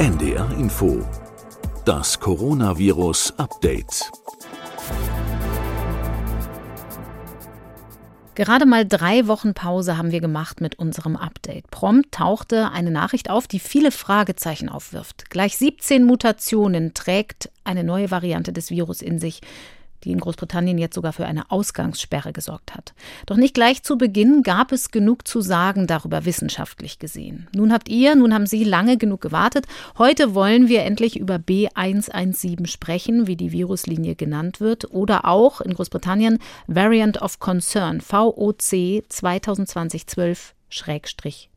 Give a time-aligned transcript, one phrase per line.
[0.00, 1.06] NDR Info.
[1.84, 4.10] Das Coronavirus Update.
[8.34, 11.70] Gerade mal drei Wochen Pause haben wir gemacht mit unserem Update.
[11.70, 15.28] Prompt tauchte eine Nachricht auf, die viele Fragezeichen aufwirft.
[15.28, 19.42] Gleich 17 Mutationen trägt eine neue Variante des Virus in sich
[20.04, 22.94] die in Großbritannien jetzt sogar für eine Ausgangssperre gesorgt hat.
[23.26, 27.48] Doch nicht gleich zu Beginn gab es genug zu sagen darüber wissenschaftlich gesehen.
[27.54, 29.66] Nun habt ihr, nun haben Sie lange genug gewartet.
[29.98, 35.74] Heute wollen wir endlich über B117 sprechen, wie die Viruslinie genannt wird, oder auch in
[35.74, 40.54] Großbritannien Variant of Concern, VOC 2020 12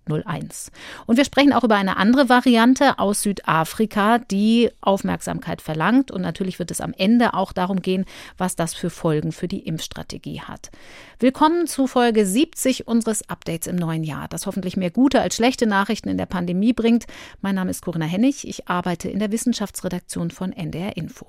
[0.10, 0.72] 01.
[1.06, 6.12] Und wir sprechen auch über eine andere Variante aus Südafrika, die Aufmerksamkeit verlangt.
[6.12, 8.06] Und natürlich wird es am Ende auch darum gehen,
[8.38, 10.72] was das für Folgen für die Impfstrategie hat.
[11.20, 15.66] Willkommen zu Folge 70 unseres Updates im neuen Jahr, das hoffentlich mehr gute als schlechte
[15.66, 17.06] Nachrichten in der Pandemie bringt.
[17.42, 18.48] Mein Name ist Corinna Hennig.
[18.48, 21.28] Ich arbeite in der Wissenschaftsredaktion von NDR Info.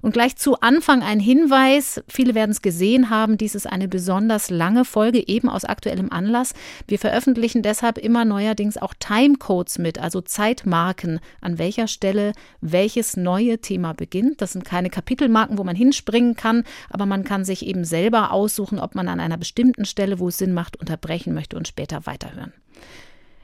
[0.00, 2.02] Und gleich zu Anfang ein Hinweis.
[2.08, 3.36] Viele werden es gesehen haben.
[3.36, 6.54] Dies ist eine besonders lange Folge, eben aus aktuellem Anlass.
[6.86, 13.58] Wir veröffentlichen deshalb immer neuerdings auch Timecodes mit, also Zeitmarken, an welcher Stelle welches neue
[13.58, 14.40] Thema beginnt.
[14.40, 18.78] Das sind keine Kapitelmarken, wo man hinspringen kann, aber man kann sich eben selber aussuchen,
[18.78, 22.54] ob man an einer bestimmten Stelle, wo es Sinn macht, unterbrechen möchte und später weiterhören.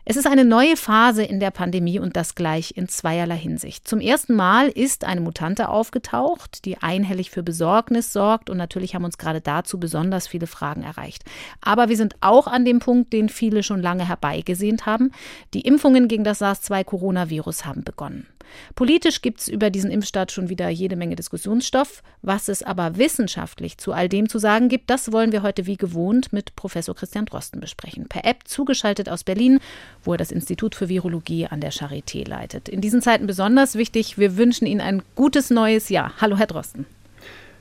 [0.07, 3.89] Es ist eine neue Phase in der Pandemie und das gleich in zweierlei Hinsicht.
[3.89, 9.07] Zum ersten Mal ist eine Mutante aufgetaucht, die einhellig für Besorgnis sorgt und natürlich haben
[9.07, 11.25] uns gerade dazu besonders viele Fragen erreicht.
[11.63, 15.11] Aber wir sind auch an dem Punkt, den viele schon lange herbeigesehnt haben.
[15.55, 18.27] Die Impfungen gegen das SARS-2-Coronavirus haben begonnen.
[18.75, 22.03] Politisch gibt es über diesen Impfstart schon wieder jede Menge Diskussionsstoff.
[22.23, 25.77] Was es aber wissenschaftlich zu all dem zu sagen gibt, das wollen wir heute wie
[25.77, 28.07] gewohnt mit Professor Christian Drosten besprechen.
[28.09, 29.61] Per App zugeschaltet aus Berlin,
[30.05, 32.69] wo er das Institut für Virologie an der Charité leitet.
[32.69, 36.13] In diesen Zeiten besonders wichtig, wir wünschen Ihnen ein gutes neues Jahr.
[36.21, 36.87] Hallo, Herr Drosten.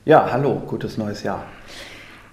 [0.04, 1.46] Ja, hallo, gutes neues Jahr.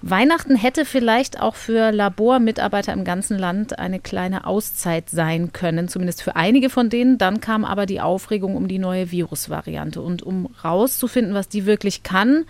[0.04, 6.24] Weihnachten hätte vielleicht auch für Labormitarbeiter im ganzen Land eine kleine Auszeit sein können, zumindest
[6.24, 7.20] für einige von denen.
[7.20, 10.02] Dann kam aber die Aufregung um die neue Virusvariante.
[10.02, 12.46] Und um rauszufinden, was die wirklich kann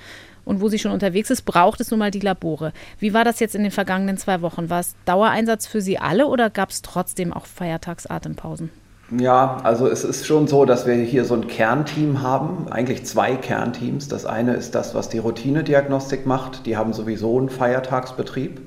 [0.46, 2.74] und wo sie schon unterwegs ist, braucht es nun mal die Labore.
[3.00, 4.70] Wie war das jetzt in den vergangenen zwei Wochen?
[4.70, 8.70] War es Dauereinsatz für Sie alle oder gab es trotzdem auch Feiertagsatempausen?
[9.18, 13.36] Ja, also es ist schon so, dass wir hier so ein Kernteam haben, eigentlich zwei
[13.36, 14.08] Kernteams.
[14.08, 16.66] Das eine ist das, was die Routinediagnostik macht.
[16.66, 18.62] Die haben sowieso einen Feiertagsbetrieb.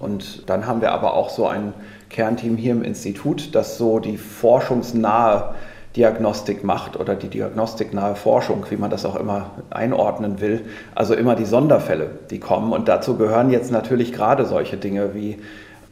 [0.00, 1.72] Und dann haben wir aber auch so ein
[2.10, 5.54] Kernteam hier im Institut, das so die forschungsnahe
[5.96, 10.62] Diagnostik macht oder die diagnostiknahe Forschung, wie man das auch immer einordnen will.
[10.94, 12.72] Also immer die Sonderfälle, die kommen.
[12.72, 15.38] Und dazu gehören jetzt natürlich gerade solche Dinge wie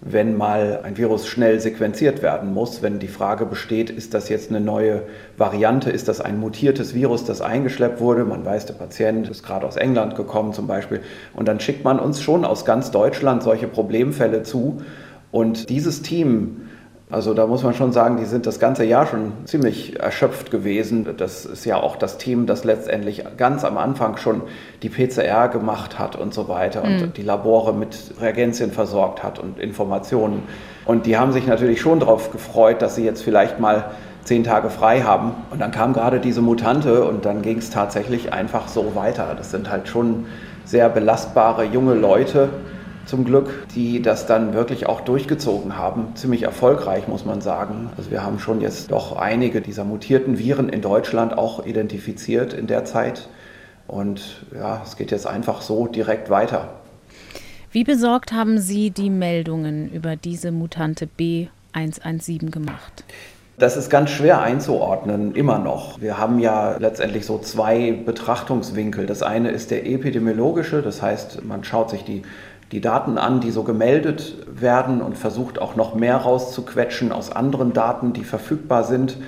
[0.04, 4.50] wenn mal ein Virus schnell sequenziert werden muss, wenn die Frage besteht, ist das jetzt
[4.50, 5.02] eine neue
[5.36, 9.64] Variante, ist das ein mutiertes Virus, das eingeschleppt wurde, man weiß, der Patient ist gerade
[9.64, 11.00] aus England gekommen zum Beispiel,
[11.34, 14.82] und dann schickt man uns schon aus ganz Deutschland solche Problemfälle zu.
[15.30, 16.62] Und dieses Team
[17.12, 21.06] also da muss man schon sagen, die sind das ganze Jahr schon ziemlich erschöpft gewesen.
[21.18, 24.40] Das ist ja auch das Team, das letztendlich ganz am Anfang schon
[24.82, 27.12] die PCR gemacht hat und so weiter und mhm.
[27.12, 30.44] die Labore mit Reagenzien versorgt hat und Informationen.
[30.86, 33.90] Und die haben sich natürlich schon darauf gefreut, dass sie jetzt vielleicht mal
[34.24, 35.34] zehn Tage frei haben.
[35.50, 39.34] Und dann kam gerade diese Mutante und dann ging es tatsächlich einfach so weiter.
[39.36, 40.24] Das sind halt schon
[40.64, 42.48] sehr belastbare junge Leute
[43.06, 46.14] zum Glück, die das dann wirklich auch durchgezogen haben.
[46.14, 47.90] Ziemlich erfolgreich, muss man sagen.
[47.96, 52.66] Also wir haben schon jetzt doch einige dieser mutierten Viren in Deutschland auch identifiziert in
[52.66, 53.28] der Zeit.
[53.88, 56.68] Und ja, es geht jetzt einfach so direkt weiter.
[57.70, 63.04] Wie besorgt haben Sie die Meldungen über diese Mutante B117 gemacht?
[63.58, 66.00] Das ist ganz schwer einzuordnen, immer noch.
[66.00, 69.06] Wir haben ja letztendlich so zwei Betrachtungswinkel.
[69.06, 72.22] Das eine ist der epidemiologische, das heißt, man schaut sich die
[72.72, 77.74] die Daten an, die so gemeldet werden und versucht auch noch mehr rauszuquetschen aus anderen
[77.74, 79.18] Daten, die verfügbar sind,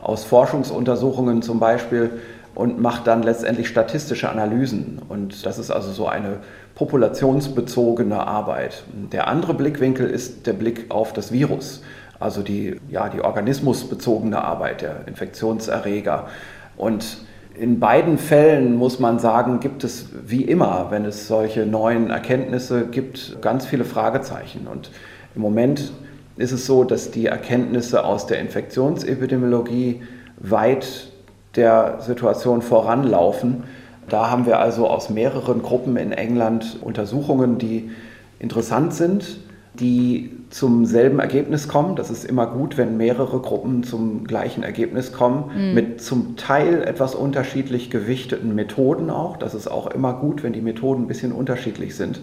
[0.00, 2.10] aus Forschungsuntersuchungen zum Beispiel
[2.54, 5.00] und macht dann letztendlich statistische Analysen.
[5.08, 6.38] Und das ist also so eine
[6.76, 8.84] populationsbezogene Arbeit.
[9.12, 11.82] Der andere Blickwinkel ist der Blick auf das Virus,
[12.20, 16.28] also die, ja, die organismusbezogene Arbeit, der Infektionserreger.
[16.76, 17.18] Und
[17.54, 22.86] in beiden Fällen muss man sagen, gibt es wie immer, wenn es solche neuen Erkenntnisse
[22.86, 24.66] gibt, ganz viele Fragezeichen.
[24.66, 24.90] Und
[25.34, 25.92] im Moment
[26.36, 30.02] ist es so, dass die Erkenntnisse aus der Infektionsepidemiologie
[30.38, 31.12] weit
[31.56, 33.64] der Situation voranlaufen.
[34.08, 37.90] Da haben wir also aus mehreren Gruppen in England Untersuchungen, die
[38.38, 39.38] interessant sind,
[39.74, 41.96] die zum selben Ergebnis kommen.
[41.96, 45.74] Das ist immer gut, wenn mehrere Gruppen zum gleichen Ergebnis kommen, mhm.
[45.74, 49.38] mit zum Teil etwas unterschiedlich gewichteten Methoden auch.
[49.38, 52.20] Das ist auch immer gut, wenn die Methoden ein bisschen unterschiedlich sind.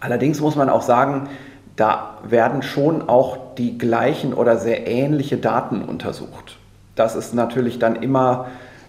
[0.00, 1.28] Allerdings muss man auch sagen,
[1.76, 6.56] da werden schon auch die gleichen oder sehr ähnliche Daten untersucht.
[6.94, 8.46] Das ist natürlich dann immer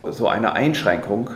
[0.10, 1.30] so eine Einschränkung.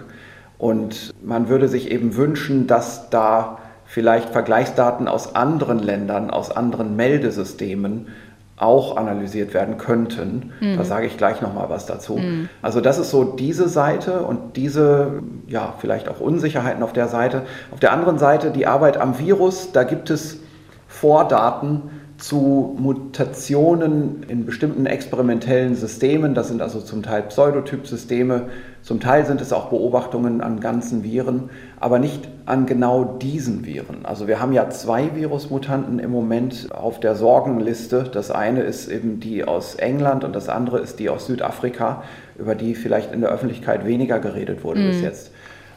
[0.58, 3.58] Und man würde sich eben wünschen, dass da
[3.92, 8.08] vielleicht Vergleichsdaten aus anderen Ländern, aus anderen Meldesystemen
[8.56, 10.54] auch analysiert werden könnten.
[10.62, 10.78] Mhm.
[10.78, 12.16] Da sage ich gleich noch mal was dazu.
[12.16, 12.48] Mhm.
[12.62, 17.42] Also das ist so diese Seite und diese ja, vielleicht auch Unsicherheiten auf der Seite.
[17.72, 20.40] Auf der anderen Seite die Arbeit am Virus, da gibt es
[20.88, 21.82] Vordaten
[22.22, 26.36] zu Mutationen in bestimmten experimentellen Systemen.
[26.36, 28.50] Das sind also zum Teil Pseudotypsysteme,
[28.84, 34.06] zum Teil sind es auch Beobachtungen an ganzen Viren, aber nicht an genau diesen Viren.
[34.06, 38.04] Also wir haben ja zwei Virusmutanten im Moment auf der Sorgenliste.
[38.12, 42.04] Das eine ist eben die aus England und das andere ist die aus Südafrika,
[42.38, 44.88] über die vielleicht in der Öffentlichkeit weniger geredet wurde mhm.
[44.88, 45.32] bis jetzt.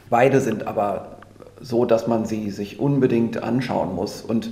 [0.09, 1.17] Beide sind aber
[1.61, 4.21] so, dass man sie sich unbedingt anschauen muss.
[4.21, 4.51] Und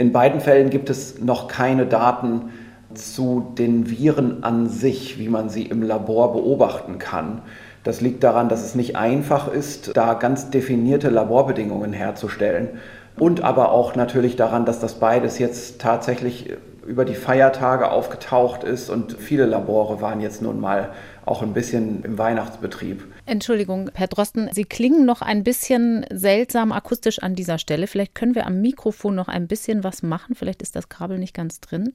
[0.00, 2.52] in beiden Fällen gibt es noch keine Daten
[2.94, 7.42] zu den Viren an sich, wie man sie im Labor beobachten kann.
[7.84, 12.70] Das liegt daran, dass es nicht einfach ist, da ganz definierte Laborbedingungen herzustellen.
[13.18, 16.56] Und aber auch natürlich daran, dass das beides jetzt tatsächlich
[16.86, 20.88] über die Feiertage aufgetaucht ist und viele Labore waren jetzt nun mal
[21.26, 23.04] auch ein bisschen im Weihnachtsbetrieb.
[23.30, 27.86] Entschuldigung, Herr Drosten, Sie klingen noch ein bisschen seltsam akustisch an dieser Stelle.
[27.86, 30.34] Vielleicht können wir am Mikrofon noch ein bisschen was machen.
[30.34, 31.94] Vielleicht ist das Kabel nicht ganz drin.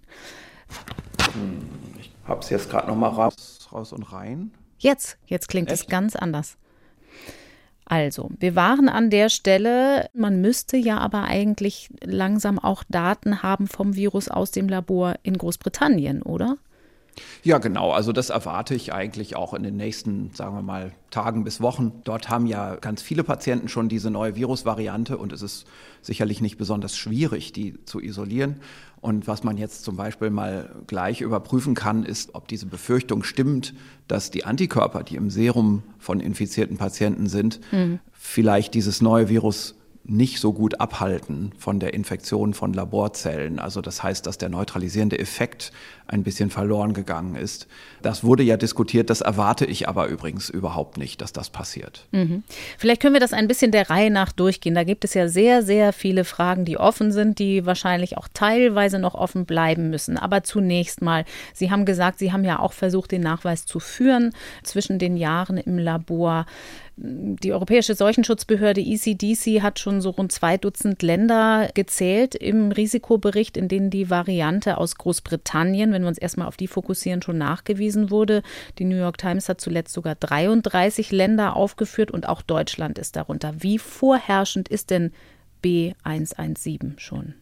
[1.34, 1.68] Hm,
[2.00, 4.52] ich habe es jetzt gerade noch mal raus, raus und rein.
[4.80, 5.82] Jetzt, jetzt klingt Echt?
[5.82, 6.56] es ganz anders.
[7.84, 13.68] Also, wir waren an der Stelle, man müsste ja aber eigentlich langsam auch Daten haben
[13.68, 16.56] vom Virus aus dem Labor in Großbritannien, oder?
[17.44, 17.92] Ja, genau.
[17.92, 21.94] Also das erwarte ich eigentlich auch in den nächsten, sagen wir mal, Tagen bis Wochen.
[22.04, 25.66] Dort haben ja ganz viele Patienten schon diese neue Virusvariante und es ist
[26.02, 28.58] sicherlich nicht besonders schwierig, die zu isolieren.
[29.02, 33.74] Und was man jetzt zum Beispiel mal gleich überprüfen kann, ist, ob diese Befürchtung stimmt,
[34.08, 38.00] dass die Antikörper, die im Serum von infizierten Patienten sind, mhm.
[38.12, 39.76] vielleicht dieses neue Virus
[40.08, 43.60] nicht so gut abhalten von der Infektion von Laborzellen.
[43.60, 45.72] Also das heißt, dass der neutralisierende Effekt
[46.08, 47.68] ein bisschen verloren gegangen ist.
[48.04, 52.06] Das wurde ja diskutiert, das erwarte ich aber übrigens überhaupt nicht, dass das passiert.
[52.12, 52.44] Mhm.
[52.78, 54.76] Vielleicht können wir das ein bisschen der Reihe nach durchgehen.
[54.76, 59.00] Da gibt es ja sehr, sehr viele Fragen, die offen sind, die wahrscheinlich auch teilweise
[59.00, 60.18] noch offen bleiben müssen.
[60.18, 64.34] Aber zunächst mal, Sie haben gesagt, Sie haben ja auch versucht, den Nachweis zu führen
[64.64, 66.46] zwischen den Jahren im Labor.
[66.98, 73.68] Die Europäische Seuchenschutzbehörde ECDC hat schon so rund zwei Dutzend Länder gezählt im Risikobericht, in
[73.68, 78.44] denen die Variante aus Großbritannien, wenn wir uns erstmal auf die fokussieren, schon nachgewiesen wurde.
[78.80, 83.56] Die New York Times hat zuletzt sogar 33 Länder aufgeführt und auch Deutschland ist darunter.
[83.60, 85.12] Wie vorherrschend ist denn
[85.66, 87.34] B117 schon?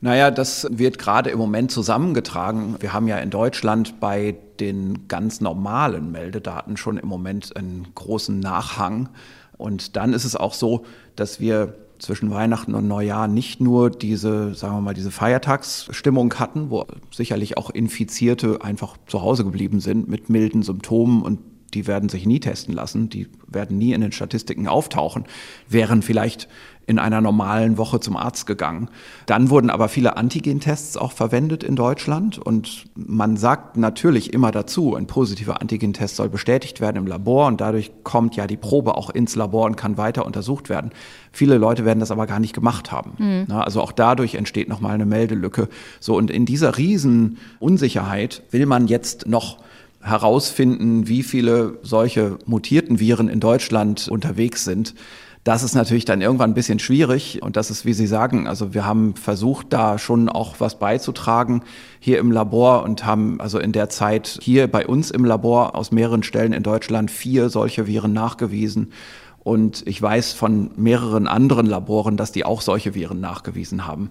[0.00, 2.76] Naja, das wird gerade im Moment zusammengetragen.
[2.80, 8.38] Wir haben ja in Deutschland bei den ganz normalen Meldedaten schon im Moment einen großen
[8.38, 9.08] Nachhang.
[9.56, 10.84] Und dann ist es auch so,
[11.14, 16.70] dass wir zwischen Weihnachten und Neujahr nicht nur diese, sagen wir mal, diese Feiertagsstimmung hatten,
[16.70, 21.38] wo sicherlich auch Infizierte einfach zu Hause geblieben sind mit milden Symptomen und
[21.76, 25.24] die werden sich nie testen lassen, die werden nie in den Statistiken auftauchen,
[25.68, 26.48] wären vielleicht
[26.86, 28.88] in einer normalen Woche zum Arzt gegangen.
[29.26, 34.94] Dann wurden aber viele Antigentests auch verwendet in Deutschland und man sagt natürlich immer dazu,
[34.94, 39.10] ein positiver Antigentest soll bestätigt werden im Labor und dadurch kommt ja die Probe auch
[39.10, 40.92] ins Labor und kann weiter untersucht werden.
[41.30, 43.12] Viele Leute werden das aber gar nicht gemacht haben.
[43.18, 43.52] Mhm.
[43.52, 45.68] Also auch dadurch entsteht nochmal eine Meldelücke.
[46.00, 49.58] So und in dieser riesen Unsicherheit will man jetzt noch
[50.06, 54.94] herausfinden, wie viele solche mutierten Viren in Deutschland unterwegs sind.
[55.42, 58.74] Das ist natürlich dann irgendwann ein bisschen schwierig und das ist, wie Sie sagen, also
[58.74, 61.62] wir haben versucht, da schon auch was beizutragen
[62.00, 65.92] hier im Labor und haben also in der Zeit hier bei uns im Labor aus
[65.92, 68.92] mehreren Stellen in Deutschland vier solche Viren nachgewiesen.
[69.38, 74.10] Und ich weiß von mehreren anderen Laboren, dass die auch solche Viren nachgewiesen haben.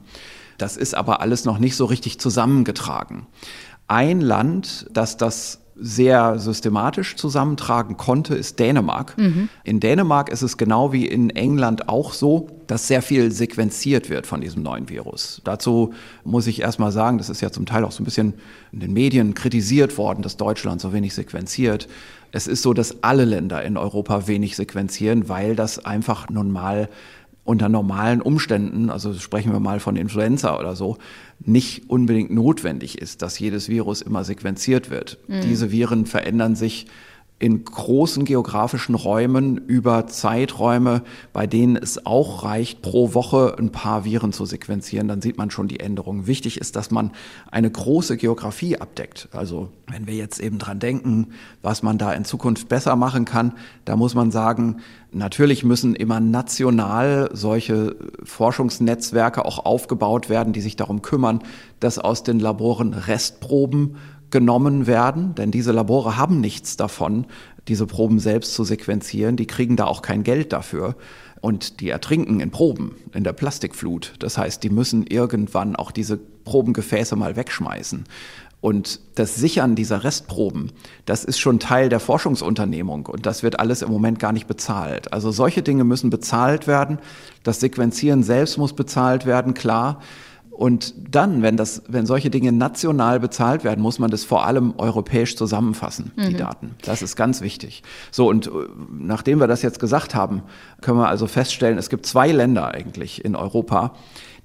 [0.57, 3.27] Das ist aber alles noch nicht so richtig zusammengetragen.
[3.87, 9.17] Ein Land, das das sehr systematisch zusammentragen konnte, ist Dänemark.
[9.17, 9.49] Mhm.
[9.63, 14.25] In Dänemark ist es genau wie in England auch so, dass sehr viel sequenziert wird
[14.25, 15.41] von diesem neuen Virus.
[15.43, 18.35] Dazu muss ich erstmal sagen, das ist ja zum Teil auch so ein bisschen
[18.71, 21.89] in den Medien kritisiert worden, dass Deutschland so wenig sequenziert.
[22.31, 26.89] Es ist so, dass alle Länder in Europa wenig sequenzieren, weil das einfach nun mal
[27.45, 30.97] unter normalen Umständen, also sprechen wir mal von Influenza oder so,
[31.39, 35.19] nicht unbedingt notwendig ist, dass jedes Virus immer sequenziert wird.
[35.27, 35.41] Mhm.
[35.41, 36.87] Diese Viren verändern sich
[37.37, 44.05] in großen geografischen Räumen über Zeiträume, bei denen es auch reicht, pro Woche ein paar
[44.05, 46.27] Viren zu sequenzieren, dann sieht man schon die Änderungen.
[46.27, 47.11] Wichtig ist, dass man
[47.51, 49.27] eine große Geografie abdeckt.
[49.33, 51.27] Also wenn wir jetzt eben dran denken,
[51.61, 54.77] was man da in Zukunft besser machen kann, da muss man sagen,
[55.11, 61.41] natürlich müssen immer national solche Forschungsnetzwerke auch aufgebaut werden, die sich darum kümmern,
[61.81, 63.97] dass aus den Laboren Restproben
[64.35, 67.25] genommen werden, denn diese Labore haben nichts davon,
[67.69, 69.37] diese Proben selbst zu sequenzieren.
[69.37, 70.97] Die kriegen da auch kein Geld dafür.
[71.39, 74.15] Und die ertrinken in Proben, in der Plastikflut.
[74.19, 78.03] Das heißt, die müssen irgendwann auch diese Probengefäße mal wegschmeißen.
[78.59, 80.73] Und das Sichern dieser Restproben,
[81.05, 85.13] das ist schon Teil der Forschungsunternehmung und das wird alles im Moment gar nicht bezahlt.
[85.13, 86.99] Also solche Dinge müssen bezahlt werden.
[87.43, 90.01] Das Sequenzieren selbst muss bezahlt werden, klar.
[90.55, 94.73] Und dann, wenn das, wenn solche Dinge national bezahlt werden, muss man das vor allem
[94.77, 96.29] europäisch zusammenfassen, mhm.
[96.29, 96.75] die Daten.
[96.81, 97.83] Das ist ganz wichtig.
[98.09, 98.51] So, und äh,
[98.97, 100.43] nachdem wir das jetzt gesagt haben,
[100.79, 103.95] können wir also feststellen, es gibt zwei Länder eigentlich in Europa,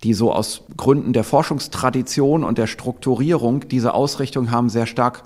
[0.03, 5.23] die so aus Gründen der Forschungstradition und der Strukturierung diese Ausrichtung haben, sehr stark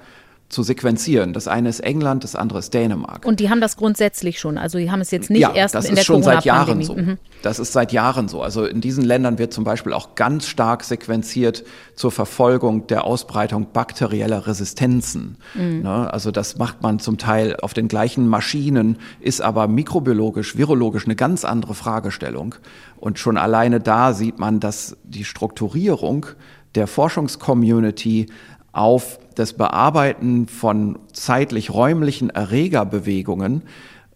[0.48, 1.32] zu sequenzieren.
[1.32, 3.24] Das eine ist England, das andere ist Dänemark.
[3.24, 4.56] Und die haben das grundsätzlich schon.
[4.58, 6.82] Also die haben es jetzt nicht ja, erst das in der ist schon seit Jahren
[6.82, 6.94] so.
[6.94, 7.18] Mhm.
[7.42, 8.42] Das ist seit Jahren so.
[8.42, 13.68] Also in diesen Ländern wird zum Beispiel auch ganz stark sequenziert zur Verfolgung der Ausbreitung
[13.72, 15.38] bakterieller Resistenzen.
[15.54, 15.82] Mhm.
[15.82, 16.12] Ne?
[16.12, 21.16] Also das macht man zum Teil auf den gleichen Maschinen, ist aber mikrobiologisch, virologisch eine
[21.16, 22.54] ganz andere Fragestellung.
[22.96, 26.26] Und schon alleine da sieht man, dass die Strukturierung
[26.74, 28.26] der Forschungscommunity
[28.72, 33.62] auf das Bearbeiten von zeitlich-räumlichen Erregerbewegungen.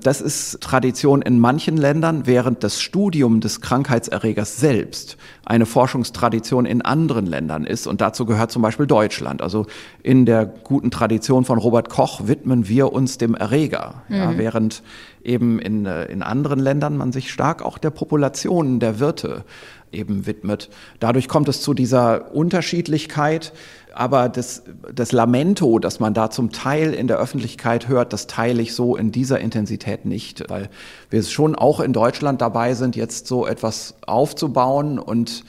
[0.00, 6.82] Das ist Tradition in manchen Ländern, während das Studium des Krankheitserregers selbst eine Forschungstradition in
[6.82, 7.88] anderen Ländern ist.
[7.88, 9.42] Und dazu gehört zum Beispiel Deutschland.
[9.42, 9.66] Also
[10.04, 14.02] in der guten Tradition von Robert Koch widmen wir uns dem Erreger.
[14.08, 14.14] Mhm.
[14.14, 14.84] Ja, während
[15.24, 19.44] eben in, äh, in anderen Ländern man sich stark auch der Populationen der Wirte
[19.90, 20.70] eben widmet.
[21.00, 23.52] Dadurch kommt es zu dieser Unterschiedlichkeit
[23.94, 24.62] aber das,
[24.94, 28.96] das Lamento, das man da zum Teil in der Öffentlichkeit hört, das teile ich so
[28.96, 30.68] in dieser Intensität nicht, weil
[31.10, 35.44] wir schon auch in Deutschland dabei sind, jetzt so etwas aufzubauen und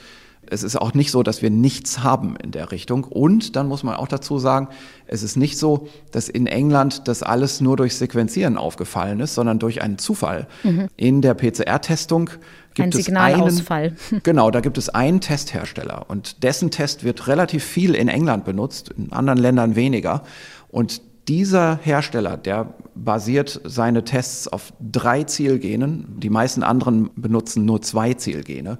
[0.51, 3.03] es ist auch nicht so, dass wir nichts haben in der Richtung.
[3.03, 4.67] Und dann muss man auch dazu sagen,
[5.05, 9.59] es ist nicht so, dass in England das alles nur durch Sequenzieren aufgefallen ist, sondern
[9.59, 10.47] durch einen Zufall.
[10.63, 10.87] Mhm.
[10.97, 12.31] In der PCR-Testung
[12.79, 13.93] gibt Ein Signalausfall.
[13.95, 18.07] es einen, genau, da gibt es einen Testhersteller und dessen Test wird relativ viel in
[18.07, 20.23] England benutzt, in anderen Ländern weniger.
[20.69, 26.19] Und dieser Hersteller, der basiert seine Tests auf drei Zielgenen.
[26.19, 28.79] Die meisten anderen benutzen nur zwei Zielgene.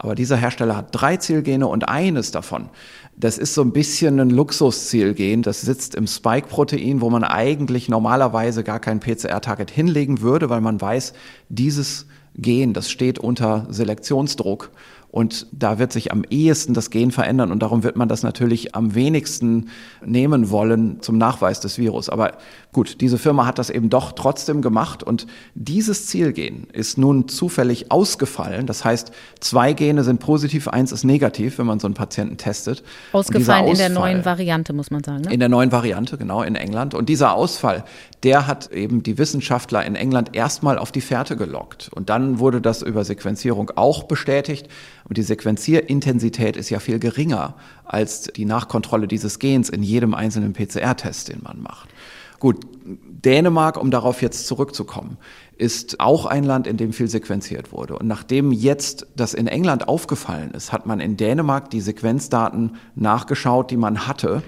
[0.00, 2.68] Aber dieser Hersteller hat drei Zielgene und eines davon,
[3.16, 5.42] das ist so ein bisschen ein Luxuszielgen.
[5.42, 10.80] Das sitzt im Spike-Protein, wo man eigentlich normalerweise gar kein PCR-Target hinlegen würde, weil man
[10.80, 11.14] weiß,
[11.48, 12.06] dieses
[12.38, 14.70] Gen, das steht unter Selektionsdruck
[15.10, 18.74] und da wird sich am ehesten das Gen verändern und darum wird man das natürlich
[18.74, 19.70] am wenigsten
[20.04, 22.08] nehmen wollen zum Nachweis des Virus.
[22.10, 22.32] Aber
[22.72, 27.90] gut, diese Firma hat das eben doch trotzdem gemacht und dieses Zielgen ist nun zufällig
[27.90, 28.66] ausgefallen.
[28.66, 29.10] Das heißt,
[29.40, 32.82] zwei Gene sind positiv, eins ist negativ, wenn man so einen Patienten testet.
[33.12, 35.22] Ausgefallen Ausfall, in der neuen Variante, muss man sagen.
[35.22, 35.32] Ne?
[35.32, 36.94] In der neuen Variante, genau, in England.
[36.94, 37.84] Und dieser Ausfall,
[38.22, 41.88] der hat eben die Wissenschaftler in England erstmal auf die Fährte gelockt.
[41.94, 44.68] Und dann wurde das über Sequenzierung auch bestätigt.
[45.08, 50.52] Und die Sequenzierintensität ist ja viel geringer als die Nachkontrolle dieses Gens in jedem einzelnen
[50.52, 51.88] PCR-Test, den man macht.
[52.38, 55.16] Gut, Dänemark, um darauf jetzt zurückzukommen,
[55.56, 57.98] ist auch ein Land, in dem viel sequenziert wurde.
[57.98, 63.72] Und nachdem jetzt das in England aufgefallen ist, hat man in Dänemark die Sequenzdaten nachgeschaut,
[63.72, 64.42] die man hatte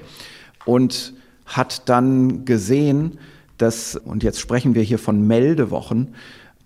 [0.65, 1.15] und
[1.47, 3.19] hat dann gesehen,
[3.59, 6.15] dass, und jetzt sprechen wir hier von Meldewochen,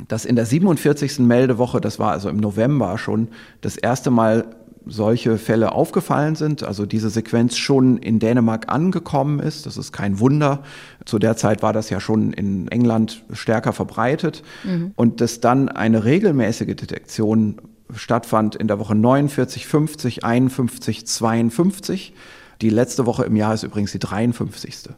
[0.08, 1.20] dass in der 47.
[1.20, 3.28] Meldewoche, das war also im November schon,
[3.60, 4.46] das erste Mal
[4.86, 9.66] solche Fälle aufgefallen sind, also diese Sequenz schon in Dänemark angekommen ist.
[9.66, 10.62] Das ist kein Wunder.
[11.04, 14.42] Zu der Zeit war das ja schon in England stärker verbreitet.
[14.64, 14.92] Mhm.
[14.96, 17.56] Und dass dann eine regelmäßige Detektion
[17.94, 22.14] stattfand in der Woche 49, 50, 51, 52.
[22.60, 24.90] Die letzte Woche im Jahr ist übrigens die 53.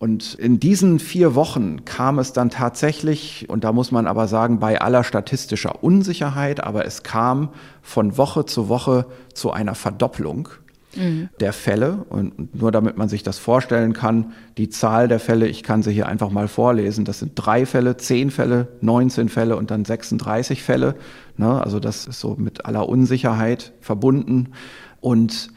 [0.00, 4.58] Und in diesen vier Wochen kam es dann tatsächlich, und da muss man aber sagen,
[4.58, 7.50] bei aller statistischer Unsicherheit, aber es kam
[7.82, 9.04] von Woche zu Woche
[9.34, 10.48] zu einer Verdopplung.
[10.96, 11.28] mhm.
[11.38, 12.04] der Fälle.
[12.08, 15.92] Und nur damit man sich das vorstellen kann, die Zahl der Fälle, ich kann sie
[15.92, 20.62] hier einfach mal vorlesen, das sind drei Fälle, zehn Fälle, 19 Fälle und dann 36
[20.62, 20.96] Fälle.
[21.36, 21.62] Ne?
[21.62, 24.52] Also das ist so mit aller Unsicherheit verbunden.
[25.00, 25.50] Und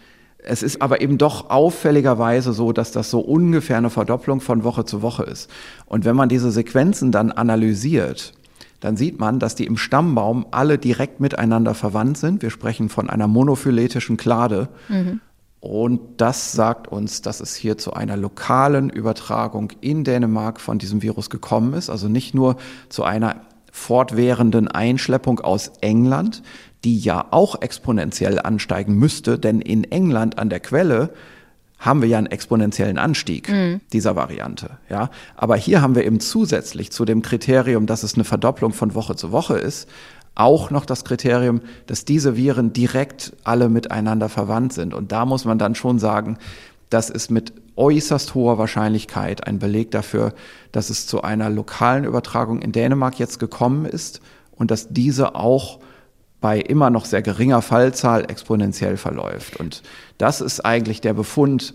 [0.45, 4.85] es ist aber eben doch auffälligerweise so, dass das so ungefähr eine Verdopplung von Woche
[4.85, 5.49] zu Woche ist.
[5.85, 8.33] Und wenn man diese Sequenzen dann analysiert,
[8.79, 12.41] dann sieht man, dass die im Stammbaum alle direkt miteinander verwandt sind.
[12.41, 14.67] Wir sprechen von einer monophyletischen Klade.
[14.89, 15.21] Mhm.
[15.61, 21.01] Und das sagt uns, dass es hier zu einer lokalen Übertragung in Dänemark von diesem
[21.01, 21.89] Virus gekommen ist.
[21.89, 22.57] Also nicht nur
[22.89, 23.37] zu einer
[23.71, 26.43] fortwährenden Einschleppung aus England,
[26.83, 31.11] die ja auch exponentiell ansteigen müsste, denn in England an der Quelle
[31.79, 33.81] haben wir ja einen exponentiellen Anstieg mhm.
[33.91, 34.77] dieser Variante.
[34.89, 38.95] Ja, aber hier haben wir eben zusätzlich zu dem Kriterium, dass es eine Verdopplung von
[38.95, 39.89] Woche zu Woche ist,
[40.35, 44.93] auch noch das Kriterium, dass diese Viren direkt alle miteinander verwandt sind.
[44.93, 46.37] Und da muss man dann schon sagen,
[46.89, 50.33] das ist mit äußerst hoher Wahrscheinlichkeit ein Beleg dafür,
[50.71, 54.21] dass es zu einer lokalen Übertragung in Dänemark jetzt gekommen ist
[54.51, 55.79] und dass diese auch
[56.43, 59.55] bei immer noch sehr geringer Fallzahl exponentiell verläuft.
[59.55, 59.81] Und
[60.17, 61.73] das ist eigentlich der Befund,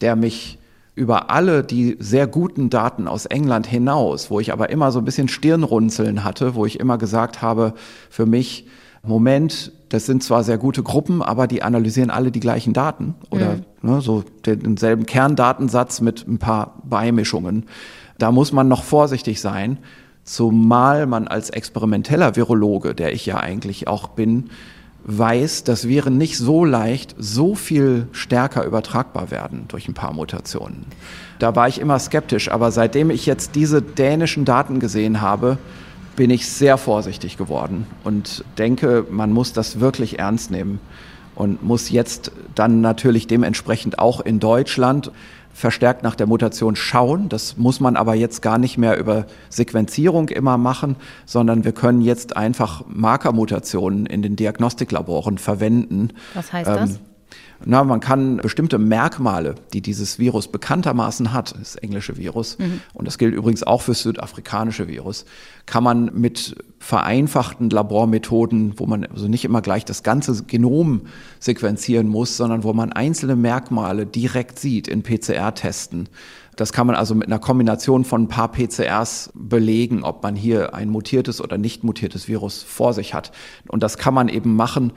[0.00, 0.58] der mich
[0.96, 5.04] über alle die sehr guten Daten aus England hinaus, wo ich aber immer so ein
[5.04, 7.74] bisschen Stirnrunzeln hatte, wo ich immer gesagt habe,
[8.10, 8.66] für mich,
[9.04, 13.58] Moment, das sind zwar sehr gute Gruppen, aber die analysieren alle die gleichen Daten oder
[13.82, 13.88] mhm.
[13.88, 17.66] ne, so denselben Kerndatensatz mit ein paar Beimischungen.
[18.18, 19.78] Da muss man noch vorsichtig sein.
[20.24, 24.50] Zumal man als experimenteller Virologe, der ich ja eigentlich auch bin,
[25.04, 30.86] weiß, dass Viren nicht so leicht so viel stärker übertragbar werden durch ein paar Mutationen.
[31.38, 35.58] Da war ich immer skeptisch, aber seitdem ich jetzt diese dänischen Daten gesehen habe,
[36.14, 40.78] bin ich sehr vorsichtig geworden und denke, man muss das wirklich ernst nehmen
[41.34, 45.10] und muss jetzt dann natürlich dementsprechend auch in Deutschland
[45.52, 47.28] verstärkt nach der Mutation schauen.
[47.28, 52.00] Das muss man aber jetzt gar nicht mehr über Sequenzierung immer machen, sondern wir können
[52.00, 56.10] jetzt einfach Markermutationen in den Diagnostiklaboren verwenden.
[56.34, 57.00] Was heißt ähm, das?
[57.64, 62.80] Na, man kann bestimmte Merkmale, die dieses Virus bekanntermaßen hat, das englische Virus, mhm.
[62.94, 65.24] und das gilt übrigens auch für das südafrikanische Virus,
[65.66, 71.02] kann man mit vereinfachten Labormethoden, wo man also nicht immer gleich das ganze Genom
[71.38, 76.08] sequenzieren muss, sondern wo man einzelne Merkmale direkt sieht in PCR-Testen.
[76.56, 80.74] Das kann man also mit einer Kombination von ein paar PCRs belegen, ob man hier
[80.74, 83.32] ein mutiertes oder nicht mutiertes Virus vor sich hat.
[83.68, 84.92] Und das kann man eben machen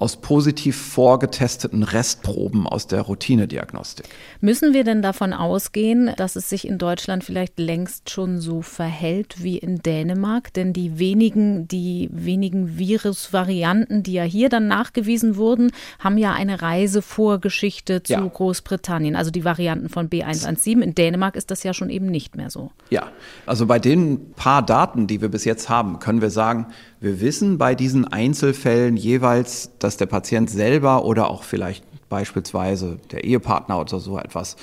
[0.00, 4.06] aus positiv vorgetesteten Restproben aus der Routinediagnostik.
[4.40, 9.42] Müssen wir denn davon ausgehen, dass es sich in Deutschland vielleicht längst schon so verhält
[9.42, 10.54] wie in Dänemark?
[10.54, 16.62] Denn die wenigen, die wenigen Virusvarianten, die ja hier dann nachgewiesen wurden, haben ja eine
[16.62, 18.20] Reisevorgeschichte zu ja.
[18.26, 20.80] Großbritannien, also die Varianten von B117.
[20.80, 22.70] In Dänemark ist das ja schon eben nicht mehr so.
[22.88, 23.08] Ja,
[23.44, 26.68] also bei den paar Daten, die wir bis jetzt haben, können wir sagen,
[27.00, 33.24] wir wissen bei diesen Einzelfällen jeweils, dass der Patient selber oder auch vielleicht beispielsweise der
[33.24, 34.56] Ehepartner oder so etwas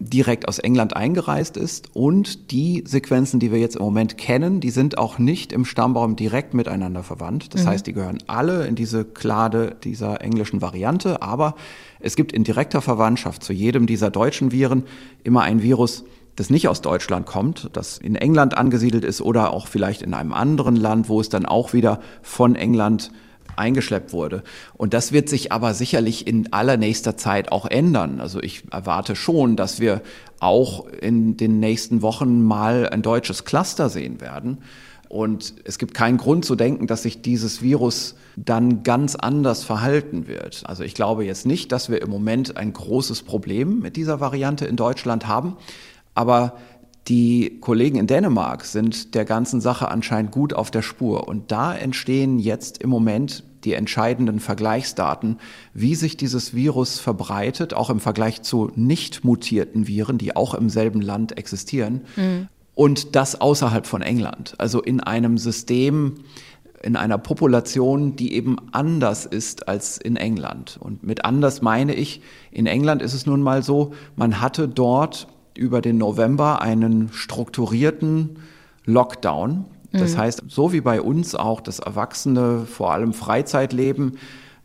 [0.00, 1.94] direkt aus England eingereist ist.
[1.94, 6.16] Und die Sequenzen, die wir jetzt im Moment kennen, die sind auch nicht im Stammbaum
[6.16, 7.54] direkt miteinander verwandt.
[7.54, 7.68] Das mhm.
[7.68, 11.22] heißt, die gehören alle in diese Klade dieser englischen Variante.
[11.22, 11.54] Aber
[12.00, 14.84] es gibt in direkter Verwandtschaft zu jedem dieser deutschen Viren
[15.22, 16.04] immer ein Virus,
[16.36, 20.32] das nicht aus Deutschland kommt, das in England angesiedelt ist oder auch vielleicht in einem
[20.32, 23.10] anderen Land, wo es dann auch wieder von England
[23.56, 24.42] eingeschleppt wurde.
[24.76, 28.20] Und das wird sich aber sicherlich in allernächster Zeit auch ändern.
[28.20, 30.02] Also ich erwarte schon, dass wir
[30.40, 34.58] auch in den nächsten Wochen mal ein deutsches Cluster sehen werden.
[35.08, 40.26] Und es gibt keinen Grund zu denken, dass sich dieses Virus dann ganz anders verhalten
[40.26, 40.64] wird.
[40.66, 44.64] Also ich glaube jetzt nicht, dass wir im Moment ein großes Problem mit dieser Variante
[44.64, 45.56] in Deutschland haben.
[46.14, 46.54] Aber
[47.08, 51.28] die Kollegen in Dänemark sind der ganzen Sache anscheinend gut auf der Spur.
[51.28, 55.38] Und da entstehen jetzt im Moment die entscheidenden Vergleichsdaten,
[55.72, 60.70] wie sich dieses Virus verbreitet, auch im Vergleich zu nicht mutierten Viren, die auch im
[60.70, 62.02] selben Land existieren.
[62.16, 62.48] Mhm.
[62.74, 64.54] Und das außerhalb von England.
[64.58, 66.24] Also in einem System,
[66.82, 70.78] in einer Population, die eben anders ist als in England.
[70.80, 75.28] Und mit anders meine ich, in England ist es nun mal so, man hatte dort
[75.56, 78.38] über den November einen strukturierten
[78.84, 79.64] Lockdown.
[79.92, 80.18] Das mhm.
[80.18, 84.18] heißt, so wie bei uns auch das Erwachsene, vor allem Freizeitleben,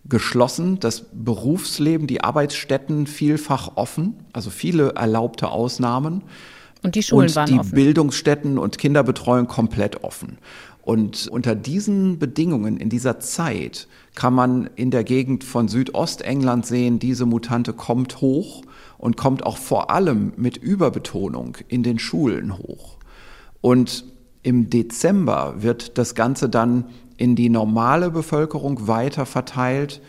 [0.07, 6.23] geschlossen, das Berufsleben, die Arbeitsstätten vielfach offen, also viele erlaubte Ausnahmen.
[6.81, 7.71] Und die Schulen und waren die offen.
[7.75, 10.37] Bildungsstätten und Kinderbetreuung komplett offen.
[10.81, 16.97] Und unter diesen Bedingungen, in dieser Zeit, kann man in der Gegend von Südostengland sehen,
[16.97, 18.63] diese Mutante kommt hoch
[18.99, 22.97] und kommt auch vor allem mit Überbetonung in den Schulen hoch.
[23.61, 24.05] Und
[24.43, 26.85] im Dezember wird das Ganze dann
[27.17, 30.01] in die normale Bevölkerung weiter verteilt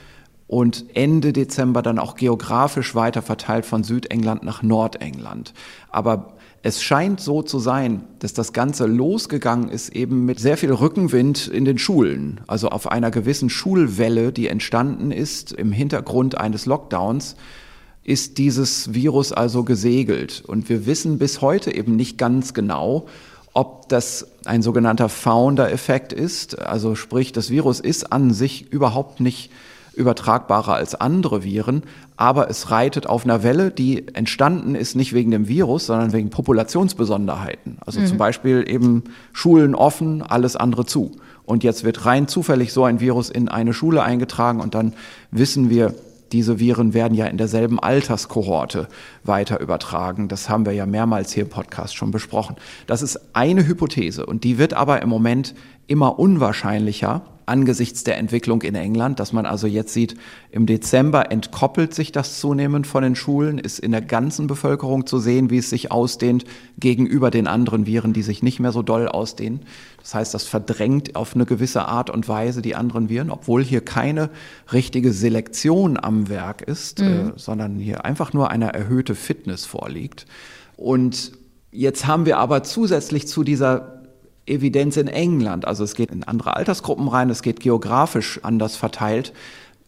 [0.46, 5.54] und Ende Dezember dann auch geografisch weiter verteilt von Südengland nach Nordengland.
[5.90, 10.72] Aber es scheint so zu sein, dass das Ganze losgegangen ist eben mit sehr viel
[10.72, 16.66] Rückenwind in den Schulen, also auf einer gewissen Schulwelle, die entstanden ist im Hintergrund eines
[16.66, 17.36] Lockdowns
[18.02, 20.42] ist dieses Virus also gesegelt.
[20.46, 23.06] Und wir wissen bis heute eben nicht ganz genau,
[23.52, 26.58] ob das ein sogenannter Founder-Effekt ist.
[26.58, 29.50] Also sprich, das Virus ist an sich überhaupt nicht
[29.94, 31.82] übertragbarer als andere Viren,
[32.16, 36.30] aber es reitet auf einer Welle, die entstanden ist nicht wegen dem Virus, sondern wegen
[36.30, 37.78] Populationsbesonderheiten.
[37.84, 38.06] Also mhm.
[38.06, 41.12] zum Beispiel eben Schulen offen, alles andere zu.
[41.44, 44.94] Und jetzt wird rein zufällig so ein Virus in eine Schule eingetragen und dann
[45.32, 45.94] wissen wir,
[46.32, 48.88] diese Viren werden ja in derselben Alterskohorte
[49.24, 50.28] weiter übertragen.
[50.28, 52.56] Das haben wir ja mehrmals hier im Podcast schon besprochen.
[52.86, 55.54] Das ist eine Hypothese und die wird aber im Moment
[55.86, 60.14] immer unwahrscheinlicher angesichts der Entwicklung in England, dass man also jetzt sieht,
[60.50, 65.18] im Dezember entkoppelt sich das zunehmend von den Schulen, ist in der ganzen Bevölkerung zu
[65.18, 66.44] sehen, wie es sich ausdehnt
[66.78, 69.60] gegenüber den anderen Viren, die sich nicht mehr so doll ausdehnen.
[69.98, 73.80] Das heißt, das verdrängt auf eine gewisse Art und Weise die anderen Viren, obwohl hier
[73.80, 74.30] keine
[74.72, 77.06] richtige Selektion am Werk ist, mhm.
[77.06, 80.24] äh, sondern hier einfach nur eine erhöhte Fitness vorliegt.
[80.76, 81.32] Und
[81.72, 83.99] jetzt haben wir aber zusätzlich zu dieser
[84.50, 89.32] Evidenz in England, also es geht in andere Altersgruppen rein, es geht geografisch anders verteilt,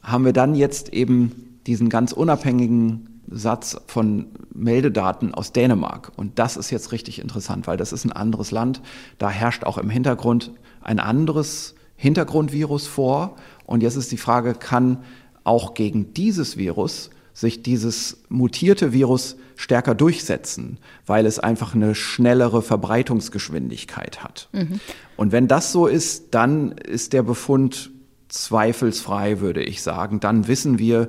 [0.03, 6.12] haben wir dann jetzt eben diesen ganz unabhängigen Satz von Meldedaten aus Dänemark.
[6.16, 8.83] Und das ist jetzt richtig interessant, weil das ist ein anderes Land.
[9.18, 13.37] Da herrscht auch im Hintergrund ein anderes Hintergrundvirus vor.
[13.64, 14.98] Und jetzt ist die Frage, kann
[15.44, 22.62] auch gegen dieses Virus sich dieses mutierte Virus stärker durchsetzen, weil es einfach eine schnellere
[22.62, 24.49] Verbreitungsgeschwindigkeit hat.
[24.53, 24.81] Mhm.
[25.16, 27.90] Und wenn das so ist, dann ist der Befund
[28.29, 30.21] zweifelsfrei, würde ich sagen.
[30.21, 31.09] Dann wissen wir,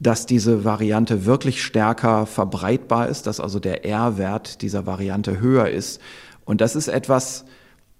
[0.00, 6.00] dass diese Variante wirklich stärker verbreitbar ist, dass also der R-Wert dieser Variante höher ist.
[6.44, 7.44] Und das ist etwas,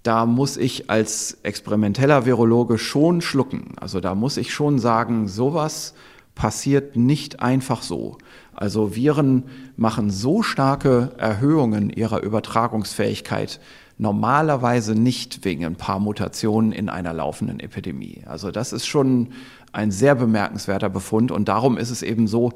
[0.02, 3.74] da muss ich als experimenteller Virologe schon schlucken.
[3.76, 5.94] Also da muss ich schon sagen, sowas
[6.34, 8.18] passiert nicht einfach so.
[8.54, 9.44] Also Viren
[9.76, 13.60] machen so starke Erhöhungen ihrer Übertragungsfähigkeit
[14.00, 18.22] normalerweise nicht wegen ein paar Mutationen in einer laufenden Epidemie.
[18.26, 19.28] Also das ist schon
[19.72, 22.52] ein sehr bemerkenswerter Befund und darum ist es eben so,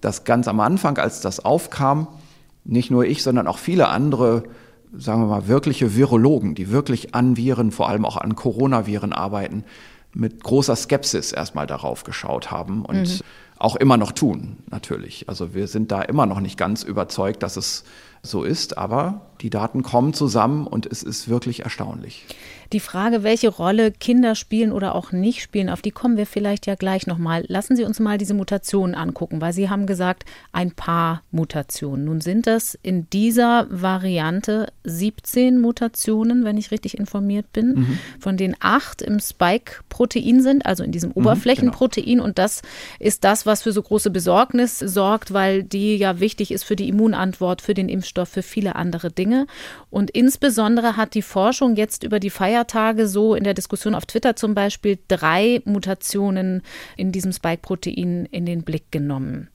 [0.00, 2.08] dass ganz am Anfang, als das aufkam,
[2.64, 4.44] nicht nur ich, sondern auch viele andere,
[4.96, 9.64] sagen wir mal, wirkliche Virologen, die wirklich an Viren, vor allem auch an Coronaviren arbeiten,
[10.18, 13.20] mit großer Skepsis erstmal darauf geschaut haben und mhm.
[13.58, 15.28] auch immer noch tun, natürlich.
[15.28, 17.84] Also wir sind da immer noch nicht ganz überzeugt, dass es
[18.22, 22.24] so ist, aber die Daten kommen zusammen und es ist wirklich erstaunlich.
[22.74, 26.66] Die Frage, welche Rolle Kinder spielen oder auch nicht spielen, auf die kommen wir vielleicht
[26.66, 27.44] ja gleich nochmal.
[27.48, 32.04] Lassen Sie uns mal diese Mutationen angucken, weil Sie haben gesagt, ein paar Mutationen.
[32.04, 37.98] Nun sind das in dieser Variante 17 Mutationen, wenn ich richtig informiert bin, mhm.
[38.20, 42.04] von denen acht im Spike-Protein sind, also in diesem mhm, Oberflächenprotein.
[42.04, 42.24] Genau.
[42.24, 42.60] Und das
[42.98, 46.88] ist das, was für so große Besorgnis sorgt, weil die ja wichtig ist für die
[46.88, 49.27] Immunantwort, für den Impfstoff, für viele andere Dinge.
[49.90, 54.06] Und insbesondere hat die Forschung jetzt über die Feier Feiertage so in der Diskussion auf
[54.06, 56.62] Twitter zum Beispiel drei Mutationen
[56.96, 59.48] in diesem Spike-Protein in den Blick genommen.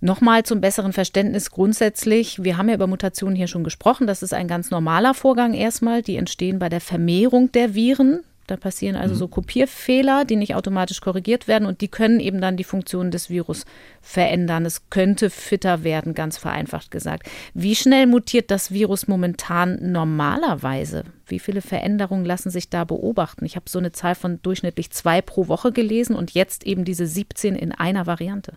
[0.00, 4.34] Nochmal zum besseren Verständnis grundsätzlich, wir haben ja über Mutationen hier schon gesprochen, das ist
[4.34, 8.20] ein ganz normaler Vorgang erstmal, die entstehen bei der Vermehrung der Viren.
[8.46, 9.18] Da passieren also mhm.
[9.18, 13.28] so Kopierfehler, die nicht automatisch korrigiert werden und die können eben dann die Funktion des
[13.30, 13.64] Virus
[14.00, 14.64] verändern.
[14.64, 17.28] Es könnte fitter werden, ganz vereinfacht gesagt.
[17.54, 21.04] Wie schnell mutiert das Virus momentan normalerweise?
[21.26, 23.44] Wie viele Veränderungen lassen sich da beobachten?
[23.44, 27.06] Ich habe so eine Zahl von durchschnittlich zwei pro Woche gelesen und jetzt eben diese
[27.06, 28.52] 17 in einer Variante.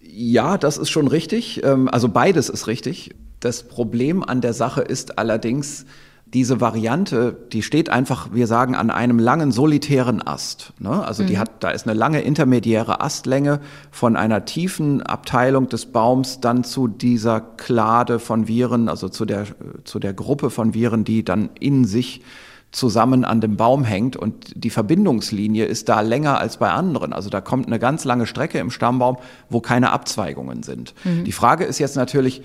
[0.00, 1.64] Ja, das ist schon richtig.
[1.64, 3.14] Ähm, also beides ist richtig.
[3.40, 5.86] Das Problem an der Sache ist allerdings,
[6.34, 10.74] diese Variante, die steht einfach, wir sagen, an einem langen solitären Ast.
[10.78, 10.90] Ne?
[10.90, 11.28] Also mhm.
[11.28, 13.60] die hat, da ist eine lange intermediäre Astlänge
[13.90, 19.46] von einer tiefen Abteilung des Baums dann zu dieser Klade von Viren, also zu der,
[19.84, 22.22] zu der Gruppe von Viren, die dann in sich
[22.70, 27.14] zusammen an dem Baum hängt und die Verbindungslinie ist da länger als bei anderen.
[27.14, 29.16] Also da kommt eine ganz lange Strecke im Stammbaum,
[29.48, 30.94] wo keine Abzweigungen sind.
[31.04, 31.24] Mhm.
[31.24, 32.42] Die Frage ist jetzt natürlich,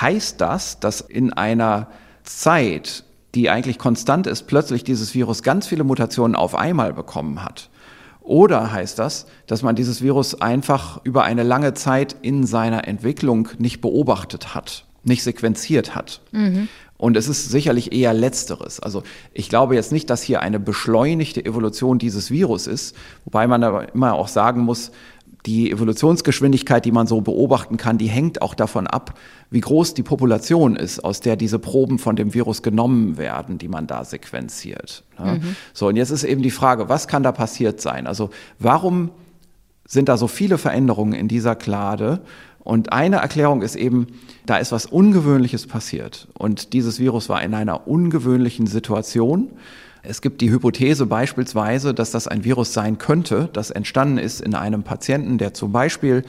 [0.00, 1.86] heißt das, dass in einer
[2.24, 7.70] Zeit, die eigentlich konstant ist, plötzlich dieses Virus ganz viele Mutationen auf einmal bekommen hat.
[8.20, 13.48] Oder heißt das, dass man dieses Virus einfach über eine lange Zeit in seiner Entwicklung
[13.58, 16.22] nicht beobachtet hat, nicht sequenziert hat?
[16.32, 16.68] Mhm.
[16.96, 18.80] Und es ist sicherlich eher letzteres.
[18.80, 19.02] Also
[19.34, 23.92] ich glaube jetzt nicht, dass hier eine beschleunigte Evolution dieses Virus ist, wobei man aber
[23.92, 24.90] immer auch sagen muss,
[25.46, 29.18] die Evolutionsgeschwindigkeit, die man so beobachten kann, die hängt auch davon ab,
[29.50, 33.68] wie groß die Population ist, aus der diese Proben von dem Virus genommen werden, die
[33.68, 35.04] man da sequenziert.
[35.18, 35.40] Ne?
[35.42, 35.56] Mhm.
[35.74, 38.06] So, und jetzt ist eben die Frage, was kann da passiert sein?
[38.06, 39.10] Also warum
[39.86, 42.22] sind da so viele Veränderungen in dieser Klade?
[42.60, 44.06] Und eine Erklärung ist eben,
[44.46, 46.28] da ist was Ungewöhnliches passiert.
[46.32, 49.50] Und dieses Virus war in einer ungewöhnlichen Situation.
[50.06, 54.54] Es gibt die Hypothese beispielsweise, dass das ein Virus sein könnte, das entstanden ist in
[54.54, 56.24] einem Patienten, der zum Beispiel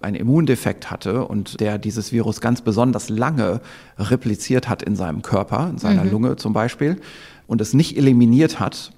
[0.00, 3.60] einen Immundefekt hatte und der dieses Virus ganz besonders lange
[3.98, 6.10] repliziert hat in seinem Körper, in seiner mhm.
[6.10, 7.00] Lunge zum Beispiel,
[7.46, 8.92] und es nicht eliminiert hat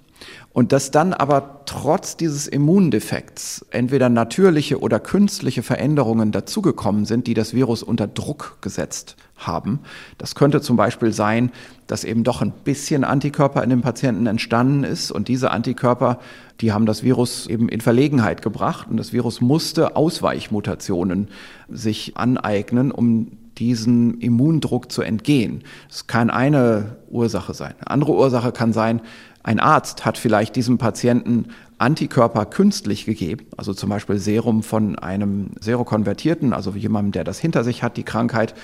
[0.54, 7.34] und dass dann aber trotz dieses Immundefekts entweder natürliche oder künstliche Veränderungen dazugekommen sind, die
[7.34, 9.80] das Virus unter Druck gesetzt haben.
[10.16, 11.50] Das könnte zum Beispiel sein,
[11.88, 16.20] dass eben doch ein bisschen Antikörper in dem Patienten entstanden ist und diese Antikörper,
[16.60, 21.28] die haben das Virus eben in Verlegenheit gebracht und das Virus musste Ausweichmutationen
[21.68, 25.62] sich aneignen, um diesen Immundruck zu entgehen.
[25.88, 27.74] Das kann eine Ursache sein.
[27.78, 29.00] Eine andere Ursache kann sein,
[29.44, 35.50] ein Arzt hat vielleicht diesem Patienten Antikörper künstlich gegeben, also zum Beispiel Serum von einem
[35.60, 38.54] Serokonvertierten, also jemandem, der das hinter sich hat, die Krankheit,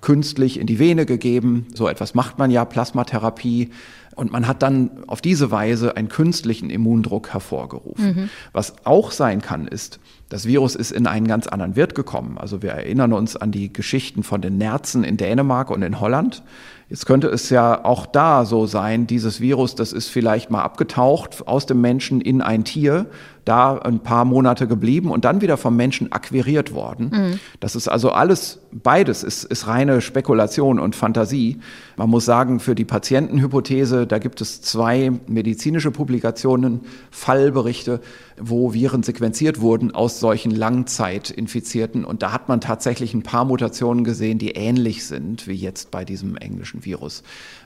[0.00, 1.66] künstlich in die Vene gegeben.
[1.74, 3.70] So etwas macht man ja, Plasmatherapie.
[4.14, 8.06] Und man hat dann auf diese Weise einen künstlichen Immundruck hervorgerufen.
[8.06, 8.30] Mhm.
[8.52, 12.38] Was auch sein kann, ist, das Virus ist in einen ganz anderen Wirt gekommen.
[12.38, 16.42] Also wir erinnern uns an die Geschichten von den Nerzen in Dänemark und in Holland.
[16.88, 21.46] Jetzt könnte es ja auch da so sein, dieses Virus, das ist vielleicht mal abgetaucht
[21.48, 23.06] aus dem Menschen in ein Tier,
[23.46, 27.10] da ein paar Monate geblieben und dann wieder vom Menschen akquiriert worden.
[27.12, 27.40] Mhm.
[27.60, 31.60] Das ist also alles, beides ist, ist reine Spekulation und Fantasie.
[31.96, 36.80] Man muss sagen, für die Patientenhypothese, da gibt es zwei medizinische Publikationen,
[37.12, 38.00] Fallberichte,
[38.36, 42.04] wo Viren sequenziert wurden aus solchen Langzeitinfizierten.
[42.04, 46.04] Und da hat man tatsächlich ein paar Mutationen gesehen, die ähnlich sind wie jetzt bei
[46.04, 47.22] diesem englischen Virus.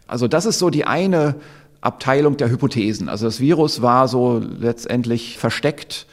[0.07, 1.37] Also das ist so die eine
[1.81, 3.09] Abteilung der Hypothesen.
[3.09, 6.07] Also das Virus war so letztendlich versteckt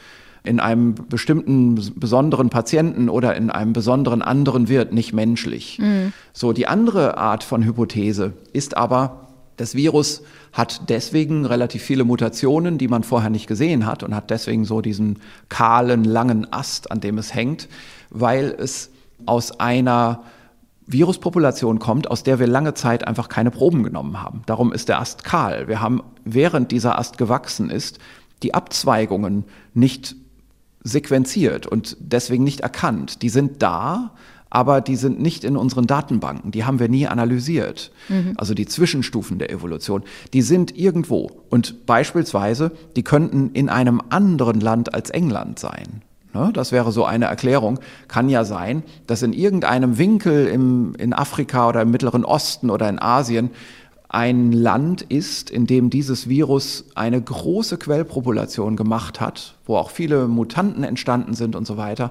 [0.44, 5.78] in einem bestimmten besonderen Patienten oder in einem besonderen anderen Wirt, nicht menschlich.
[5.78, 6.12] Mhm.
[6.32, 9.28] So, die andere Art von Hypothese ist aber,
[9.58, 14.30] das Virus hat deswegen relativ viele Mutationen, die man vorher nicht gesehen hat und hat
[14.30, 17.68] deswegen so diesen kahlen, langen Ast, an dem es hängt,
[18.08, 18.90] weil es
[19.26, 20.22] aus einer
[20.88, 24.42] Viruspopulation kommt, aus der wir lange Zeit einfach keine Proben genommen haben.
[24.46, 25.68] Darum ist der Ast kahl.
[25.68, 27.98] Wir haben, während dieser Ast gewachsen ist,
[28.42, 30.16] die Abzweigungen nicht
[30.82, 33.22] sequenziert und deswegen nicht erkannt.
[33.22, 34.14] Die sind da,
[34.48, 36.52] aber die sind nicht in unseren Datenbanken.
[36.52, 37.90] Die haben wir nie analysiert.
[38.08, 38.32] Mhm.
[38.36, 41.42] Also die Zwischenstufen der Evolution, die sind irgendwo.
[41.50, 46.02] Und beispielsweise, die könnten in einem anderen Land als England sein.
[46.34, 47.80] Ne, das wäre so eine Erklärung.
[48.06, 52.88] Kann ja sein, dass in irgendeinem Winkel im, in Afrika oder im Mittleren Osten oder
[52.88, 53.50] in Asien
[54.10, 60.28] ein Land ist, in dem dieses Virus eine große Quellpopulation gemacht hat, wo auch viele
[60.28, 62.10] Mutanten entstanden sind und so weiter.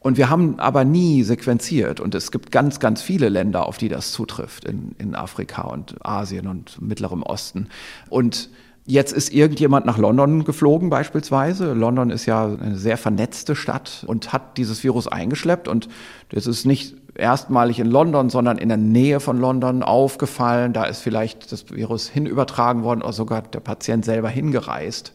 [0.00, 2.00] Und wir haben aber nie sequenziert.
[2.00, 5.96] Und es gibt ganz, ganz viele Länder, auf die das zutrifft, in, in Afrika und
[6.04, 7.68] Asien und Mittlerem Osten.
[8.08, 8.48] Und
[8.90, 11.74] Jetzt ist irgendjemand nach London geflogen beispielsweise.
[11.74, 15.68] London ist ja eine sehr vernetzte Stadt und hat dieses Virus eingeschleppt.
[15.68, 15.86] Und
[16.30, 20.72] das ist nicht erstmalig in London, sondern in der Nähe von London aufgefallen.
[20.72, 25.12] Da ist vielleicht das Virus hinübertragen worden oder sogar der Patient selber hingereist.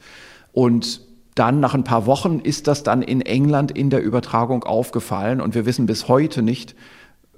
[0.54, 1.02] Und
[1.36, 5.42] dann nach ein paar Wochen ist das dann in England in der Übertragung aufgefallen.
[5.42, 6.76] Und wir wissen bis heute nicht,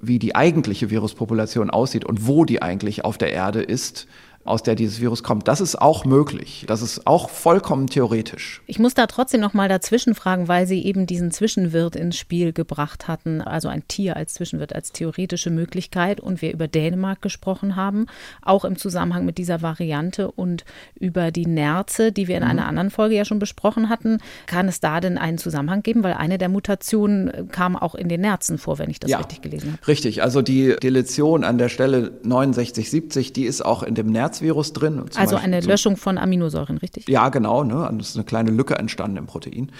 [0.00, 4.06] wie die eigentliche Viruspopulation aussieht und wo die eigentlich auf der Erde ist
[4.48, 5.48] aus der dieses Virus kommt.
[5.48, 6.64] Das ist auch möglich.
[6.66, 8.62] Das ist auch vollkommen theoretisch.
[8.66, 12.52] Ich muss da trotzdem noch mal dazwischen fragen, weil Sie eben diesen Zwischenwirt ins Spiel
[12.52, 17.76] gebracht hatten, also ein Tier als Zwischenwirt als theoretische Möglichkeit und wir über Dänemark gesprochen
[17.76, 18.06] haben,
[18.42, 20.64] auch im Zusammenhang mit dieser Variante und
[20.98, 22.50] über die Nerze, die wir in mhm.
[22.50, 24.18] einer anderen Folge ja schon besprochen hatten.
[24.46, 26.02] Kann es da denn einen Zusammenhang geben?
[26.02, 29.42] Weil eine der Mutationen kam auch in den Nerzen vor, wenn ich das ja, richtig
[29.42, 29.86] gelesen habe.
[29.86, 34.72] Richtig, also die Deletion an der Stelle 6970, die ist auch in dem Nerz Virus
[34.72, 34.98] drin.
[34.98, 37.08] Also Beispiel eine Löschung von Aminosäuren, richtig?
[37.08, 37.64] Ja, genau.
[37.64, 37.88] Ne?
[38.00, 39.70] Es ist eine kleine Lücke entstanden im Protein.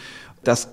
[0.44, 0.68] Das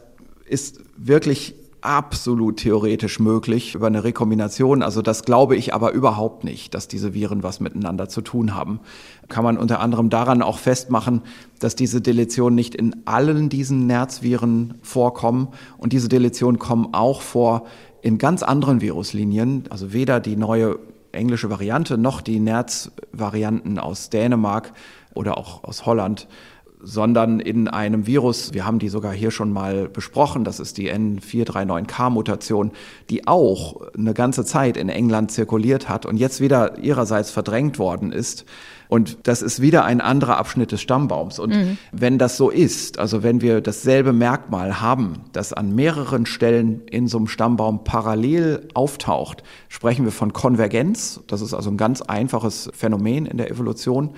[0.48, 4.82] ist wirklich absolut theoretisch möglich über eine Rekombination.
[4.82, 8.80] Also das glaube ich aber überhaupt nicht, dass diese Viren was miteinander zu tun haben.
[9.28, 11.22] Kann man unter anderem daran auch festmachen,
[11.60, 17.66] dass diese Deletionen nicht in allen diesen Nerzviren vorkommen und diese Deletionen kommen auch vor
[18.02, 20.80] in ganz anderen Viruslinien, also weder die neue
[21.16, 24.74] englische Variante noch die Nerz-Varianten aus Dänemark
[25.14, 26.28] oder auch aus Holland
[26.86, 30.94] sondern in einem Virus, wir haben die sogar hier schon mal besprochen, das ist die
[30.94, 32.72] N439K-Mutation,
[33.10, 38.12] die auch eine ganze Zeit in England zirkuliert hat und jetzt wieder ihrerseits verdrängt worden
[38.12, 38.46] ist.
[38.88, 41.40] Und das ist wieder ein anderer Abschnitt des Stammbaums.
[41.40, 41.78] Und mhm.
[41.92, 47.08] wenn das so ist, also wenn wir dasselbe Merkmal haben, das an mehreren Stellen in
[47.08, 51.22] so einem Stammbaum parallel auftaucht, sprechen wir von Konvergenz.
[51.28, 54.12] Das ist also ein ganz einfaches Phänomen in der Evolution.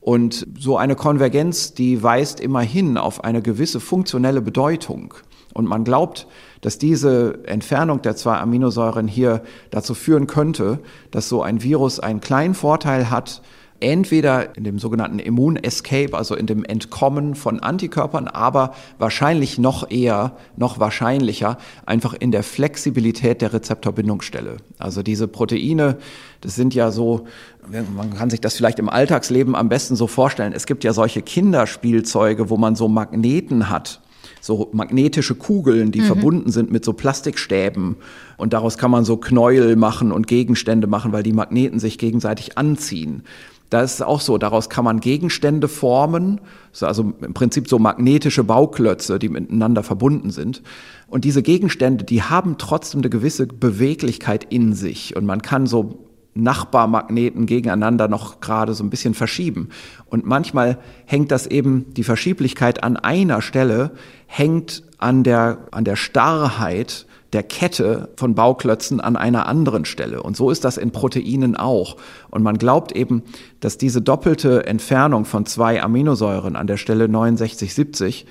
[0.00, 5.14] Und so eine Konvergenz, die weist immerhin auf eine gewisse funktionelle Bedeutung.
[5.52, 6.28] Und man glaubt,
[6.60, 12.20] dass diese Entfernung der zwei Aminosäuren hier dazu führen könnte, dass so ein Virus einen
[12.20, 13.42] kleinen Vorteil hat,
[13.80, 20.36] entweder in dem sogenannten Immun-Escape, also in dem Entkommen von Antikörpern, aber wahrscheinlich noch eher,
[20.56, 24.56] noch wahrscheinlicher, einfach in der Flexibilität der Rezeptorbindungsstelle.
[24.78, 25.98] Also diese Proteine,
[26.40, 27.26] das sind ja so,
[27.68, 30.52] man kann sich das vielleicht im Alltagsleben am besten so vorstellen.
[30.52, 34.00] Es gibt ja solche Kinderspielzeuge, wo man so Magneten hat
[34.46, 36.06] so magnetische Kugeln, die mhm.
[36.06, 37.96] verbunden sind mit so Plastikstäben.
[38.36, 42.56] Und daraus kann man so Knäuel machen und Gegenstände machen, weil die Magneten sich gegenseitig
[42.56, 43.22] anziehen.
[43.70, 46.40] Da ist es auch so, daraus kann man Gegenstände formen,
[46.80, 50.62] also im Prinzip so magnetische Bauklötze, die miteinander verbunden sind.
[51.08, 55.16] Und diese Gegenstände, die haben trotzdem eine gewisse Beweglichkeit in sich.
[55.16, 59.70] Und man kann so Nachbarmagneten gegeneinander noch gerade so ein bisschen verschieben.
[60.06, 63.92] Und manchmal hängt das eben, die Verschieblichkeit an einer Stelle
[64.26, 70.22] hängt an der, an der Starrheit der Kette von Bauklötzen an einer anderen Stelle.
[70.22, 71.96] Und so ist das in Proteinen auch.
[72.30, 73.22] Und man glaubt eben,
[73.60, 78.26] dass diese doppelte Entfernung von zwei Aminosäuren an der Stelle 6970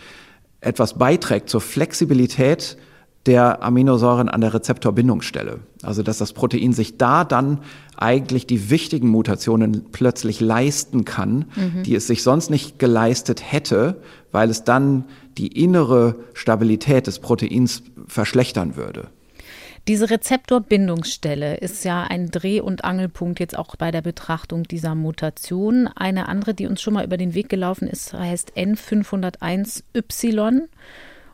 [0.61, 2.77] etwas beiträgt zur Flexibilität
[3.25, 5.59] der Aminosäuren an der Rezeptorbindungsstelle.
[5.81, 7.59] Also dass das Protein sich da dann
[7.97, 11.83] eigentlich die wichtigen Mutationen plötzlich leisten kann, mhm.
[11.83, 15.05] die es sich sonst nicht geleistet hätte, weil es dann
[15.37, 19.09] die innere Stabilität des Proteins verschlechtern würde.
[19.87, 25.87] Diese Rezeptorbindungsstelle ist ja ein Dreh- und Angelpunkt jetzt auch bei der Betrachtung dieser Mutation.
[25.87, 30.61] Eine andere, die uns schon mal über den Weg gelaufen ist, heißt N501Y.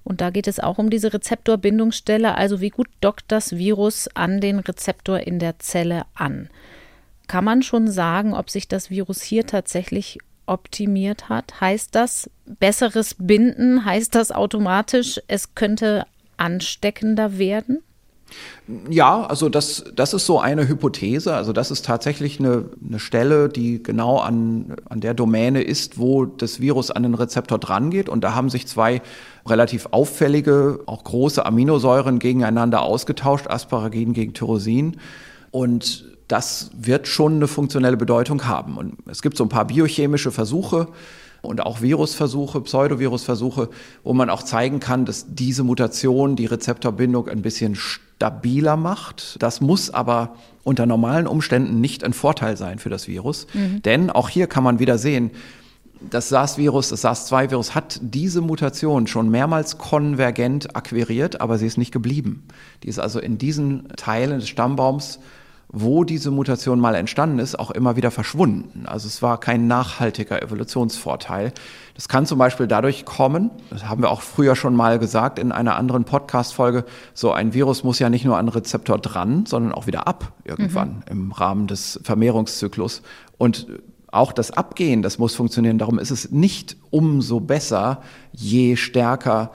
[0.03, 4.41] Und da geht es auch um diese Rezeptorbindungsstelle, also wie gut dockt das Virus an
[4.41, 6.49] den Rezeptor in der Zelle an.
[7.27, 11.62] Kann man schon sagen, ob sich das Virus hier tatsächlich optimiert hat?
[11.62, 13.86] Heißt das besseres Binden?
[13.86, 16.05] Heißt das automatisch, es könnte
[16.41, 17.82] ansteckender werden?
[18.89, 21.34] Ja, also das, das ist so eine Hypothese.
[21.34, 26.25] Also das ist tatsächlich eine, eine Stelle, die genau an, an der Domäne ist, wo
[26.25, 28.08] das Virus an den Rezeptor drangeht.
[28.08, 29.01] Und da haben sich zwei
[29.45, 34.97] relativ auffällige, auch große Aminosäuren gegeneinander ausgetauscht, Asparagin gegen Tyrosin.
[35.51, 38.77] Und das wird schon eine funktionelle Bedeutung haben.
[38.77, 40.88] Und es gibt so ein paar biochemische Versuche,
[41.41, 43.69] und auch Virusversuche, Pseudovirusversuche,
[44.04, 49.41] wo man auch zeigen kann, dass diese Mutation die Rezeptorbindung ein bisschen stabiler macht.
[49.41, 53.47] Das muss aber unter normalen Umständen nicht ein Vorteil sein für das Virus.
[53.54, 53.82] Mhm.
[53.82, 55.32] Denn auch hier kann man wieder sehen,
[56.10, 61.91] das SARS-Virus, das SARS-2-Virus hat diese Mutation schon mehrmals konvergent akquiriert, aber sie ist nicht
[61.91, 62.43] geblieben.
[62.84, 65.19] Die ist also in diesen Teilen des Stammbaums
[65.73, 68.86] wo diese Mutation mal entstanden ist, auch immer wieder verschwunden.
[68.86, 71.53] Also es war kein nachhaltiger Evolutionsvorteil.
[71.95, 75.53] Das kann zum Beispiel dadurch kommen, das haben wir auch früher schon mal gesagt in
[75.53, 79.88] einer anderen Podcast-Folge, so ein Virus muss ja nicht nur an Rezeptor dran, sondern auch
[79.88, 81.03] wieder ab irgendwann mhm.
[81.10, 83.01] im Rahmen des Vermehrungszyklus.
[83.38, 83.67] Und
[84.12, 85.77] auch das Abgehen, das muss funktionieren.
[85.77, 88.01] Darum ist es nicht umso besser,
[88.34, 89.51] je stärker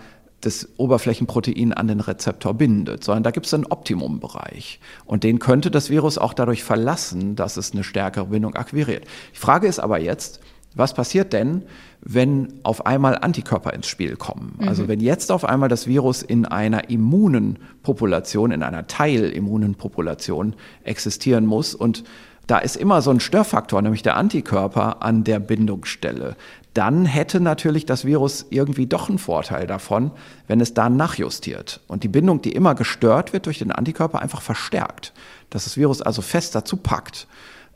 [0.47, 4.81] das Oberflächenprotein an den Rezeptor bindet, sondern da gibt es einen Optimumbereich.
[5.05, 9.05] Und den könnte das Virus auch dadurch verlassen, dass es eine stärkere Bindung akquiriert.
[9.35, 10.41] Die Frage ist aber jetzt,
[10.77, 11.63] was passiert denn,
[12.03, 14.57] wenn auf einmal Antikörper ins Spiel kommen?
[14.59, 14.69] Mhm.
[14.69, 20.55] Also wenn jetzt auf einmal das Virus in einer immunen Population, in einer teilimmunen Population
[20.85, 22.05] existieren muss und
[22.47, 26.37] da ist immer so ein Störfaktor, nämlich der Antikörper an der Bindungsstelle
[26.77, 30.11] dann hätte natürlich das Virus irgendwie doch einen Vorteil davon,
[30.47, 34.43] wenn es da nachjustiert und die Bindung, die immer gestört wird durch den Antikörper, einfach
[34.43, 35.13] verstärkt,
[35.51, 37.27] dass das Virus also fest dazu packt.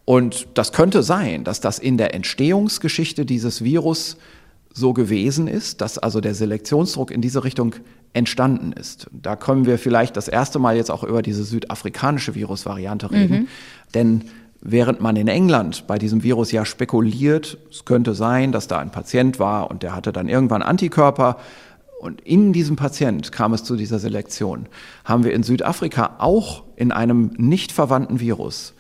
[0.05, 4.17] Und das könnte sein, dass das in der Entstehungsgeschichte dieses Virus
[4.73, 7.75] so gewesen ist, dass also der Selektionsdruck in diese Richtung
[8.13, 9.09] entstanden ist.
[9.13, 13.41] Da können wir vielleicht das erste Mal jetzt auch über diese südafrikanische Virusvariante reden.
[13.41, 13.49] Mhm.
[13.95, 14.25] Denn
[14.61, 18.93] während man in England bei diesem Virus ja spekuliert, es könnte sein, dass da ein
[18.93, 21.39] Patient war und der hatte dann irgendwann Antikörper.
[22.01, 24.67] Und in diesem Patient kam es zu dieser Selektion,
[25.05, 28.75] haben wir in Südafrika auch in einem nicht verwandten Virus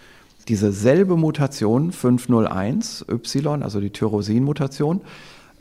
[0.51, 5.01] diese selbe Mutation 501 Y, also die Tyrosin-Mutation,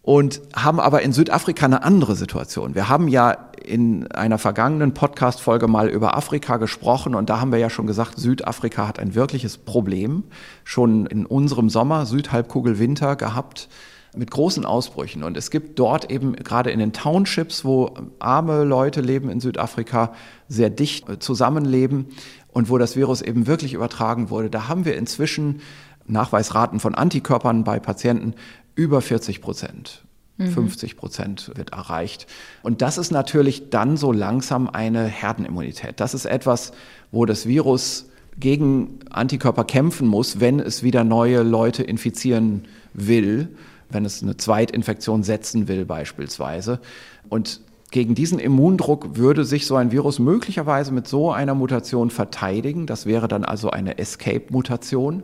[0.02, 2.76] und haben aber in Südafrika eine andere Situation.
[2.76, 3.32] Wir haben ja
[3.64, 8.18] in einer vergangenen Podcast-Folge mal über Afrika gesprochen und da haben wir ja schon gesagt,
[8.18, 10.24] Südafrika hat ein wirkliches Problem
[10.64, 13.70] schon in unserem Sommer, Südhalbkugel Winter gehabt
[14.16, 15.24] mit großen Ausbrüchen.
[15.24, 20.14] Und es gibt dort eben gerade in den Townships, wo arme Leute leben in Südafrika,
[20.48, 22.08] sehr dicht zusammenleben
[22.52, 25.62] und wo das Virus eben wirklich übertragen wurde, da haben wir inzwischen
[26.10, 28.34] Nachweisraten von Antikörpern bei Patienten
[28.80, 30.04] über 40 Prozent.
[30.38, 30.98] 50 mhm.
[30.98, 32.26] Prozent wird erreicht.
[32.64, 36.00] Und das ist natürlich dann so langsam eine Herdenimmunität.
[36.00, 36.72] Das ist etwas,
[37.12, 38.06] wo das Virus
[38.40, 43.50] gegen Antikörper kämpfen muss, wenn es wieder neue Leute infizieren will,
[43.90, 46.80] wenn es eine Zweitinfektion setzen will beispielsweise.
[47.28, 47.60] Und
[47.92, 52.86] gegen diesen Immundruck würde sich so ein Virus möglicherweise mit so einer Mutation verteidigen.
[52.86, 55.24] Das wäre dann also eine Escape-Mutation,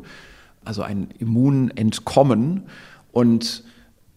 [0.66, 2.64] also ein Immunentkommen.
[3.16, 3.64] Und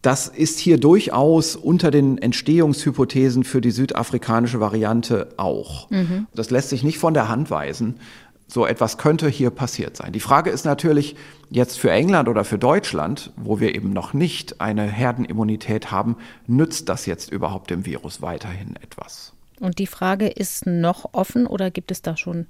[0.03, 5.89] das ist hier durchaus unter den Entstehungshypothesen für die südafrikanische Variante auch.
[5.91, 6.27] Mhm.
[6.35, 8.01] Das lässt sich nicht von der Hand weisen
[8.49, 10.13] so etwas könnte hier passiert sein.
[10.13, 11.15] Die Frage ist natürlich
[11.51, 16.89] jetzt für England oder für Deutschland, wo wir eben noch nicht eine Herdenimmunität haben, nützt
[16.89, 19.35] das jetzt überhaupt dem Virus weiterhin etwas?
[19.61, 22.47] Und die Frage ist noch offen oder gibt es da schon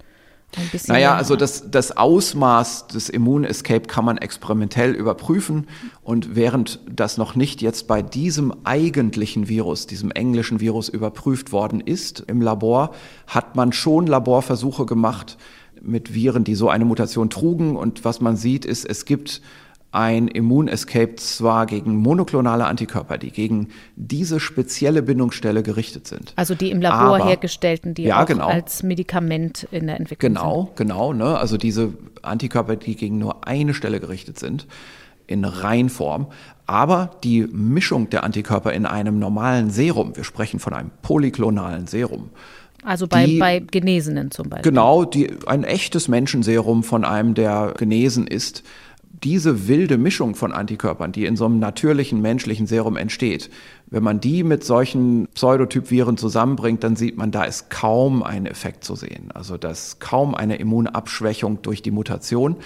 [0.56, 0.94] ein bisschen?
[0.94, 5.66] Naja, also das, das Ausmaß des Immun-Escape kann man experimentell überprüfen.
[6.02, 11.80] Und während das noch nicht jetzt bei diesem eigentlichen Virus, diesem englischen Virus überprüft worden
[11.80, 12.92] ist im Labor,
[13.26, 15.36] hat man schon Laborversuche gemacht,
[15.80, 17.76] mit Viren, die so eine Mutation trugen.
[17.76, 19.40] Und was man sieht, ist, es gibt
[19.90, 26.34] ein Immunescape zwar gegen monoklonale Antikörper, die gegen diese spezielle Bindungsstelle gerichtet sind.
[26.36, 28.46] Also die im Labor Aber, hergestellten, die ja, auch genau.
[28.46, 30.76] als Medikament in der Entwicklung genau, sind.
[30.76, 31.30] Genau, genau.
[31.30, 31.38] Ne?
[31.38, 34.66] Also diese Antikörper, die gegen nur eine Stelle gerichtet sind,
[35.26, 36.26] in Reinform.
[36.66, 42.30] Aber die Mischung der Antikörper in einem normalen Serum, wir sprechen von einem polyklonalen Serum,
[42.84, 44.70] also bei, die, bei Genesenen zum Beispiel.
[44.70, 48.62] Genau, die, ein echtes Menschenserum von einem, der genesen ist.
[49.10, 53.50] Diese wilde Mischung von Antikörpern, die in so einem natürlichen menschlichen Serum entsteht,
[53.86, 58.84] wenn man die mit solchen Pseudotypviren zusammenbringt, dann sieht man, da ist kaum ein Effekt
[58.84, 59.30] zu sehen.
[59.32, 62.56] Also da ist kaum eine Immunabschwächung durch die Mutation.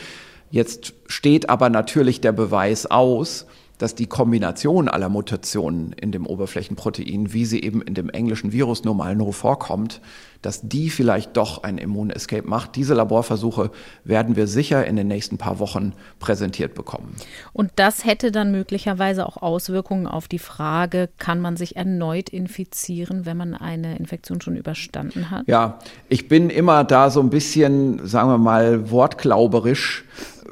[0.51, 3.47] Jetzt steht aber natürlich der Beweis aus,
[3.83, 8.85] dass die Kombination aller Mutationen in dem Oberflächenprotein, wie sie eben in dem englischen Virus
[8.85, 10.01] nur mal nur vorkommt,
[10.41, 12.77] dass die vielleicht doch ein Immunescape macht.
[12.77, 13.73] Diese Laborversuche
[14.05, 17.17] werden wir sicher in den nächsten paar Wochen präsentiert bekommen.
[17.53, 23.27] Und das hätte dann möglicherweise auch Auswirkungen auf die Frage, kann man sich erneut infizieren,
[23.27, 25.49] wenn man eine Infektion schon überstanden hat?
[25.49, 30.05] Ja, ich bin immer da so ein bisschen, sagen wir mal, wortglauberisch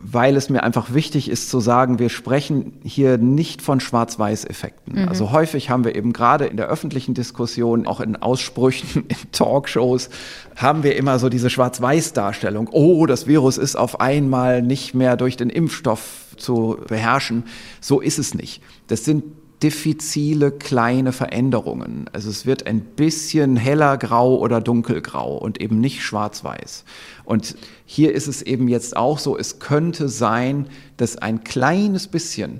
[0.03, 5.03] weil es mir einfach wichtig ist zu sagen, wir sprechen hier nicht von Schwarz-Weiß-Effekten.
[5.03, 5.09] Mhm.
[5.09, 10.09] Also häufig haben wir eben gerade in der öffentlichen Diskussion, auch in Aussprüchen, in Talkshows,
[10.57, 12.68] haben wir immer so diese Schwarz-Weiß-Darstellung.
[12.72, 17.44] Oh, das Virus ist auf einmal nicht mehr durch den Impfstoff zu beherrschen.
[17.80, 18.62] So ist es nicht.
[18.86, 19.24] Das sind
[19.62, 22.07] diffizile kleine Veränderungen.
[22.12, 26.84] Also es wird ein bisschen heller grau oder dunkelgrau und eben nicht schwarz-weiß.
[27.30, 27.54] Und
[27.86, 30.66] hier ist es eben jetzt auch so, es könnte sein,
[30.96, 32.58] dass ein kleines bisschen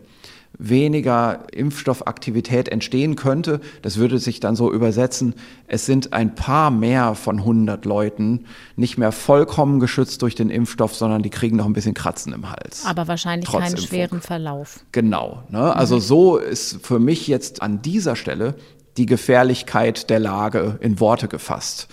[0.57, 3.61] weniger Impfstoffaktivität entstehen könnte.
[3.83, 5.35] Das würde sich dann so übersetzen,
[5.67, 8.45] es sind ein paar mehr von 100 Leuten
[8.77, 12.49] nicht mehr vollkommen geschützt durch den Impfstoff, sondern die kriegen noch ein bisschen Kratzen im
[12.49, 12.85] Hals.
[12.87, 13.89] Aber wahrscheinlich keinen Impfung.
[13.89, 14.85] schweren Verlauf.
[14.93, 15.43] Genau.
[15.49, 15.75] Ne?
[15.75, 16.01] Also mhm.
[16.01, 18.55] so ist für mich jetzt an dieser Stelle
[18.97, 21.89] die Gefährlichkeit der Lage in Worte gefasst.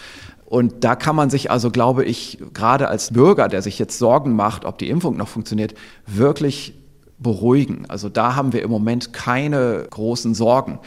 [0.50, 4.34] Und da kann man sich also, glaube ich, gerade als Bürger, der sich jetzt Sorgen
[4.34, 5.74] macht, ob die Impfung noch funktioniert,
[6.06, 6.74] wirklich
[7.20, 7.84] beruhigen.
[7.90, 10.80] Also da haben wir im Moment keine großen Sorgen.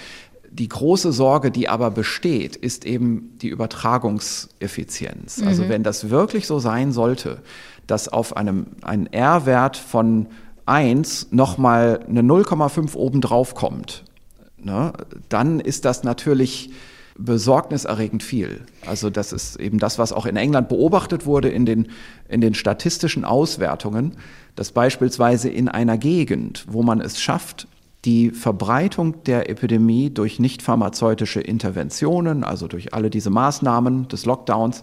[0.51, 5.35] Die große Sorge, die aber besteht, ist eben die Übertragungseffizienz.
[5.35, 5.49] Also mhm.
[5.49, 7.43] Also wenn das wirklich so sein sollte,
[7.87, 10.29] dass auf einem einen R-Wert von
[10.65, 14.05] 1 nochmal eine 0,5 obendrauf kommt,
[14.57, 14.95] ne,
[15.29, 16.71] dann ist das natürlich
[17.25, 18.62] besorgniserregend viel.
[18.87, 21.89] Also das ist eben das, was auch in England beobachtet wurde in den,
[22.29, 24.16] in den statistischen Auswertungen,
[24.57, 27.68] dass beispielsweise in einer Gegend, wo man es schafft,
[28.05, 34.83] die Verbreitung der Epidemie durch nicht pharmazeutische Interventionen, also durch alle diese Maßnahmen des Lockdowns,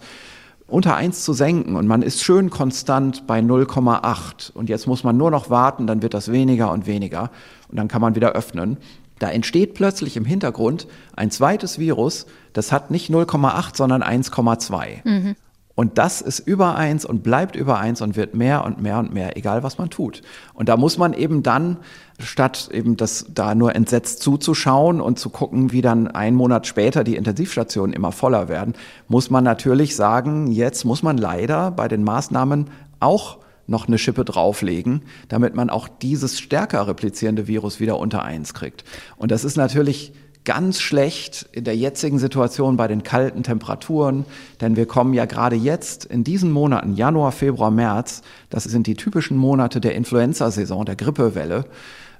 [0.68, 1.76] unter 1 zu senken.
[1.76, 4.52] Und man ist schön konstant bei 0,8.
[4.52, 7.32] Und jetzt muss man nur noch warten, dann wird das weniger und weniger.
[7.70, 8.78] Und dann kann man wieder öffnen.
[9.20, 15.08] Da entsteht plötzlich im Hintergrund ein zweites Virus, das hat nicht 0,8, sondern 1,2.
[15.08, 15.36] Mhm.
[15.78, 19.14] Und das ist über eins und bleibt über eins und wird mehr und mehr und
[19.14, 20.24] mehr, egal was man tut.
[20.56, 21.78] Und da muss man eben dann,
[22.18, 27.04] statt eben das da nur entsetzt zuzuschauen und zu gucken, wie dann ein Monat später
[27.04, 28.74] die Intensivstationen immer voller werden,
[29.08, 33.38] muss man natürlich sagen, jetzt muss man leider bei den Maßnahmen auch
[33.68, 38.84] noch eine Schippe drauflegen, damit man auch dieses stärker replizierende Virus wieder unter eins kriegt.
[39.18, 40.14] Und das ist natürlich
[40.46, 44.26] ganz schlecht in der jetzigen Situation bei den kalten Temperaturen,
[44.62, 48.96] denn wir kommen ja gerade jetzt in diesen Monaten, Januar, Februar, März, das sind die
[48.96, 51.66] typischen Monate der Influenza-Saison, der Grippewelle,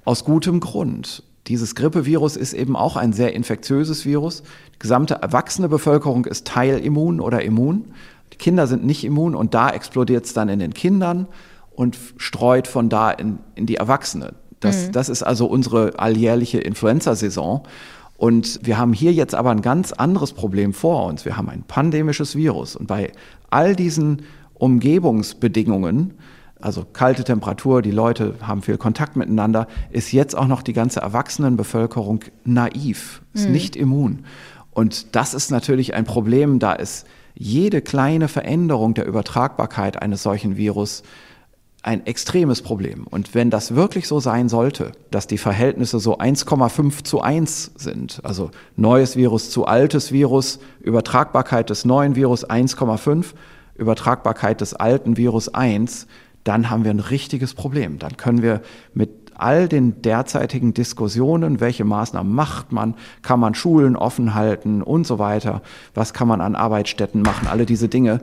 [0.04, 1.24] aus gutem Grund.
[1.48, 4.44] Dieses Grippevirus ist eben auch ein sehr infektiöses Virus.
[4.76, 7.94] Die gesamte erwachsene Bevölkerung ist teilimmun oder immun.
[8.38, 11.28] Kinder sind nicht immun und da explodiert es dann in den Kindern
[11.72, 14.34] und streut von da in, in die Erwachsene.
[14.60, 14.92] Das, mhm.
[14.94, 17.64] das ist also unsere alljährliche Influenza-Saison.
[18.18, 21.24] Und wir haben hier jetzt aber ein ganz anderes Problem vor uns.
[21.24, 22.76] Wir haben ein pandemisches Virus.
[22.76, 23.12] Und bei
[23.52, 24.24] all diesen
[24.56, 26.16] Umgebungsbedingungen,
[26.60, 31.02] also kalte Temperatur, die Leute haben viel Kontakt miteinander, ist jetzt auch noch die ganze
[31.02, 33.52] Erwachsenenbevölkerung naiv, ist mhm.
[33.52, 34.26] nicht immun.
[34.72, 37.06] Und das ist natürlich ein Problem, da ist
[37.38, 41.04] jede kleine Veränderung der Übertragbarkeit eines solchen Virus
[41.84, 43.06] ein extremes Problem.
[43.08, 48.20] Und wenn das wirklich so sein sollte, dass die Verhältnisse so 1,5 zu 1 sind,
[48.24, 53.28] also neues Virus zu altes Virus, Übertragbarkeit des neuen Virus 1,5,
[53.76, 56.08] Übertragbarkeit des alten Virus 1,
[56.44, 58.00] dann haben wir ein richtiges Problem.
[58.00, 58.62] Dann können wir
[58.94, 65.06] mit all den derzeitigen Diskussionen, welche Maßnahmen macht man, kann man Schulen offen halten und
[65.06, 65.62] so weiter,
[65.94, 68.22] was kann man an Arbeitsstätten machen, alle diese Dinge,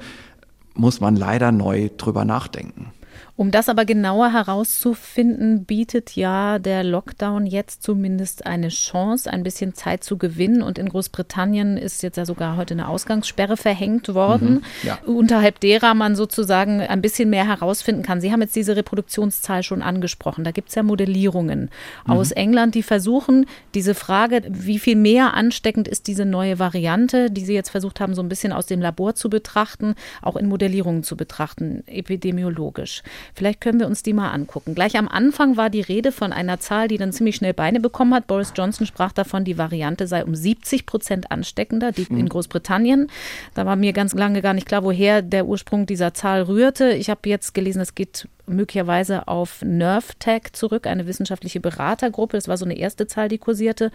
[0.75, 2.93] muss man leider neu drüber nachdenken.
[3.37, 9.75] Um das aber genauer herauszufinden, bietet ja der Lockdown jetzt zumindest eine Chance, ein bisschen
[9.75, 10.63] Zeit zu gewinnen.
[10.63, 14.99] Und in Großbritannien ist jetzt ja sogar heute eine Ausgangssperre verhängt worden, mhm, ja.
[15.05, 18.21] unterhalb derer man sozusagen ein bisschen mehr herausfinden kann.
[18.21, 20.45] Sie haben jetzt diese Reproduktionszahl schon angesprochen.
[20.45, 21.71] Da gibt es ja Modellierungen
[22.07, 22.13] mhm.
[22.13, 27.45] aus England, die versuchen, diese Frage, wie viel mehr ansteckend ist diese neue Variante, die
[27.45, 31.03] Sie jetzt versucht haben, so ein bisschen aus dem Labor zu betrachten, auch in Modellierungen
[31.03, 33.03] zu betrachten, epidemiologisch.
[33.35, 34.75] Vielleicht können wir uns die mal angucken.
[34.75, 38.15] Gleich am Anfang war die Rede von einer Zahl, die dann ziemlich schnell Beine bekommen
[38.15, 38.27] hat.
[38.27, 43.09] Boris Johnson sprach davon, die Variante sei um 70 Prozent ansteckender, die in Großbritannien.
[43.55, 46.91] Da war mir ganz lange gar nicht klar, woher der Ursprung dieser Zahl rührte.
[46.91, 52.37] Ich habe jetzt gelesen, es geht möglicherweise auf NervTech zurück, eine wissenschaftliche Beratergruppe.
[52.37, 53.91] Das war so eine erste Zahl, die kursierte.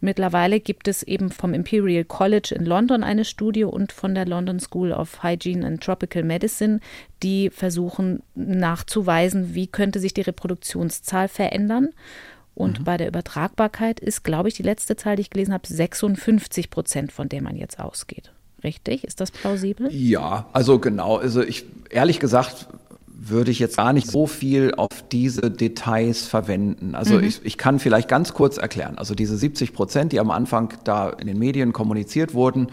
[0.00, 4.60] Mittlerweile gibt es eben vom Imperial College in London eine Studie und von der London
[4.60, 6.80] School of Hygiene and Tropical Medicine,
[7.22, 11.90] die versuchen nachzuweisen, wie könnte sich die Reproduktionszahl verändern.
[12.54, 12.84] Und mhm.
[12.84, 17.12] bei der Übertragbarkeit ist, glaube ich, die letzte Zahl, die ich gelesen habe, 56 Prozent,
[17.12, 18.32] von der man jetzt ausgeht.
[18.62, 19.04] Richtig?
[19.04, 19.88] Ist das plausibel?
[19.90, 21.16] Ja, also genau.
[21.16, 22.68] Also ich ehrlich gesagt
[23.22, 26.94] würde ich jetzt gar nicht so viel auf diese Details verwenden.
[26.94, 27.24] Also mhm.
[27.24, 28.96] ich, ich kann vielleicht ganz kurz erklären.
[28.96, 32.68] Also diese 70 Prozent, die am Anfang da in den Medien kommuniziert wurden,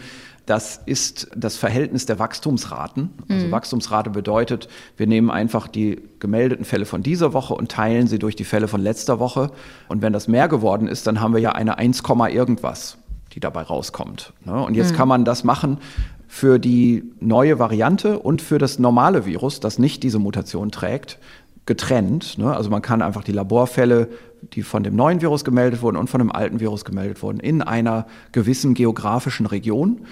[0.46, 3.10] das ist das Verhältnis der Wachstumsraten.
[3.28, 3.50] Also mhm.
[3.50, 8.34] Wachstumsrate bedeutet, wir nehmen einfach die gemeldeten Fälle von dieser Woche und teilen sie durch
[8.34, 9.50] die Fälle von letzter Woche.
[9.88, 12.96] Und wenn das mehr geworden ist, dann haben wir ja eine 1, irgendwas
[13.34, 14.32] die dabei rauskommt.
[14.46, 14.54] Ne?
[14.54, 14.96] Und jetzt mhm.
[14.96, 15.78] kann man das machen
[16.28, 21.18] für die neue Variante und für das normale Virus, das nicht diese Mutation trägt,
[21.64, 22.38] getrennt.
[22.38, 22.54] Ne?
[22.54, 24.08] Also man kann einfach die Laborfälle,
[24.52, 27.62] die von dem neuen Virus gemeldet wurden und von dem alten Virus gemeldet wurden, in
[27.62, 30.02] einer gewissen geografischen Region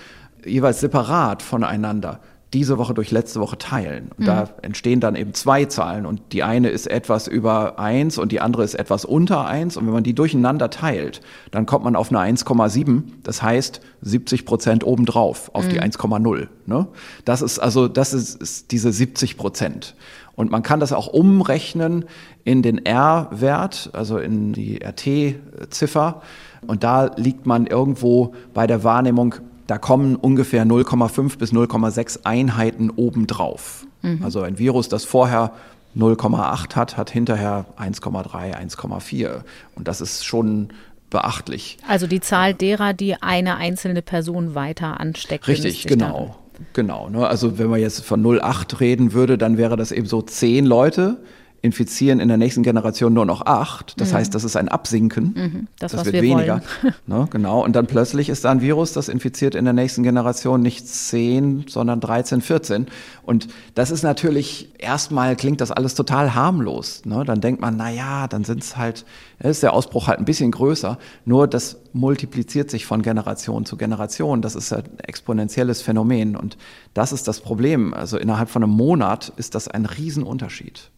[0.45, 2.21] jeweils separat voneinander
[2.57, 4.13] diese Woche durch letzte Woche teilen.
[4.17, 4.25] Und mhm.
[4.25, 8.41] da entstehen dann eben zwei Zahlen und die eine ist etwas über eins und die
[8.41, 9.77] andere ist etwas unter eins.
[9.77, 13.03] Und wenn man die durcheinander teilt, dann kommt man auf eine 1,7.
[13.23, 15.69] Das heißt 70 Prozent obendrauf auf mhm.
[15.69, 16.49] die 1,0.
[16.65, 16.87] Ne?
[17.27, 19.95] Das ist also, das ist, ist diese 70 Prozent.
[20.35, 22.07] Und man kann das auch umrechnen
[22.45, 26.23] in den R-Wert, also in die RT-Ziffer.
[26.67, 29.35] Und da liegt man irgendwo bei der Wahrnehmung
[29.67, 33.87] da kommen ungefähr 0,5 bis 0,6 Einheiten obendrauf.
[34.03, 34.23] Mhm.
[34.23, 35.53] Also ein Virus, das vorher
[35.97, 39.43] 0,8 hat, hat hinterher 1,3, 1,4.
[39.75, 40.69] Und das ist schon
[41.11, 41.79] beachtlich.
[41.89, 45.49] Also die Zahl derer, die eine einzelne Person weiter ansteckt.
[45.49, 46.37] Richtig, genau.
[46.53, 46.67] Dann.
[46.73, 47.09] Genau.
[47.09, 47.27] Ne?
[47.27, 51.19] Also wenn man jetzt von 0,8 reden würde, dann wäre das eben so zehn Leute
[51.63, 54.01] infizieren in der nächsten Generation nur noch acht.
[54.01, 54.17] Das mhm.
[54.17, 55.35] heißt, das ist ein Absinken.
[55.35, 55.69] Mhm.
[55.79, 56.63] Das, das wird weniger.
[57.07, 57.65] ne, genau.
[57.65, 61.65] Und dann plötzlich ist da ein Virus, das infiziert in der nächsten Generation nicht zehn,
[61.69, 62.87] sondern 13, 14.
[63.23, 67.05] Und das ist natürlich, erstmal klingt das alles total harmlos.
[67.05, 67.25] Ne?
[67.25, 69.05] Dann denkt man, na ja, dann sind es halt,
[69.41, 70.99] ist der Ausbruch halt ein bisschen größer.
[71.25, 74.43] Nur das multipliziert sich von Generation zu Generation.
[74.43, 76.37] Das ist ein exponentielles Phänomen.
[76.37, 76.57] Und
[76.95, 77.93] das ist das Problem.
[77.95, 80.91] Also innerhalb von einem Monat ist das ein Riesenunterschied.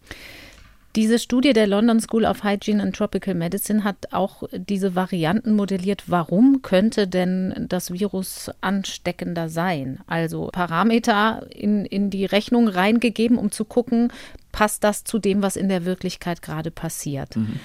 [0.96, 6.04] Diese Studie der London School of Hygiene and Tropical Medicine hat auch diese Varianten modelliert.
[6.06, 10.00] Warum könnte denn das Virus ansteckender sein?
[10.06, 14.12] Also Parameter in, in die Rechnung reingegeben, um zu gucken,
[14.50, 17.36] passt das zu dem, was in der Wirklichkeit gerade passiert.
[17.36, 17.60] Mhm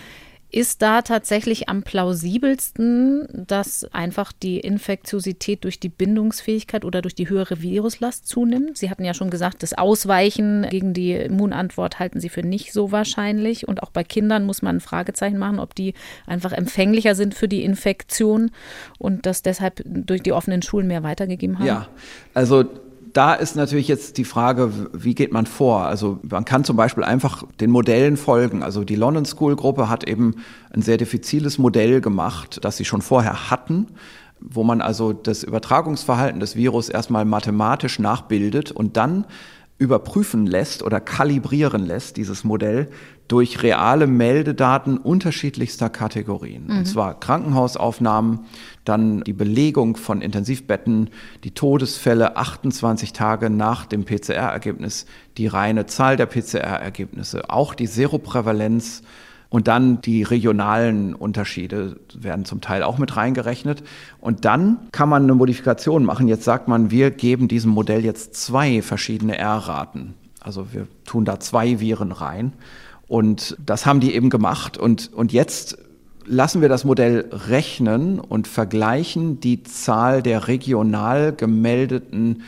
[0.54, 7.28] ist da tatsächlich am plausibelsten, dass einfach die Infektiosität durch die Bindungsfähigkeit oder durch die
[7.28, 8.78] höhere Viruslast zunimmt.
[8.78, 12.92] Sie hatten ja schon gesagt, das Ausweichen gegen die Immunantwort halten Sie für nicht so
[12.92, 13.68] wahrscheinlich.
[13.68, 15.96] Und auch bei Kindern muss man ein Fragezeichen machen, ob die
[16.28, 18.52] einfach empfänglicher sind für die Infektion
[19.00, 21.66] und das deshalb durch die offenen Schulen mehr weitergegeben haben.
[21.66, 21.88] Ja,
[22.36, 22.64] also
[23.14, 25.84] da ist natürlich jetzt die Frage, wie geht man vor?
[25.84, 28.64] Also man kann zum Beispiel einfach den Modellen folgen.
[28.64, 30.36] Also die London School Gruppe hat eben
[30.72, 33.88] ein sehr diffiziles Modell gemacht, das sie schon vorher hatten
[34.46, 39.26] wo man also das Übertragungsverhalten des Virus erstmal mathematisch nachbildet und dann
[39.84, 42.90] überprüfen lässt oder kalibrieren lässt, dieses Modell,
[43.28, 46.68] durch reale Meldedaten unterschiedlichster Kategorien.
[46.68, 46.78] Mhm.
[46.80, 48.42] Und zwar Krankenhausaufnahmen,
[48.86, 51.10] dann die Belegung von Intensivbetten,
[51.44, 55.06] die Todesfälle 28 Tage nach dem PCR-Ergebnis,
[55.38, 59.04] die reine Zahl der PCR-Ergebnisse, auch die Seroprävalenz
[59.54, 63.84] und dann die regionalen Unterschiede werden zum Teil auch mit reingerechnet.
[64.20, 66.28] Und dann kann man eine Modifikation machen.
[66.28, 70.16] Jetzt sagt man, wir geben diesem Modell jetzt zwei verschiedene R-Raten.
[70.40, 72.54] Also wir tun da zwei Viren rein.
[73.08, 74.80] Und das haben die eben gemacht.
[74.80, 75.78] Und, und jetzt
[76.26, 82.42] lassen wir das Modell rechnen und vergleichen die Zahl der regional gemeldeten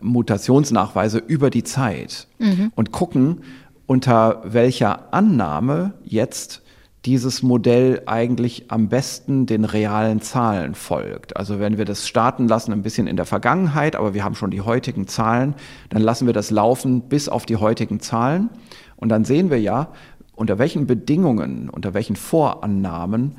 [0.00, 2.72] Mutationsnachweise über die Zeit mhm.
[2.74, 3.42] und gucken,
[3.88, 6.62] unter welcher Annahme jetzt
[7.06, 11.38] dieses Modell eigentlich am besten den realen Zahlen folgt.
[11.38, 14.50] Also wenn wir das starten lassen, ein bisschen in der Vergangenheit, aber wir haben schon
[14.50, 15.54] die heutigen Zahlen,
[15.88, 18.50] dann lassen wir das laufen bis auf die heutigen Zahlen.
[18.96, 19.88] Und dann sehen wir ja,
[20.34, 23.36] unter welchen Bedingungen, unter welchen Vorannahmen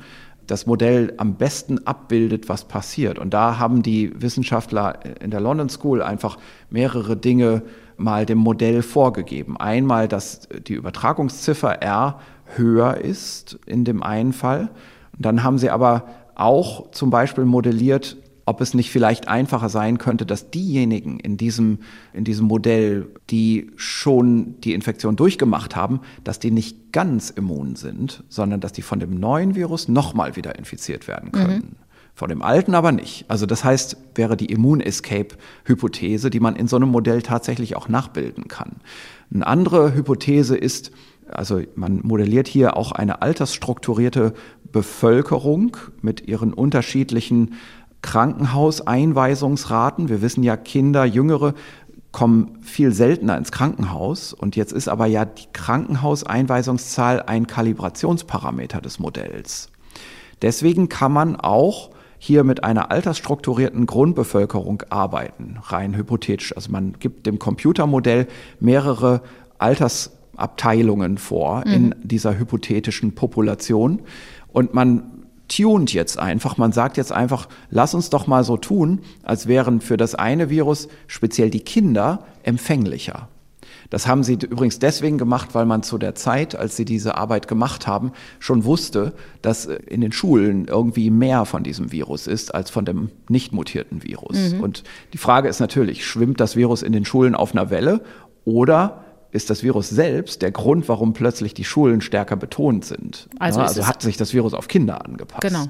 [0.48, 3.20] das Modell am besten abbildet, was passiert.
[3.20, 6.38] Und da haben die Wissenschaftler in der London School einfach
[6.70, 7.62] mehrere Dinge
[8.00, 9.56] mal dem Modell vorgegeben.
[9.56, 12.20] Einmal, dass die Übertragungsziffer R
[12.56, 14.70] höher ist in dem einen Fall.
[15.16, 19.98] Und dann haben sie aber auch zum Beispiel modelliert, ob es nicht vielleicht einfacher sein
[19.98, 21.78] könnte, dass diejenigen in diesem,
[22.12, 28.24] in diesem Modell, die schon die Infektion durchgemacht haben, dass die nicht ganz immun sind,
[28.28, 31.56] sondern dass die von dem neuen Virus nochmal wieder infiziert werden können.
[31.56, 31.89] Mhm.
[32.14, 33.24] Von dem alten aber nicht.
[33.28, 38.48] Also das heißt, wäre die Immun-Escape-Hypothese, die man in so einem Modell tatsächlich auch nachbilden
[38.48, 38.76] kann.
[39.32, 40.90] Eine andere Hypothese ist,
[41.28, 44.34] also man modelliert hier auch eine altersstrukturierte
[44.70, 47.54] Bevölkerung mit ihren unterschiedlichen
[48.02, 50.08] Krankenhauseinweisungsraten.
[50.08, 51.54] Wir wissen ja, Kinder, Jüngere
[52.12, 54.32] kommen viel seltener ins Krankenhaus.
[54.32, 59.68] Und jetzt ist aber ja die Krankenhauseinweisungszahl ein Kalibrationsparameter des Modells.
[60.42, 61.90] Deswegen kann man auch
[62.22, 66.54] hier mit einer altersstrukturierten Grundbevölkerung arbeiten, rein hypothetisch.
[66.54, 68.28] Also man gibt dem Computermodell
[68.60, 69.22] mehrere
[69.56, 71.72] Altersabteilungen vor mhm.
[71.72, 74.02] in dieser hypothetischen Population
[74.48, 79.00] und man tunt jetzt einfach, man sagt jetzt einfach, lass uns doch mal so tun,
[79.22, 83.29] als wären für das eine Virus speziell die Kinder empfänglicher.
[83.90, 87.48] Das haben sie übrigens deswegen gemacht, weil man zu der Zeit, als sie diese Arbeit
[87.48, 89.12] gemacht haben, schon wusste,
[89.42, 93.52] dass äh, in den Schulen irgendwie mehr von diesem Virus ist als von dem nicht
[93.52, 94.52] mutierten Virus.
[94.52, 94.60] Mhm.
[94.60, 98.02] Und die Frage ist natürlich, schwimmt das Virus in den Schulen auf einer Welle
[98.44, 103.28] oder ist das Virus selbst der Grund, warum plötzlich die Schulen stärker betont sind?
[103.38, 105.42] Also, also hat sich das Virus auf Kinder angepasst.
[105.42, 105.66] Genau.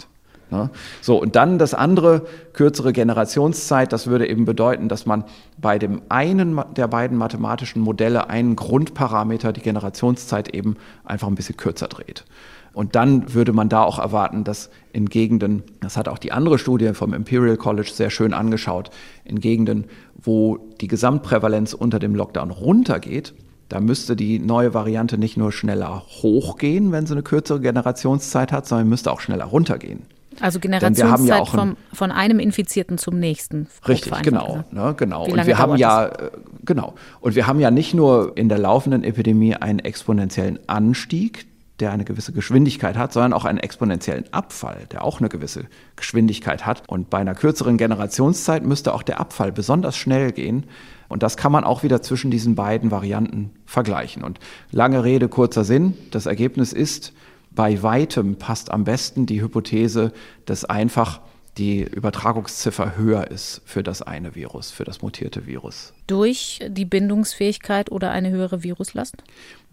[0.50, 0.70] Ne?
[1.00, 5.24] So, und dann das andere, kürzere Generationszeit, das würde eben bedeuten, dass man
[5.58, 11.56] bei dem einen der beiden mathematischen Modelle einen Grundparameter, die Generationszeit eben einfach ein bisschen
[11.56, 12.24] kürzer dreht.
[12.72, 16.58] Und dann würde man da auch erwarten, dass in Gegenden, das hat auch die andere
[16.58, 18.90] Studie vom Imperial College sehr schön angeschaut,
[19.24, 23.34] in Gegenden, wo die Gesamtprävalenz unter dem Lockdown runtergeht,
[23.68, 28.66] da müsste die neue Variante nicht nur schneller hochgehen, wenn sie eine kürzere Generationszeit hat,
[28.66, 30.02] sondern müsste auch schneller runtergehen.
[30.40, 33.68] Also Generationszeit ja vom, von einem Infizierten zum nächsten.
[33.86, 34.64] Richtig, genau.
[34.70, 35.24] Ne, genau.
[35.24, 36.30] Und wir haben ja äh,
[36.64, 36.94] Genau.
[37.20, 41.46] Und wir haben ja nicht nur in der laufenden Epidemie einen exponentiellen Anstieg,
[41.80, 45.64] der eine gewisse Geschwindigkeit hat, sondern auch einen exponentiellen Abfall, der auch eine gewisse
[45.96, 46.82] Geschwindigkeit hat.
[46.88, 50.66] Und bei einer kürzeren Generationszeit müsste auch der Abfall besonders schnell gehen.
[51.08, 54.22] Und das kann man auch wieder zwischen diesen beiden Varianten vergleichen.
[54.22, 54.38] Und
[54.70, 55.94] lange Rede, kurzer Sinn.
[56.10, 57.14] Das Ergebnis ist,
[57.60, 60.12] bei weitem passt am besten die Hypothese,
[60.46, 61.20] dass einfach
[61.58, 65.92] die Übertragungsziffer höher ist für das eine Virus, für das mutierte Virus.
[66.06, 69.16] Durch die Bindungsfähigkeit oder eine höhere Viruslast?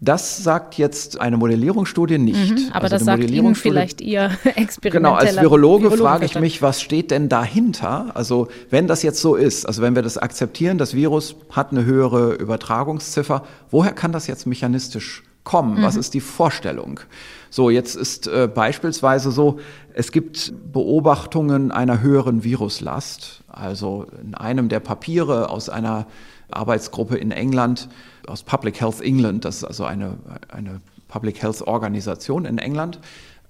[0.00, 2.50] Das sagt jetzt eine Modellierungsstudie nicht.
[2.50, 6.60] Mhm, aber also das sagt Ihnen vielleicht Ihr experimenteller Genau, als Virologe frage ich mich,
[6.60, 8.14] was steht denn dahinter?
[8.14, 11.86] Also wenn das jetzt so ist, also wenn wir das akzeptieren, das Virus hat eine
[11.86, 15.78] höhere Übertragungsziffer, woher kann das jetzt mechanistisch kommen?
[15.78, 15.82] Mhm.
[15.84, 17.00] Was ist die Vorstellung?
[17.50, 19.58] So, jetzt ist äh, beispielsweise so,
[19.94, 23.42] es gibt Beobachtungen einer höheren Viruslast.
[23.48, 26.06] Also in einem der Papiere aus einer
[26.50, 27.88] Arbeitsgruppe in England,
[28.26, 30.18] aus Public Health England, das ist also eine,
[30.48, 33.00] eine Public Health Organisation in England,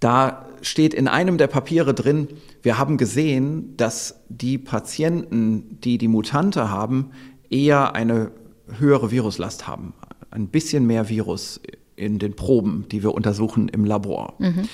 [0.01, 2.29] da steht in einem der Papiere drin,
[2.63, 7.11] wir haben gesehen, dass die Patienten, die die Mutante haben,
[7.51, 8.31] eher eine
[8.79, 9.95] höhere Viruslast haben,
[10.31, 11.61] ein bisschen mehr Virus
[11.99, 14.35] in den Proben, die wir untersuchen im Labor.
[14.39, 14.69] Mhm.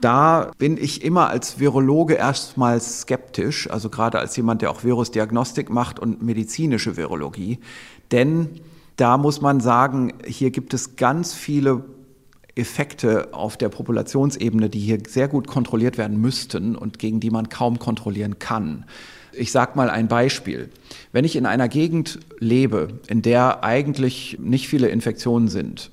[0.00, 5.70] Da bin ich immer als Virologe erstmal skeptisch, also gerade als jemand, der auch Virusdiagnostik
[5.70, 7.60] macht und medizinische Virologie.
[8.10, 8.48] Denn
[8.96, 11.84] da muss man sagen, hier gibt es ganz viele
[12.54, 17.48] Effekte auf der Populationsebene, die hier sehr gut kontrolliert werden müssten und gegen die man
[17.48, 18.84] kaum kontrollieren kann.
[19.32, 20.68] Ich sage mal ein Beispiel.
[21.12, 25.90] Wenn ich in einer Gegend lebe, in der eigentlich nicht viele Infektionen sind,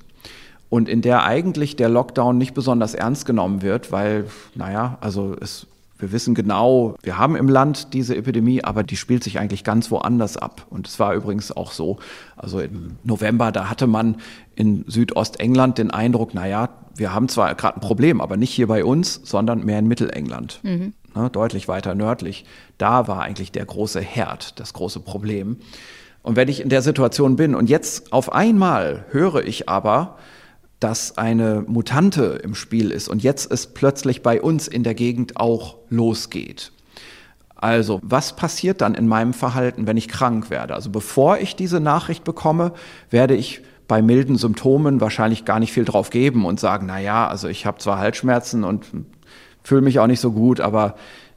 [0.70, 5.66] und in der eigentlich der Lockdown nicht besonders ernst genommen wird, weil, naja, also es,
[5.98, 9.90] wir wissen genau, wir haben im Land diese Epidemie, aber die spielt sich eigentlich ganz
[9.90, 10.66] woanders ab.
[10.70, 11.98] Und es war übrigens auch so,
[12.36, 14.16] also im November, da hatte man
[14.54, 18.84] in Südostengland den Eindruck, naja, wir haben zwar gerade ein Problem, aber nicht hier bei
[18.84, 20.60] uns, sondern mehr in Mittelengland.
[20.62, 20.94] Mhm.
[21.16, 22.44] Ne, deutlich weiter nördlich.
[22.78, 25.56] Da war eigentlich der große Herd, das große Problem.
[26.22, 30.18] Und wenn ich in der Situation bin und jetzt auf einmal höre ich aber,
[30.80, 35.36] dass eine Mutante im Spiel ist und jetzt es plötzlich bei uns in der Gegend
[35.36, 36.72] auch losgeht.
[37.54, 40.74] Also, was passiert dann in meinem Verhalten, wenn ich krank werde?
[40.74, 42.72] Also, bevor ich diese Nachricht bekomme,
[43.10, 47.26] werde ich bei milden Symptomen wahrscheinlich gar nicht viel drauf geben und sagen, na ja,
[47.26, 48.86] also ich habe zwar Halsschmerzen und
[49.64, 50.94] fühle mich auch nicht so gut, aber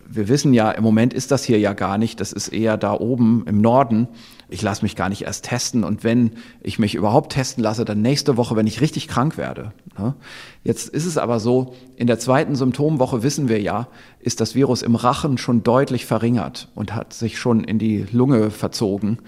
[0.07, 2.93] wir wissen ja, im Moment ist das hier ja gar nicht, das ist eher da
[2.93, 4.07] oben im Norden
[4.49, 6.31] ich lasse mich gar nicht erst testen und wenn
[6.61, 9.73] ich mich überhaupt testen lasse, dann nächste Woche, wenn ich richtig krank werde.
[9.97, 10.15] Ne?
[10.63, 13.87] Jetzt ist es aber so, in der zweiten Symptomwoche wissen wir ja,
[14.19, 18.51] ist das Virus im Rachen schon deutlich verringert und hat sich schon in die Lunge
[18.51, 19.19] verzogen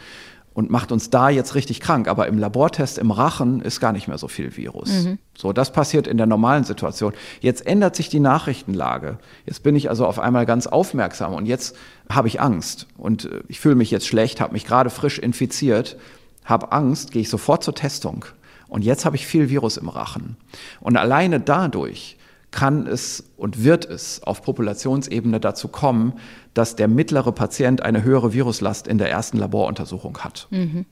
[0.55, 2.07] und macht uns da jetzt richtig krank.
[2.07, 4.89] Aber im Labortest im Rachen ist gar nicht mehr so viel Virus.
[4.89, 5.19] Mhm.
[5.37, 7.13] So, das passiert in der normalen Situation.
[7.41, 9.19] Jetzt ändert sich die Nachrichtenlage.
[9.45, 11.75] Jetzt bin ich also auf einmal ganz aufmerksam und jetzt
[12.09, 15.97] habe ich Angst und äh, ich fühle mich jetzt schlecht, habe mich gerade frisch infiziert,
[16.45, 18.25] habe Angst, gehe ich sofort zur Testung.
[18.69, 20.37] Und jetzt habe ich viel Virus im Rachen.
[20.79, 22.17] Und alleine dadurch
[22.51, 26.13] kann es und wird es auf Populationsebene dazu kommen,
[26.55, 30.47] dass der mittlere Patient eine höhere Viruslast in der ersten Laboruntersuchung hat.
[30.49, 30.85] Mhm.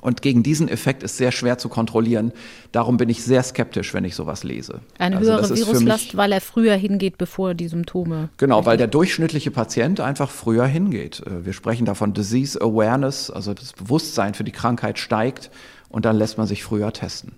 [0.00, 2.32] Und gegen diesen Effekt ist sehr schwer zu kontrollieren.
[2.72, 4.80] Darum bin ich sehr skeptisch, wenn ich sowas lese.
[4.98, 8.30] Eine also höhere Viruslast, weil er früher hingeht, bevor die Symptome.
[8.38, 11.22] Genau, weil der durchschnittliche Patient einfach früher hingeht.
[11.26, 15.50] Äh, wir sprechen davon Disease Awareness, also das Bewusstsein für die Krankheit steigt
[15.90, 17.32] und dann lässt man sich früher testen.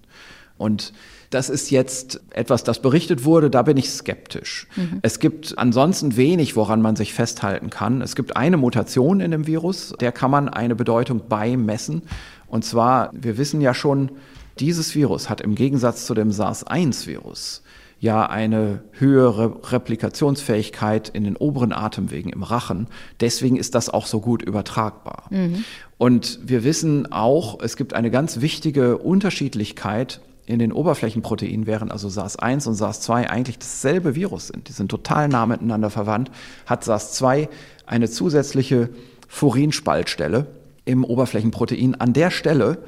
[0.57, 0.93] Und
[1.35, 4.67] das ist jetzt etwas, das berichtet wurde, da bin ich skeptisch.
[4.77, 4.99] Mhm.
[5.03, 8.03] Es gibt ansonsten wenig, woran man sich festhalten kann.
[8.03, 12.03] Es gibt eine Mutation in dem Virus, der kann man eine Bedeutung beimessen.
[12.49, 14.13] Und zwar, wir wissen ja schon,
[14.61, 17.63] dieses Virus hat im Gegensatz zu dem SARS-1-Virus
[17.99, 22.89] ja eine höhere Replikationsfähigkeit in den oberen Atemwegen im Rachen.
[23.21, 25.25] Deswegen ist das auch so gut übertragbar.
[25.31, 25.65] Mhm.
[25.99, 32.09] Und wir wissen auch, es gibt eine ganz wichtige Unterschiedlichkeit in den Oberflächenproteinen, während also
[32.09, 36.31] SARS-1 und SARS-2 eigentlich dasselbe Virus sind, die sind total nah miteinander verwandt,
[36.67, 37.49] hat SARS-2
[37.87, 38.91] eine zusätzliche
[39.29, 40.47] Furinspaltstelle
[40.85, 42.79] im Oberflächenprotein an der Stelle,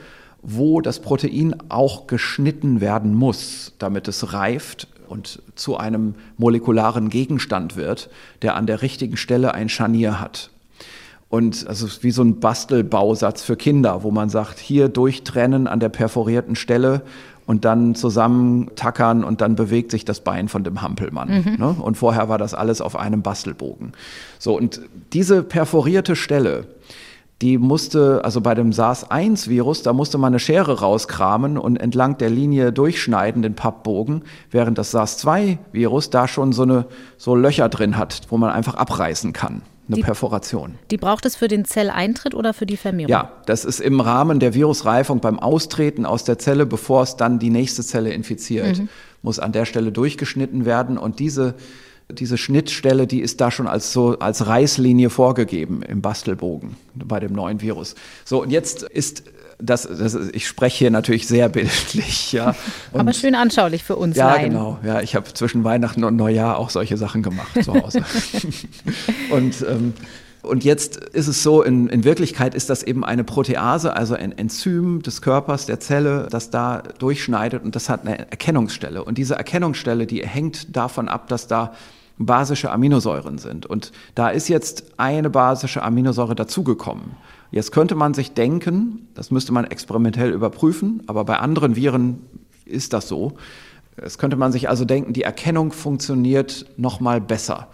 [0.43, 7.77] wo das Protein auch geschnitten werden muss, damit es reift und zu einem molekularen Gegenstand
[7.77, 8.11] wird,
[8.43, 10.51] der an der richtigen Stelle ein Scharnier hat.
[11.29, 15.89] Und also wie so ein Bastelbausatz für Kinder, wo man sagt, hier durchtrennen an der
[15.89, 17.03] perforierten Stelle
[17.47, 21.45] und dann zusammen tackern und dann bewegt sich das Bein von dem Hampelmann.
[21.45, 21.57] Mhm.
[21.59, 21.77] Ne?
[21.79, 23.93] Und vorher war das alles auf einem Bastelbogen.
[24.39, 24.81] So, und
[25.13, 26.67] diese perforierte Stelle,
[27.43, 32.31] die musste, also bei dem SARS-1-Virus, da musste man eine Schere rauskramen und entlang der
[32.31, 36.87] Linie durchschneiden, den Pappbogen, während das SARS-2-Virus da schon so, eine,
[37.19, 39.63] so Löcher drin hat, wo man einfach abreißen kann.
[39.87, 40.77] Eine die, Perforation.
[40.91, 43.11] Die braucht es für den Zelleintritt oder für die Vermehrung?
[43.11, 47.39] Ja, das ist im Rahmen der Virusreifung beim Austreten aus der Zelle, bevor es dann
[47.39, 48.89] die nächste Zelle infiziert, mhm.
[49.21, 50.97] muss an der Stelle durchgeschnitten werden.
[50.97, 51.55] Und diese
[52.11, 57.33] diese Schnittstelle, die ist da schon als so als Reißlinie vorgegeben im Bastelbogen bei dem
[57.33, 57.95] neuen Virus.
[58.25, 59.25] So und jetzt ist
[59.59, 62.55] das, das ich spreche hier natürlich sehr bildlich, ja.
[62.93, 64.17] Und Aber schön anschaulich für uns.
[64.17, 64.51] Ja, Laien.
[64.51, 64.79] genau.
[64.85, 68.05] Ja, ich habe zwischen Weihnachten und Neujahr auch solche Sachen gemacht zu Hause.
[69.31, 69.95] und ähm,
[70.45, 74.37] und jetzt ist es so, in, in Wirklichkeit ist das eben eine Protease, also ein
[74.37, 79.03] Enzym des Körpers, der Zelle, das da durchschneidet und das hat eine Erkennungsstelle.
[79.03, 81.73] Und diese Erkennungsstelle, die hängt davon ab, dass da
[82.19, 83.67] basische Aminosäuren sind.
[83.67, 87.17] Und da ist jetzt eine basische Aminosäure dazugekommen.
[87.55, 92.19] Jetzt könnte man sich denken, das müsste man experimentell überprüfen, aber bei anderen Viren
[92.65, 93.35] ist das so.
[93.97, 97.69] Es könnte man sich also denken, die Erkennung funktioniert noch mal besser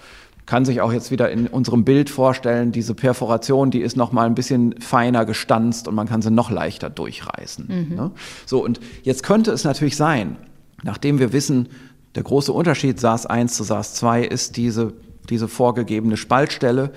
[0.47, 4.27] kann sich auch jetzt wieder in unserem Bild vorstellen, diese Perforation, die ist noch mal
[4.27, 7.67] ein bisschen feiner gestanzt und man kann sie noch leichter durchreißen.
[7.69, 7.95] Mhm.
[7.95, 8.11] Ne?
[8.47, 10.39] So, und jetzt könnte es natürlich sein,
[10.83, 11.69] nachdem wir wissen,
[12.17, 14.93] der große Unterschied SARS-1 zu SARS-2 ist diese,
[15.29, 16.91] diese vorgegebene Spaltstelle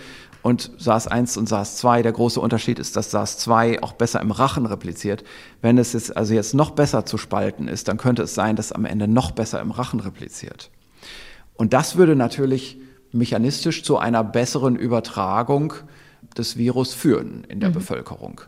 [0.44, 5.24] und SARS-1 und SARS-2, der große Unterschied ist, dass SARS-2 auch besser im Rachen repliziert.
[5.62, 8.74] Wenn es jetzt also jetzt noch besser zu spalten ist, dann könnte es sein, dass
[8.74, 10.70] am Ende noch besser im Rachen repliziert.
[11.56, 12.78] Und das würde natürlich
[13.14, 15.74] mechanistisch zu einer besseren Übertragung
[16.38, 17.76] des Virus führen in der mhm.
[17.76, 18.42] Bevölkerung.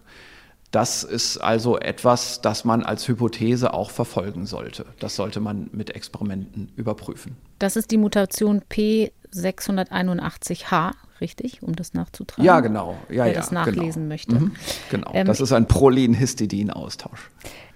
[0.76, 4.86] Das ist also etwas, das man als Hypothese auch verfolgen sollte.
[5.00, 7.38] Das sollte man mit Experimenten überprüfen.
[7.60, 12.44] Das ist die Mutation P681H, richtig, um das nachzutragen?
[12.44, 12.98] Ja, genau.
[13.08, 14.10] Ja, wer ja, das nachlesen genau.
[14.10, 14.36] möchte.
[14.36, 14.52] Mhm,
[14.92, 15.12] genau.
[15.14, 17.32] Ähm, das ist ein Prolin-Histidin-Austausch.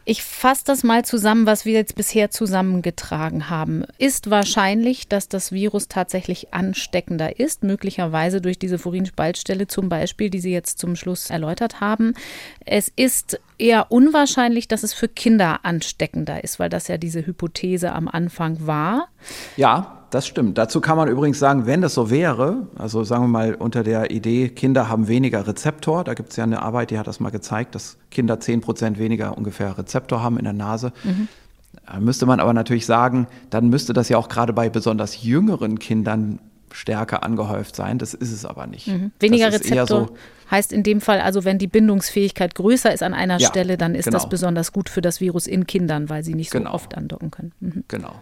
[0.09, 3.83] Ich fasse das mal zusammen, was wir jetzt bisher zusammengetragen haben.
[3.99, 10.39] Ist wahrscheinlich, dass das Virus tatsächlich ansteckender ist, möglicherweise durch diese Furinspaltstelle zum Beispiel, die
[10.39, 12.15] Sie jetzt zum Schluss erläutert haben.
[12.65, 17.91] Es ist eher unwahrscheinlich, dass es für Kinder ansteckender ist, weil das ja diese Hypothese
[17.91, 19.09] am Anfang war.
[19.57, 20.57] Ja, das stimmt.
[20.57, 24.11] Dazu kann man übrigens sagen, wenn das so wäre, also sagen wir mal unter der
[24.11, 27.29] Idee, Kinder haben weniger Rezeptor, da gibt es ja eine Arbeit, die hat das mal
[27.29, 30.91] gezeigt, dass Kinder 10 Prozent weniger ungefähr Rezeptor haben in der Nase.
[31.03, 31.27] Mhm.
[31.85, 35.79] Da müsste man aber natürlich sagen, dann müsste das ja auch gerade bei besonders jüngeren
[35.79, 36.39] Kindern
[36.71, 37.97] stärker angehäuft sein.
[37.97, 38.87] Das ist es aber nicht.
[38.87, 39.11] Mhm.
[39.19, 40.09] Weniger Rezeptor so
[40.51, 43.95] heißt in dem Fall also, wenn die Bindungsfähigkeit größer ist an einer ja, Stelle, dann
[43.95, 44.17] ist genau.
[44.17, 46.73] das besonders gut für das Virus in Kindern, weil sie nicht so genau.
[46.73, 47.51] oft andocken können.
[47.59, 47.83] Mhm.
[47.87, 48.15] Genau.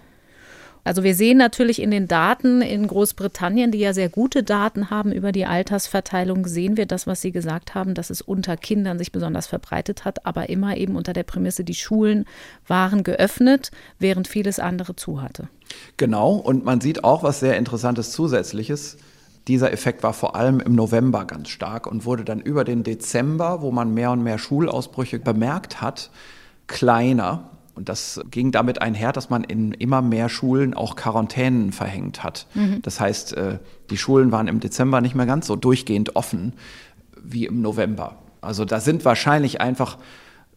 [0.87, 5.11] Also wir sehen natürlich in den Daten in Großbritannien, die ja sehr gute Daten haben
[5.11, 9.11] über die Altersverteilung, sehen wir das, was Sie gesagt haben, dass es unter Kindern sich
[9.11, 12.23] besonders verbreitet hat, aber immer eben unter der Prämisse, die Schulen
[12.67, 13.69] waren geöffnet,
[13.99, 15.49] während vieles andere zu hatte.
[15.97, 18.95] Genau, und man sieht auch was sehr Interessantes Zusätzliches.
[19.49, 23.61] Dieser Effekt war vor allem im November ganz stark und wurde dann über den Dezember,
[23.61, 26.11] wo man mehr und mehr Schulausbrüche bemerkt hat,
[26.67, 27.56] kleiner.
[27.77, 32.47] Und das ging damit einher, dass man in immer mehr Schulen auch Quarantänen verhängt hat.
[32.55, 32.81] Mhm.
[32.81, 33.59] Das heißt, äh,
[33.91, 36.53] die Schulen waren im Dezember nicht mehr ganz so durchgehend offen
[37.21, 38.15] wie im November.
[38.41, 39.99] Also da sind wahrscheinlich einfach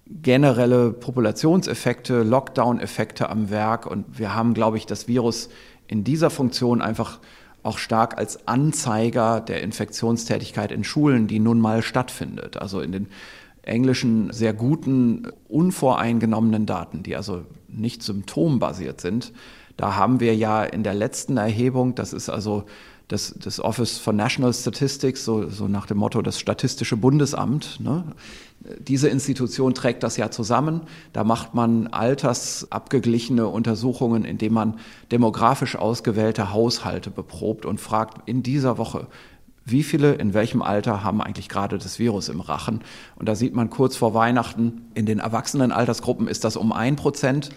[0.06, 3.84] generelle Populationseffekte, Lockdown-Effekte am Werk.
[3.84, 5.50] Und wir haben, glaube ich, das Virus
[5.88, 7.18] in dieser Funktion einfach
[7.62, 12.56] auch stark als Anzeiger der Infektionstätigkeit in Schulen, die nun mal stattfindet.
[12.56, 13.08] Also in den
[13.62, 19.32] englischen sehr guten, unvoreingenommenen Daten, die also nicht symptombasiert sind.
[19.76, 22.64] Da haben wir ja in der letzten Erhebung, das ist also
[23.08, 28.04] das, das Office for National Statistics, so, so nach dem Motto das Statistische Bundesamt, ne?
[28.78, 30.82] diese Institution trägt das ja zusammen.
[31.12, 34.78] Da macht man altersabgeglichene Untersuchungen, indem man
[35.10, 39.06] demografisch ausgewählte Haushalte beprobt und fragt in dieser Woche,
[39.64, 42.80] wie viele in welchem Alter haben eigentlich gerade das Virus im Rachen.
[43.16, 46.96] Und da sieht man kurz vor Weihnachten, in den erwachsenen Altersgruppen ist das um ein
[46.96, 47.50] Prozent,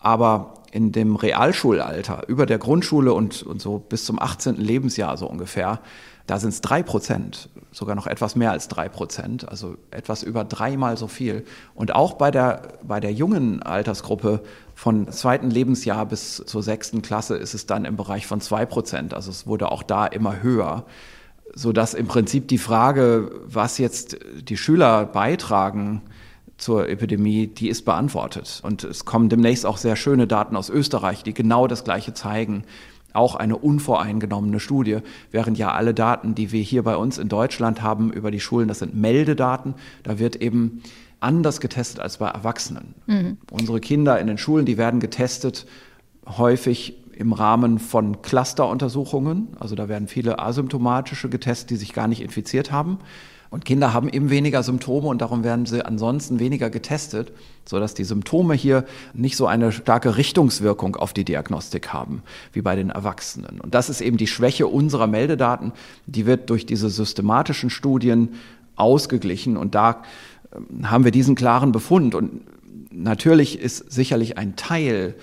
[0.00, 4.56] aber in dem Realschulalter, über der Grundschule und, und so bis zum 18.
[4.56, 5.80] Lebensjahr so ungefähr,
[6.26, 10.44] da sind es drei Prozent, sogar noch etwas mehr als drei Prozent, also etwas über
[10.44, 11.44] dreimal so viel.
[11.74, 14.42] Und auch bei der, bei der jungen Altersgruppe
[14.74, 19.12] von zweiten Lebensjahr bis zur sechsten Klasse ist es dann im Bereich von zwei Prozent.
[19.12, 20.86] Also es wurde auch da immer höher
[21.54, 26.02] so dass im Prinzip die Frage, was jetzt die Schüler beitragen
[26.56, 28.60] zur Epidemie, die ist beantwortet.
[28.62, 32.64] Und es kommen demnächst auch sehr schöne Daten aus Österreich, die genau das Gleiche zeigen.
[33.14, 34.98] auch eine unvoreingenommene Studie,
[35.30, 38.66] während ja alle Daten, die wir hier bei uns in Deutschland haben über die Schulen,
[38.66, 39.74] das sind Meldedaten.
[40.02, 40.82] Da wird eben
[41.20, 42.94] anders getestet als bei Erwachsenen.
[43.06, 43.38] Mhm.
[43.50, 45.64] Unsere Kinder in den Schulen, die werden getestet
[46.26, 49.48] häufig im Rahmen von Clusteruntersuchungen.
[49.58, 52.98] Also da werden viele asymptomatische getestet, die sich gar nicht infiziert haben.
[53.54, 57.30] Und Kinder haben eben weniger Symptome und darum werden sie ansonsten weniger getestet,
[57.64, 62.74] sodass die Symptome hier nicht so eine starke Richtungswirkung auf die Diagnostik haben wie bei
[62.74, 63.60] den Erwachsenen.
[63.60, 65.72] Und das ist eben die Schwäche unserer Meldedaten.
[66.06, 68.30] Die wird durch diese systematischen Studien
[68.74, 70.02] ausgeglichen und da
[70.52, 72.16] ähm, haben wir diesen klaren Befund.
[72.16, 72.40] Und
[72.90, 75.14] natürlich ist sicherlich ein Teil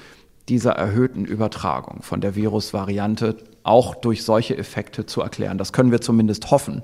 [0.51, 5.57] dieser erhöhten Übertragung von der Virusvariante auch durch solche Effekte zu erklären.
[5.57, 6.83] Das können wir zumindest hoffen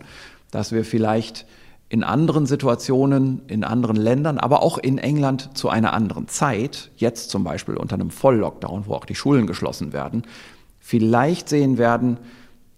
[0.51, 1.45] dass wir vielleicht
[1.89, 7.30] in anderen Situationen, in anderen Ländern, aber auch in England zu einer anderen Zeit, jetzt
[7.30, 10.24] zum Beispiel unter einem Volllockdown, wo auch die Schulen geschlossen werden,
[10.80, 12.18] vielleicht sehen werden,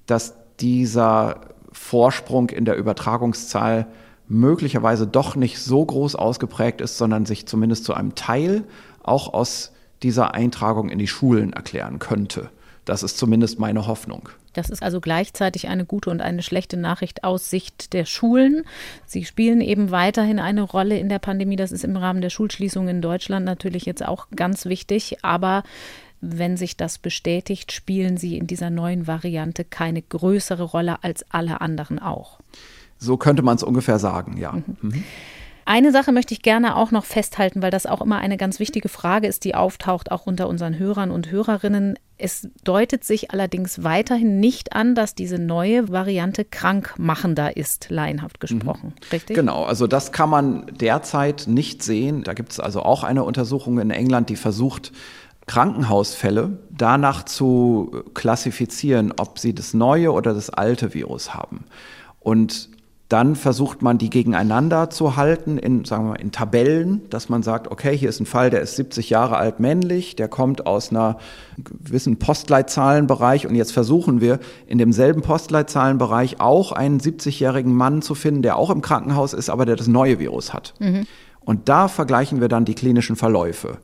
[0.05, 3.87] dass dieser Vorsprung in der Übertragungszahl
[4.27, 8.63] möglicherweise doch nicht so groß ausgeprägt ist, sondern sich zumindest zu einem Teil
[9.01, 9.71] auch aus
[10.03, 12.49] dieser Eintragung in die Schulen erklären könnte.
[12.85, 14.29] Das ist zumindest meine Hoffnung.
[14.53, 18.63] Das ist also gleichzeitig eine gute und eine schlechte Nachricht aus Sicht der Schulen.
[19.05, 21.55] Sie spielen eben weiterhin eine Rolle in der Pandemie.
[21.55, 25.23] Das ist im Rahmen der Schulschließung in Deutschland natürlich jetzt auch ganz wichtig.
[25.23, 25.63] Aber
[26.19, 31.61] wenn sich das bestätigt, spielen sie in dieser neuen Variante keine größere Rolle als alle
[31.61, 32.39] anderen auch.
[32.97, 34.53] So könnte man es ungefähr sagen, ja.
[34.53, 34.77] Mhm.
[34.81, 35.03] Mhm.
[35.69, 38.89] Eine Sache möchte ich gerne auch noch festhalten, weil das auch immer eine ganz wichtige
[38.89, 41.99] Frage ist, die auftaucht, auch unter unseren Hörern und Hörerinnen.
[42.17, 48.95] Es deutet sich allerdings weiterhin nicht an, dass diese neue Variante krankmachender ist, laienhaft gesprochen.
[48.95, 49.11] Mhm.
[49.11, 49.35] Richtig?
[49.35, 52.23] Genau, also das kann man derzeit nicht sehen.
[52.23, 54.91] Da gibt es also auch eine Untersuchung in England, die versucht,
[55.45, 61.65] Krankenhausfälle danach zu klassifizieren, ob sie das neue oder das alte Virus haben.
[62.19, 62.69] Und
[63.09, 67.41] dann versucht man die gegeneinander zu halten in, sagen wir mal, in Tabellen, dass man
[67.41, 70.91] sagt, okay, hier ist ein Fall, der ist 70 Jahre alt männlich, der kommt aus
[70.91, 71.17] einer
[71.57, 78.43] gewissen Postleitzahlenbereich und jetzt versuchen wir in demselben Postleitzahlenbereich auch einen 70-jährigen Mann zu finden,
[78.43, 80.75] der auch im Krankenhaus ist, aber der das neue Virus hat.
[80.79, 81.07] Mhm.
[81.39, 83.79] Und da vergleichen wir dann die klinischen Verläufe.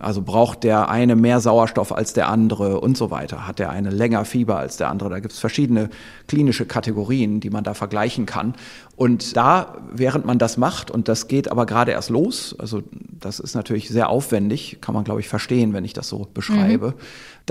[0.00, 3.46] Also braucht der eine mehr Sauerstoff als der andere und so weiter.
[3.46, 5.10] Hat der eine länger Fieber als der andere?
[5.10, 5.90] Da gibt es verschiedene
[6.26, 8.54] klinische Kategorien, die man da vergleichen kann.
[8.96, 13.40] Und da, während man das macht, und das geht aber gerade erst los, also das
[13.40, 16.94] ist natürlich sehr aufwendig, kann man, glaube ich, verstehen, wenn ich das so beschreibe, mhm.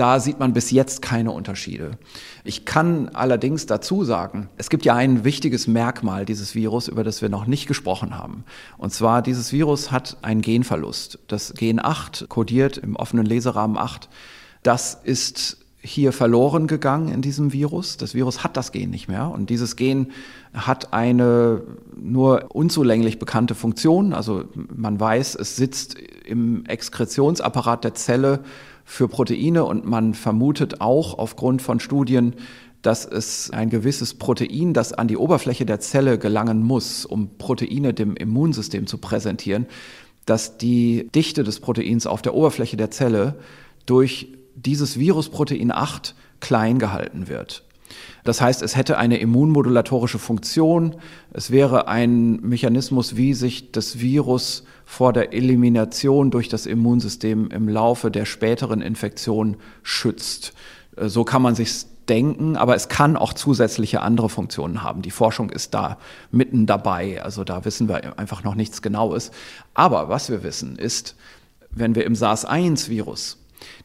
[0.00, 1.98] Da sieht man bis jetzt keine Unterschiede.
[2.42, 7.20] Ich kann allerdings dazu sagen, es gibt ja ein wichtiges Merkmal dieses Virus, über das
[7.20, 8.44] wir noch nicht gesprochen haben.
[8.78, 11.18] Und zwar, dieses Virus hat einen Genverlust.
[11.28, 14.08] Das Gen 8 kodiert im offenen Leserahmen 8.
[14.62, 17.98] Das ist hier verloren gegangen in diesem Virus.
[17.98, 20.12] Das Virus hat das Gen nicht mehr und dieses Gen
[20.54, 21.62] hat eine
[21.94, 24.14] nur unzulänglich bekannte Funktion.
[24.14, 24.44] Also
[24.74, 28.40] man weiß, es sitzt im Exkretionsapparat der Zelle
[28.84, 32.34] für Proteine und man vermutet auch aufgrund von Studien,
[32.82, 37.92] dass es ein gewisses Protein, das an die Oberfläche der Zelle gelangen muss, um Proteine
[37.92, 39.66] dem Immunsystem zu präsentieren,
[40.26, 43.36] dass die Dichte des Proteins auf der Oberfläche der Zelle
[43.86, 47.64] durch dieses Virusprotein 8 klein gehalten wird.
[48.24, 50.96] Das heißt, es hätte eine immunmodulatorische Funktion.
[51.32, 57.68] Es wäre ein Mechanismus, wie sich das Virus vor der Elimination durch das Immunsystem im
[57.68, 60.52] Laufe der späteren Infektion schützt.
[60.96, 65.00] Äh, so kann man sich denken, aber es kann auch zusätzliche andere Funktionen haben.
[65.00, 65.96] Die Forschung ist da
[66.32, 69.30] mitten dabei, also da wissen wir einfach noch nichts Genaues.
[69.74, 71.14] Aber was wir wissen ist,
[71.70, 73.38] wenn wir im SARS-1-Virus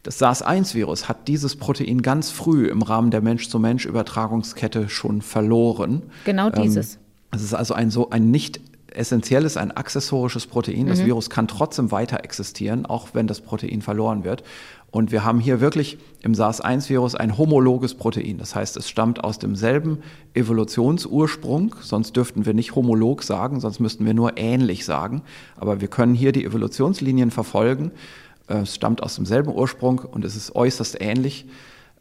[0.06, 6.03] das SARS-1-Virus hat dieses Protein ganz früh im Rahmen der Mensch-zu-Mensch-Übertragungskette schon verloren.
[6.26, 6.99] Genau ähm, dieses.
[7.32, 10.86] Es ist also ein so ein nicht essentielles, ein accessorisches Protein.
[10.86, 11.08] Das mhm.
[11.08, 14.43] Virus kann trotzdem weiter existieren, auch wenn das Protein verloren wird.
[14.91, 18.38] Und wir haben hier wirklich im SARS-1-Virus ein homologes Protein.
[18.38, 20.03] Das heißt, es stammt aus demselben
[20.36, 21.76] Evolutionsursprung.
[21.82, 25.24] Sonst dürften wir nicht homolog sagen, sonst müssten wir nur ähnlich sagen.
[25.58, 27.91] Aber wir können hier die Evolutionslinien verfolgen.
[28.48, 31.46] Äh, es stammt aus demselben Ursprung und es ist äußerst ähnlich.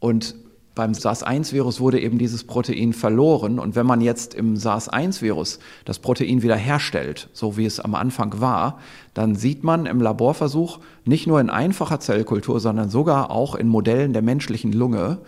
[0.01, 0.35] Und
[0.75, 3.59] beim SARS-1-Virus wurde eben dieses Protein verloren.
[3.59, 8.41] Und wenn man jetzt im SARS-1-Virus das Protein wieder herstellt, so wie es am Anfang
[8.41, 8.81] war,
[9.15, 14.13] dann sieht man im Laborversuch nicht nur in einfacher Zellkultur, sondern sogar auch in Modellen
[14.13, 15.19] der menschlichen Lunge,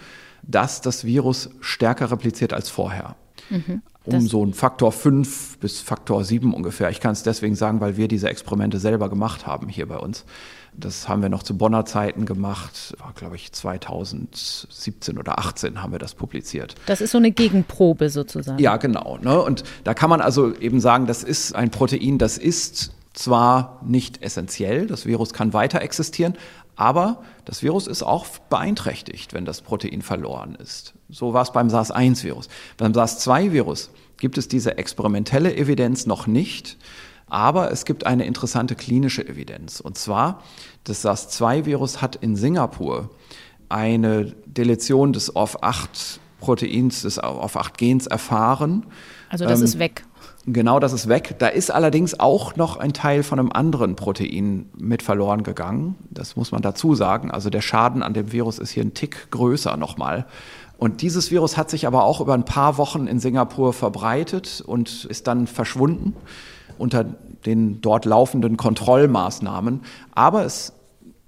[0.43, 3.17] dass das Virus stärker repliziert als vorher.
[3.51, 6.91] Mhm, um so einen Faktor 5 bis Faktor 7 ungefähr.
[6.91, 10.25] Ich kann es deswegen sagen, weil wir diese Experimente selber gemacht haben hier bei uns.
[10.79, 15.93] Das haben wir noch zu Bonner Zeiten gemacht, war glaube ich 2017 oder 18 haben
[15.93, 16.75] wir das publiziert.
[16.87, 18.59] Das ist so eine Gegenprobe sozusagen.
[18.59, 19.19] Ja, genau.
[19.23, 19.41] Ne?
[19.41, 24.23] Und da kann man also eben sagen, das ist ein Protein, das ist zwar nicht
[24.23, 26.35] essentiell, das Virus kann weiter existieren,
[26.77, 30.93] aber das Virus ist auch beeinträchtigt, wenn das Protein verloren ist.
[31.09, 32.49] So war es beim SARS-1-Virus.
[32.77, 36.77] Beim SARS-2-Virus gibt es diese experimentelle Evidenz noch nicht.
[37.29, 39.81] Aber es gibt eine interessante klinische Evidenz.
[39.81, 40.43] Und zwar,
[40.85, 43.11] das SARS-2-Virus hat in Singapur
[43.69, 48.87] eine Deletion des ORF8-Proteins, des ORF8-Gens erfahren.
[49.29, 50.05] Also das ähm, ist weg.
[50.47, 51.35] Genau, das ist weg.
[51.41, 55.97] Da ist allerdings auch noch ein Teil von einem anderen Protein mit verloren gegangen.
[56.11, 57.33] Das muss man dazu sagen.
[57.33, 60.27] Also der Schaden an dem Virus ist hier ein Tick größer nochmal.
[60.79, 65.07] Und dieses Virus hat sich aber auch über ein paar Wochen in Singapur verbreitet und
[65.07, 66.15] ist dann verschwunden
[66.79, 67.05] unter
[67.45, 69.81] den dort laufenden Kontrollmaßnahmen.
[70.15, 70.73] Aber es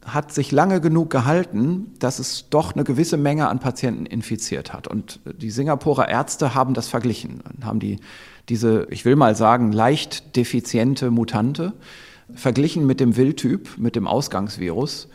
[0.05, 4.89] hat sich lange genug gehalten, dass es doch eine gewisse Menge an Patienten infiziert hat.
[4.89, 7.99] Und die Singapurer Ärzte haben das verglichen und haben die,
[8.49, 11.75] diese, ich will mal sagen, leicht defiziente Mutante
[12.35, 15.09] verglichen mit dem Wildtyp, mit dem Ausgangsvirus.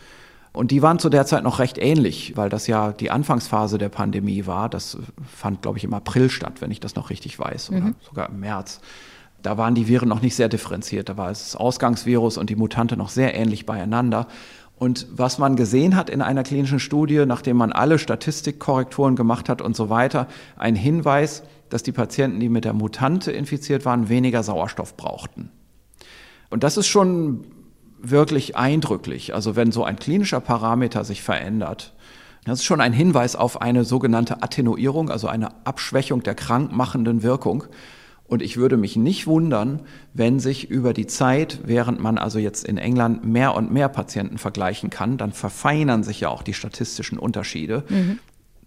[0.52, 3.90] Und die waren zu der Zeit noch recht ähnlich, weil das ja die Anfangsphase der
[3.90, 4.70] Pandemie war.
[4.70, 7.96] Das fand, glaube ich, im April statt, wenn ich das noch richtig weiß, oder mhm.
[8.08, 8.80] sogar im März
[9.44, 11.10] da waren die Viren noch nicht sehr differenziert.
[11.10, 14.28] Da war das Ausgangsvirus und die Mutante noch sehr ähnlich beieinander.
[14.78, 19.62] Und was man gesehen hat in einer klinischen Studie, nachdem man alle Statistikkorrekturen gemacht hat
[19.62, 20.28] und so weiter,
[20.58, 25.52] ein Hinweis, dass die Patienten, die mit der Mutante infiziert waren, weniger Sauerstoff brauchten.
[26.50, 27.46] Und das ist schon
[28.02, 29.34] wirklich eindrücklich.
[29.34, 31.94] Also wenn so ein klinischer Parameter sich verändert,
[32.46, 37.64] das ist schon ein Hinweis auf eine sogenannte Attenuierung, also eine Abschwächung der krankmachenden Wirkung.
[38.26, 39.82] Und ich würde mich nicht wundern,
[40.14, 44.38] wenn sich über die Zeit, während man also jetzt in England mehr und mehr Patienten
[44.38, 48.20] vergleichen kann, dann verfeinern sich ja auch die statistischen Unterschiede, mhm.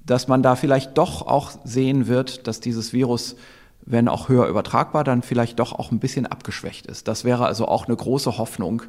[0.05, 3.37] dass man da vielleicht doch auch sehen wird, dass dieses Virus,
[3.85, 7.09] wenn auch höher übertragbar, dann vielleicht doch auch ein bisschen abgeschwächt ist.
[7.09, 8.83] Das wäre also auch eine große Hoffnung,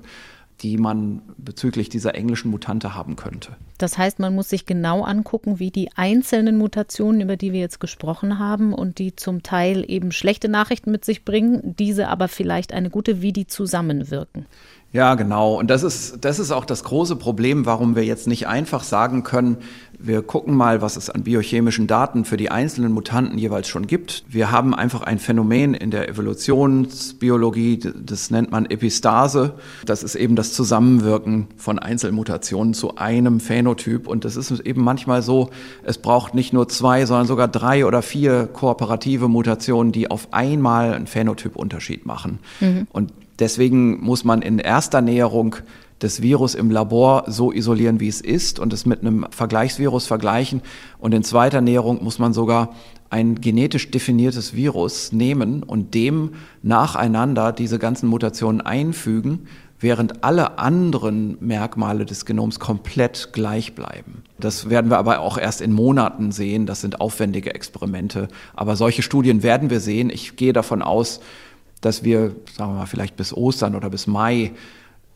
[0.62, 3.56] die man bezüglich dieser englischen Mutante haben könnte.
[3.78, 7.80] Das heißt, man muss sich genau angucken, wie die einzelnen Mutationen, über die wir jetzt
[7.80, 12.74] gesprochen haben und die zum Teil eben schlechte Nachrichten mit sich bringen, diese aber vielleicht
[12.74, 14.48] eine gute, wie die zusammenwirken.
[14.94, 15.60] Ja, genau.
[15.60, 19.24] Und das ist, das ist auch das große Problem, warum wir jetzt nicht einfach sagen
[19.24, 19.58] können,
[20.00, 24.24] wir gucken mal, was es an biochemischen Daten für die einzelnen Mutanten jeweils schon gibt.
[24.28, 29.54] Wir haben einfach ein Phänomen in der Evolutionsbiologie, das nennt man Epistase.
[29.86, 34.08] Das ist eben das Zusammenwirken von Einzelmutationen zu einem Phänotyp.
[34.08, 35.50] Und das ist eben manchmal so,
[35.84, 40.94] es braucht nicht nur zwei, sondern sogar drei oder vier kooperative Mutationen, die auf einmal
[40.94, 42.40] einen Phänotypunterschied machen.
[42.60, 42.88] Mhm.
[42.92, 45.56] Und deswegen muss man in erster Näherung
[46.00, 50.62] das Virus im Labor so isolieren, wie es ist und es mit einem Vergleichsvirus vergleichen.
[51.00, 52.76] Und in zweiter Näherung muss man sogar
[53.10, 59.48] ein genetisch definiertes Virus nehmen und dem nacheinander diese ganzen Mutationen einfügen,
[59.80, 64.24] während alle anderen Merkmale des Genoms komplett gleich bleiben.
[64.40, 66.66] Das werden wir aber auch erst in Monaten sehen.
[66.66, 68.28] Das sind aufwendige Experimente.
[68.56, 70.10] Aber solche Studien werden wir sehen.
[70.10, 71.22] Ich gehe davon aus,
[71.82, 74.52] dass wir, sagen wir mal, vielleicht bis Ostern oder bis Mai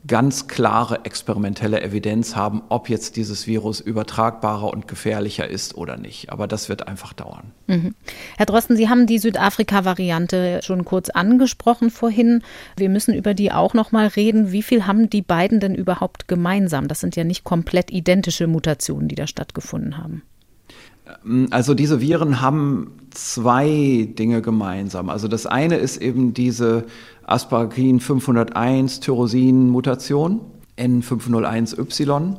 [0.08, 6.32] ganz klare experimentelle Evidenz haben, ob jetzt dieses Virus übertragbarer und gefährlicher ist oder nicht.
[6.32, 7.52] Aber das wird einfach dauern.
[7.68, 7.94] Mhm.
[8.38, 12.42] Herr Drosten, Sie haben die Südafrika-Variante schon kurz angesprochen vorhin.
[12.78, 14.52] Wir müssen über die auch noch mal reden.
[14.52, 16.88] Wie viel haben die beiden denn überhaupt gemeinsam?
[16.88, 20.24] Das sind ja nicht komplett identische Mutationen, die da stattgefunden haben.
[21.52, 25.10] Also diese Viren haben zwei Dinge gemeinsam.
[25.10, 26.86] Also das eine ist eben diese
[27.26, 30.42] Asparagin 501 Tyrosin-Mutation,
[30.78, 32.38] N501Y.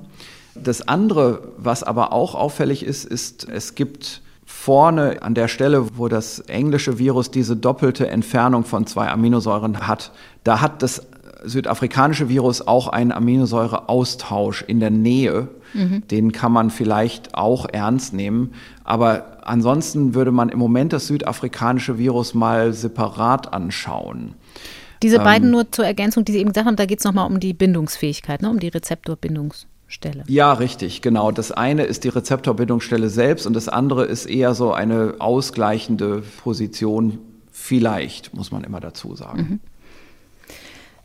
[0.54, 6.08] Das andere, was aber auch auffällig ist, ist, es gibt vorne an der Stelle, wo
[6.08, 10.12] das englische Virus diese doppelte Entfernung von zwei Aminosäuren hat,
[10.44, 11.06] da hat das
[11.44, 15.48] südafrikanische Virus auch einen Aminosäureaustausch in der Nähe.
[15.74, 16.06] Mhm.
[16.08, 18.52] Den kann man vielleicht auch ernst nehmen.
[18.84, 24.34] Aber ansonsten würde man im Moment das südafrikanische Virus mal separat anschauen.
[25.02, 27.26] Diese ähm, beiden nur zur Ergänzung, die Sie eben gesagt haben, da geht es nochmal
[27.26, 28.50] um die Bindungsfähigkeit, ne?
[28.50, 30.24] um die Rezeptorbindungsstelle.
[30.26, 31.32] Ja, richtig, genau.
[31.32, 37.18] Das eine ist die Rezeptorbindungsstelle selbst und das andere ist eher so eine ausgleichende Position.
[37.50, 39.38] Vielleicht, muss man immer dazu sagen.
[39.38, 39.60] Mhm.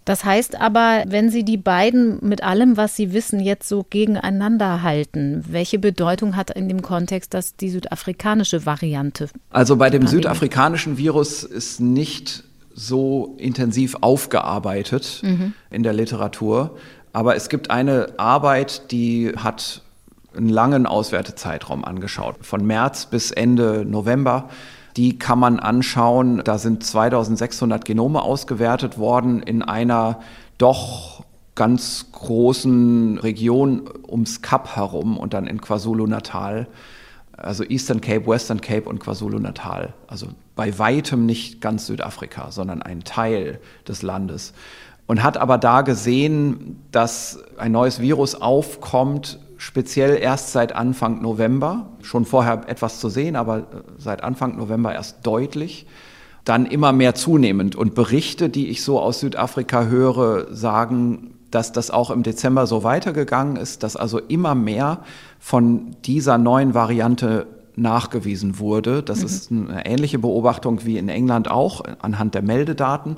[0.08, 4.82] Das heißt aber, wenn Sie die beiden mit allem, was Sie wissen, jetzt so gegeneinander
[4.82, 9.28] halten, welche Bedeutung hat in dem Kontext das die südafrikanische Variante?
[9.50, 15.54] Also bei dem südafrikanischen Virus ist nicht so intensiv aufgearbeitet mhm.
[15.70, 16.78] in der Literatur.
[17.12, 19.82] Aber es gibt eine Arbeit, die hat
[20.38, 24.48] einen langen Auswertezeitraum angeschaut, von März bis Ende November.
[24.98, 26.42] Die kann man anschauen.
[26.44, 30.20] Da sind 2600 Genome ausgewertet worden in einer
[30.58, 31.24] doch
[31.56, 36.68] ganz großen Region ums Kap herum und dann in KwaZulu-Natal.
[37.32, 39.94] Also Eastern Cape, Western Cape und KwaZulu-Natal.
[40.08, 44.54] Also bei weitem nicht ganz Südafrika, sondern ein Teil des Landes
[45.08, 51.88] und hat aber da gesehen, dass ein neues Virus aufkommt, speziell erst seit Anfang November,
[52.02, 53.68] schon vorher etwas zu sehen, aber
[53.98, 55.88] seit Anfang November erst deutlich,
[56.46, 57.76] dann immer mehr zunehmend.
[57.76, 62.84] Und Berichte, die ich so aus Südafrika höre, sagen, dass das auch im Dezember so
[62.84, 65.00] weitergegangen ist, dass also immer mehr
[65.40, 69.04] von dieser neuen Variante nachgewiesen wurde.
[69.04, 69.26] Das mhm.
[69.26, 73.18] ist eine ähnliche Beobachtung wie in England auch anhand der Meldedaten.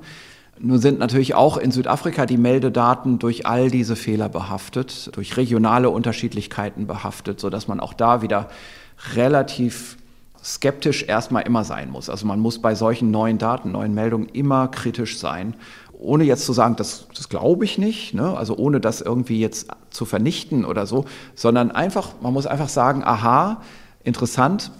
[0.62, 5.90] Nun sind natürlich auch in Südafrika die Meldedaten durch all diese Fehler behaftet, durch regionale
[5.90, 8.50] Unterschiedlichkeiten behaftet, so dass man auch da wieder
[9.16, 9.98] relativ
[10.44, 12.10] skeptisch erstmal immer sein muss.
[12.10, 15.56] Also man muss bei solchen neuen Daten, neuen Meldungen immer kritisch sein,
[15.98, 18.38] ohne jetzt zu sagen, das, das glaube ich nicht, ne?
[18.38, 21.06] also ohne das irgendwie jetzt zu vernichten oder so,
[21.36, 23.62] sondern einfach, man muss einfach sagen, aha,
[24.04, 24.72] interessant,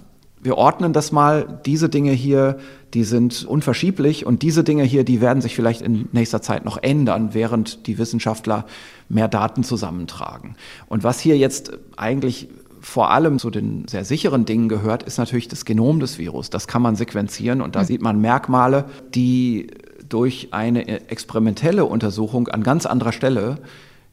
[0.42, 2.58] wir ordnen das mal, diese Dinge hier,
[2.94, 6.82] die sind unverschieblich und diese Dinge hier, die werden sich vielleicht in nächster Zeit noch
[6.82, 8.66] ändern, während die Wissenschaftler
[9.10, 10.56] mehr Daten zusammentragen.
[10.88, 12.48] Und was hier jetzt eigentlich
[12.82, 16.50] vor allem zu den sehr sicheren Dingen gehört, ist natürlich das Genom des Virus.
[16.50, 17.86] Das kann man sequenzieren und da mhm.
[17.86, 19.68] sieht man Merkmale, die
[20.08, 23.58] durch eine experimentelle Untersuchung an ganz anderer Stelle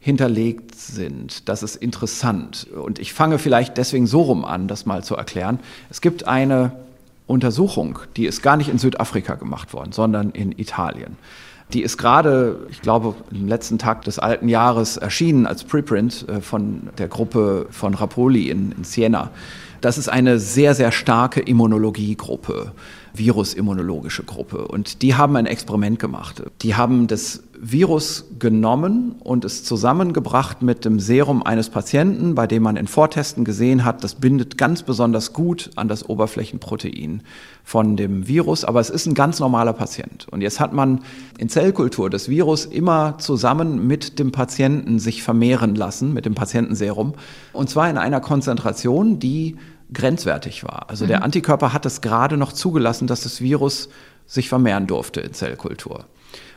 [0.06, 1.48] hinterlegt sind.
[1.48, 2.68] Das ist interessant.
[2.72, 5.58] Und ich fange vielleicht deswegen so rum an, das mal zu erklären.
[5.90, 6.70] Es gibt eine
[7.26, 11.16] Untersuchung, die ist gar nicht in Südafrika gemacht worden, sondern in Italien.
[11.72, 16.40] Die ist gerade, ich glaube, im letzten Tag des alten Jahres erschienen als Preprint äh,
[16.40, 19.32] von der Gruppe von Rapoli in, in Siena.
[19.80, 22.70] Das ist eine sehr, sehr starke Immunologiegruppe
[23.18, 24.66] virusimmunologische Gruppe.
[24.68, 26.42] Und die haben ein Experiment gemacht.
[26.62, 32.62] Die haben das Virus genommen und es zusammengebracht mit dem Serum eines Patienten, bei dem
[32.62, 37.22] man in Vortesten gesehen hat, das bindet ganz besonders gut an das Oberflächenprotein
[37.64, 40.26] von dem Virus, aber es ist ein ganz normaler Patient.
[40.30, 41.00] Und jetzt hat man
[41.38, 47.14] in Zellkultur das Virus immer zusammen mit dem Patienten sich vermehren lassen, mit dem Patientenserum,
[47.52, 49.56] und zwar in einer Konzentration, die
[49.92, 50.86] grenzwertig war.
[50.88, 51.08] Also mhm.
[51.08, 53.88] der Antikörper hat es gerade noch zugelassen, dass das Virus
[54.26, 56.04] sich vermehren durfte in Zellkultur.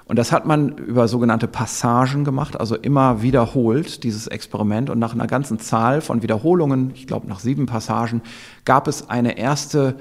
[0.10, 4.90] Und das hat man über sogenannte Passagen gemacht, also immer wiederholt, dieses Experiment.
[4.90, 8.24] Und nach einer ganzen Zahl von Wiederholungen, ich glaube nach sieben Passagen,
[8.66, 9.98] gab es eine erste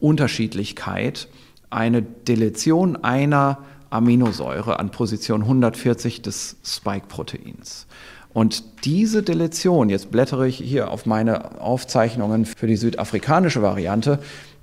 [0.00, 1.28] Unterschiedlichkeit,
[1.70, 3.58] eine Deletion einer
[3.88, 7.86] Aminosäure an Position 140 des Spike-Proteins.
[8.32, 14.18] Und diese Deletion, jetzt blättere ich hier auf meine Aufzeichnungen für die südafrikanische Variante,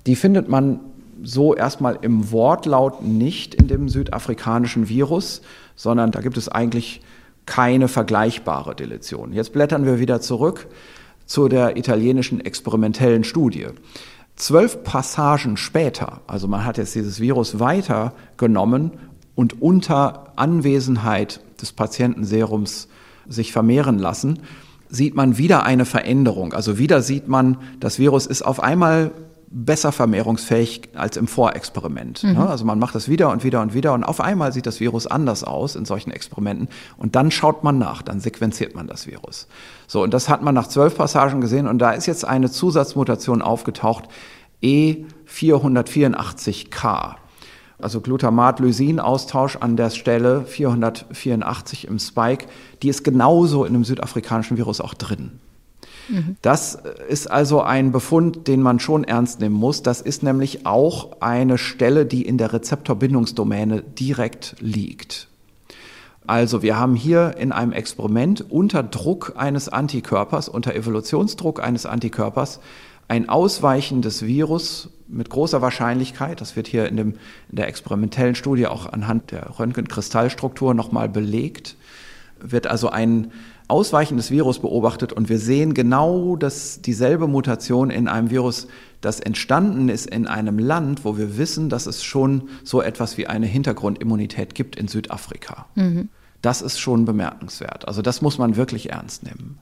[0.06, 0.80] die findet man
[1.22, 5.42] so erstmal im Wortlaut nicht in dem südafrikanischen Virus,
[5.76, 7.00] sondern da gibt es eigentlich
[7.46, 9.32] keine vergleichbare Deletion.
[9.32, 10.68] Jetzt blättern wir wieder zurück
[11.26, 13.66] zu der italienischen experimentellen Studie.
[14.36, 18.92] Zwölf Passagen später, also man hat jetzt dieses Virus weitergenommen
[19.34, 22.88] und unter Anwesenheit des Patientenserums
[23.28, 24.40] sich vermehren lassen,
[24.88, 26.52] sieht man wieder eine Veränderung.
[26.52, 29.12] Also wieder sieht man, das Virus ist auf einmal
[29.50, 32.22] besser vermehrungsfähig als im Vorexperiment.
[32.22, 32.38] Mhm.
[32.38, 35.08] Also man macht das wieder und wieder und wieder und auf einmal sieht das Virus
[35.08, 39.48] anders aus in solchen Experimenten und dann schaut man nach, dann sequenziert man das Virus.
[39.88, 43.42] So, und das hat man nach zwölf Passagen gesehen und da ist jetzt eine Zusatzmutation
[43.42, 44.04] aufgetaucht,
[44.62, 47.16] E484K
[47.82, 52.46] also Glutamat-Lysin-Austausch an der Stelle 484 im Spike,
[52.82, 55.40] die ist genauso in dem südafrikanischen Virus auch drin.
[56.42, 56.78] Das
[57.08, 59.82] ist also ein Befund, den man schon ernst nehmen muss.
[59.82, 65.28] Das ist nämlich auch eine Stelle, die in der Rezeptorbindungsdomäne direkt liegt.
[66.26, 72.60] Also wir haben hier in einem Experiment unter Druck eines Antikörpers, unter Evolutionsdruck eines Antikörpers,
[73.08, 77.08] ein ausweichendes Virus mit großer Wahrscheinlichkeit, das wird hier in, dem,
[77.48, 81.76] in der experimentellen Studie auch anhand der Röntgenkristallstruktur nochmal belegt,
[82.38, 83.32] wird also ein
[83.70, 88.66] ausweichendes Virus beobachtet und wir sehen genau das, dieselbe Mutation in einem Virus,
[89.00, 93.26] das entstanden ist in einem Land, wo wir wissen, dass es schon so etwas wie
[93.26, 95.66] eine Hintergrundimmunität gibt in Südafrika.
[95.74, 96.08] Mhm.
[96.42, 97.86] Das ist schon bemerkenswert.
[97.86, 99.58] Also das muss man wirklich ernst nehmen.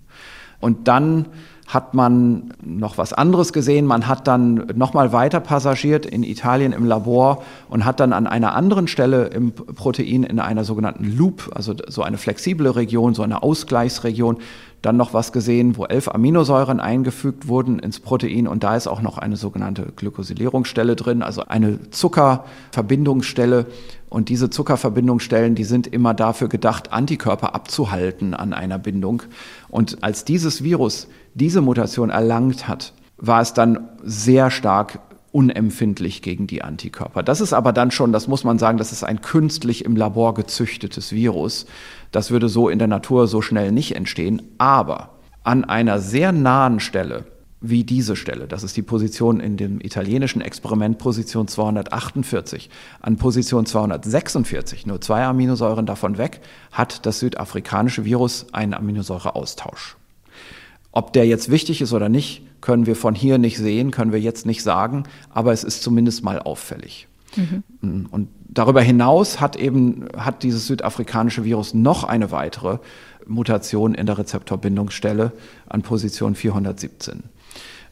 [0.60, 1.26] Und dann
[1.68, 3.85] hat man noch was anderes gesehen.
[3.85, 8.55] Man hat dann nochmal weiter passagiert in Italien im Labor und hat dann an einer
[8.55, 13.43] anderen Stelle im Protein in einer sogenannten Loop, also so eine flexible Region, so eine
[13.43, 14.39] Ausgleichsregion,
[14.80, 19.02] dann noch was gesehen, wo elf Aminosäuren eingefügt wurden ins Protein und da ist auch
[19.02, 23.66] noch eine sogenannte Glycosylierungsstelle drin, also eine Zuckerverbindungsstelle.
[24.09, 29.22] Und diese Zuckerverbindungsstellen, die sind immer dafür gedacht, Antikörper abzuhalten an einer Bindung.
[29.68, 36.47] Und als dieses Virus diese Mutation erlangt hat, war es dann sehr stark unempfindlich gegen
[36.47, 37.22] die Antikörper.
[37.22, 40.35] Das ist aber dann schon, das muss man sagen, das ist ein künstlich im Labor
[40.35, 41.66] gezüchtetes Virus.
[42.12, 44.43] Das würde so in der Natur so schnell nicht entstehen.
[44.56, 45.10] Aber
[45.44, 47.24] an einer sehr nahen Stelle,
[47.60, 52.70] wie diese Stelle, das ist die Position in dem italienischen Experiment Position 248,
[53.01, 56.40] an Position 246, nur zwei Aminosäuren davon weg,
[56.70, 59.97] hat das südafrikanische Virus einen Aminosäureaustausch.
[60.93, 64.20] Ob der jetzt wichtig ist oder nicht, können wir von hier nicht sehen, können wir
[64.20, 67.09] jetzt nicht sagen, aber es ist zumindest mal auffällig.
[67.80, 68.06] Mhm.
[68.10, 72.78] Und darüber hinaus hat eben hat dieses südafrikanische Virus noch eine weitere
[73.26, 75.32] Mutation in der Rezeptorbindungsstelle
[75.68, 77.24] an Position 417.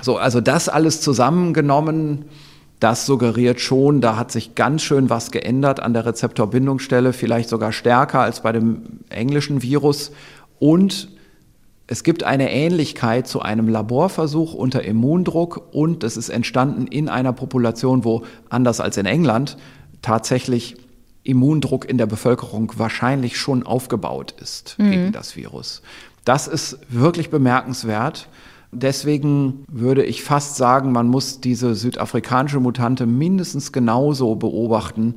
[0.00, 2.26] So, also das alles zusammengenommen,
[2.80, 7.72] das suggeriert schon, da hat sich ganz schön was geändert an der Rezeptorbindungsstelle, vielleicht sogar
[7.72, 10.12] stärker als bei dem englischen Virus.
[10.58, 11.08] Und
[11.86, 17.32] es gibt eine Ähnlichkeit zu einem Laborversuch unter Immundruck und es ist entstanden in einer
[17.32, 19.56] Population, wo anders als in England
[20.02, 20.76] tatsächlich
[21.22, 24.90] Immundruck in der Bevölkerung wahrscheinlich schon aufgebaut ist mhm.
[24.90, 25.82] gegen das Virus.
[26.24, 28.28] Das ist wirklich bemerkenswert.
[28.78, 35.14] Deswegen würde ich fast sagen, man muss diese südafrikanische Mutante mindestens genauso beobachten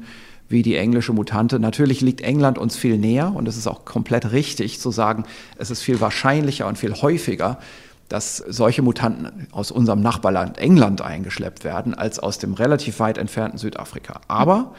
[0.48, 1.60] wie die englische Mutante.
[1.60, 5.26] Natürlich liegt England uns viel näher und es ist auch komplett richtig zu sagen,
[5.58, 7.60] es ist viel wahrscheinlicher und viel häufiger,
[8.08, 13.58] dass solche Mutanten aus unserem Nachbarland England eingeschleppt werden, als aus dem relativ weit entfernten
[13.58, 14.22] Südafrika.
[14.30, 14.74] Aber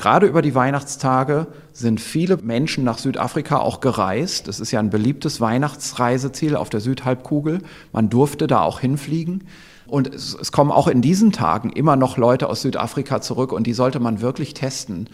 [0.00, 4.48] gerade über die Weihnachtstage sind viele Menschen nach Südafrika auch gereist.
[4.48, 7.60] Das ist ja ein beliebtes Weihnachtsreiseziel auf der Südhalbkugel.
[7.92, 9.44] Man durfte da auch hinfliegen.
[9.86, 13.66] Und es, es kommen auch in diesen Tagen immer noch Leute aus Südafrika zurück und
[13.66, 15.10] die sollte man wirklich testen,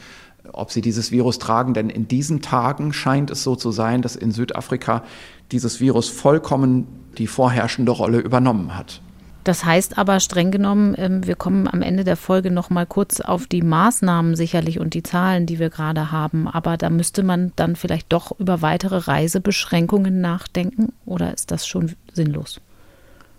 [0.52, 1.74] ob sie dieses Virus tragen.
[1.74, 5.02] Denn in diesen Tagen scheint es so zu sein, dass in Südafrika
[5.50, 6.86] dieses Virus vollkommen
[7.18, 9.00] die vorherrschende Rolle übernommen hat.
[9.46, 13.20] Das heißt aber streng genommen, ähm, wir kommen am Ende der Folge noch mal kurz
[13.20, 16.48] auf die Maßnahmen sicherlich und die Zahlen, die wir gerade haben.
[16.48, 21.92] Aber da müsste man dann vielleicht doch über weitere Reisebeschränkungen nachdenken oder ist das schon
[22.12, 22.60] sinnlos?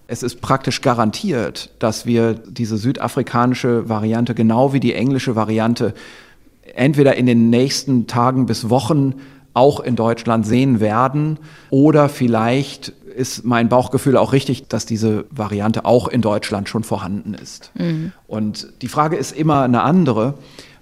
[0.07, 5.93] Es ist praktisch garantiert, dass wir diese südafrikanische Variante genau wie die englische Variante
[6.73, 9.15] entweder in den nächsten Tagen bis Wochen
[9.57, 11.39] auch in Deutschland sehen werden
[11.69, 17.33] oder vielleicht ist mein Bauchgefühl auch richtig, dass diese Variante auch in Deutschland schon vorhanden
[17.33, 17.71] ist.
[17.73, 18.11] Mhm.
[18.27, 20.35] Und die Frage ist immer eine andere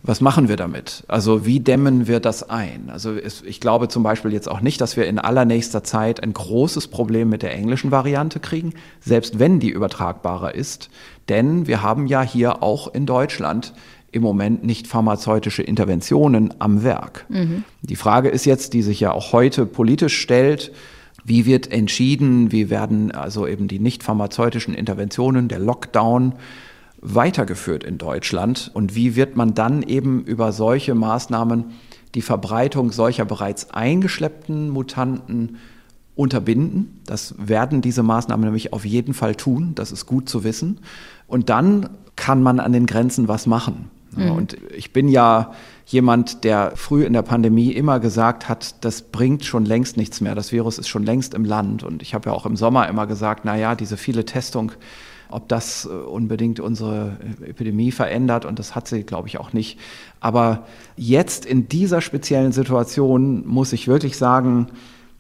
[0.08, 1.04] was machen wir damit?
[1.08, 2.92] Also wie dämmen wir das ein?
[2.92, 6.32] Also es, ich glaube zum Beispiel jetzt auch nicht, dass wir in allernächster Zeit ein
[6.32, 10.90] großes Problem mit der englischen Variante kriegen, selbst wenn die übertragbarer ist.
[11.28, 13.74] Denn wir haben ja hier auch in Deutschland
[14.16, 17.26] im Moment nicht pharmazeutische Interventionen am Werk.
[17.28, 17.66] Mhm.
[17.82, 20.72] Die Frage ist jetzt, die sich ja auch heute politisch stellt,
[21.26, 26.36] wie wird entschieden, wie werden also eben die nicht pharmazeutischen Interventionen, der Lockdown,
[27.02, 31.66] weitergeführt in Deutschland und wie wird man dann eben über solche Maßnahmen
[32.16, 35.58] die Verbreitung solcher bereits eingeschleppten Mutanten
[36.16, 37.02] unterbinden.
[37.06, 40.80] Das werden diese Maßnahmen nämlich auf jeden Fall tun, das ist gut zu wissen.
[41.28, 43.92] Und dann kann man an den Grenzen was machen.
[44.16, 44.32] Mhm.
[44.32, 45.52] Und ich bin ja
[45.86, 50.36] jemand, der früh in der Pandemie immer gesagt hat, das bringt schon längst nichts mehr.
[50.36, 51.84] Das Virus ist schon längst im Land.
[51.84, 54.72] Und ich habe ja auch im Sommer immer gesagt, na ja, diese viele Testung,
[55.30, 59.54] ob das äh, unbedingt unsere äh, Epidemie verändert und das hat sie, glaube ich, auch
[59.54, 59.80] nicht.
[60.20, 60.66] Aber
[60.96, 64.68] jetzt in dieser speziellen Situation muss ich wirklich sagen,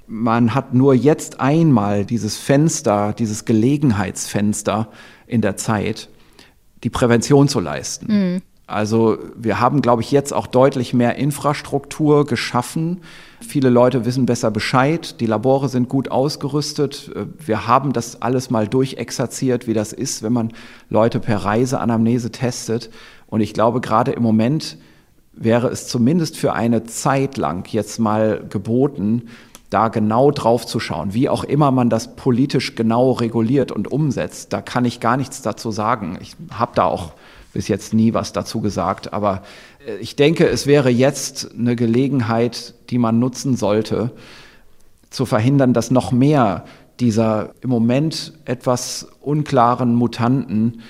[0.07, 4.89] man hat nur jetzt einmal dieses Fenster, dieses Gelegenheitsfenster
[5.26, 6.09] in der Zeit,
[6.84, 8.05] die Prävention zu leisten.
[8.07, 8.41] Mhm.
[8.67, 13.01] Also wir haben, glaube ich, jetzt auch deutlich mehr Infrastruktur geschaffen.
[13.39, 15.19] Viele Leute wissen besser Bescheid.
[15.21, 17.11] Die Labore sind gut ausgerüstet.
[17.37, 20.51] Wir haben das alles mal durchexerziert, wie das ist, wenn man
[20.89, 22.89] Leute per Reiseanamnese testet.
[23.27, 24.77] Und ich glaube, gerade im Moment
[25.33, 29.23] wäre es zumindest für eine Zeit lang jetzt mal geboten,
[29.69, 34.53] da genau drauf zu schauen, wie auch immer man das politisch genau reguliert und umsetzt.
[34.53, 36.17] Da kann ich gar nichts dazu sagen.
[36.21, 37.13] Ich habe da auch
[37.56, 39.14] bis jetzt nie was dazu gesagt.
[39.14, 39.41] Aber
[39.88, 44.11] äh, ich denke, es wäre jetzt eine Gelegenheit, die man nutzen sollte,
[45.10, 46.65] zu verhindern, dass noch mehr
[46.99, 50.82] dieser im Moment etwas unklaren Mutanten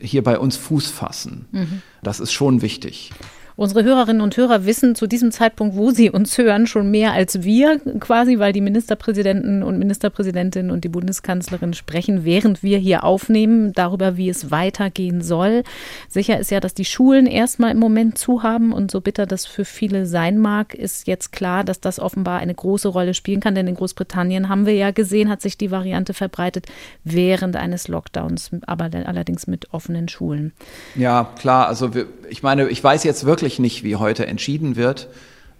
[0.00, 1.46] hier bei uns Fuß fassen.
[1.52, 1.82] Mhm.
[2.02, 3.12] Das ist schon wichtig.
[3.60, 7.42] Unsere Hörerinnen und Hörer wissen zu diesem Zeitpunkt, wo sie uns hören, schon mehr als
[7.42, 13.74] wir quasi, weil die Ministerpräsidenten und Ministerpräsidentinnen und die Bundeskanzlerin sprechen, während wir hier aufnehmen,
[13.74, 15.62] darüber, wie es weitergehen soll.
[16.08, 19.44] Sicher ist ja, dass die Schulen erstmal im Moment zu haben und so bitter das
[19.44, 23.54] für viele sein mag, ist jetzt klar, dass das offenbar eine große Rolle spielen kann,
[23.54, 26.64] denn in Großbritannien haben wir ja gesehen, hat sich die Variante verbreitet
[27.04, 30.54] während eines Lockdowns, aber allerdings mit offenen Schulen.
[30.94, 31.90] Ja, klar, also
[32.30, 35.08] ich meine, ich weiß jetzt wirklich wirklich nicht, wie heute entschieden wird.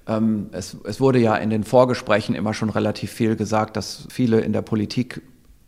[0.07, 4.41] Ähm, es, es wurde ja in den Vorgesprächen immer schon relativ viel gesagt, dass viele
[4.41, 5.23] in der Politik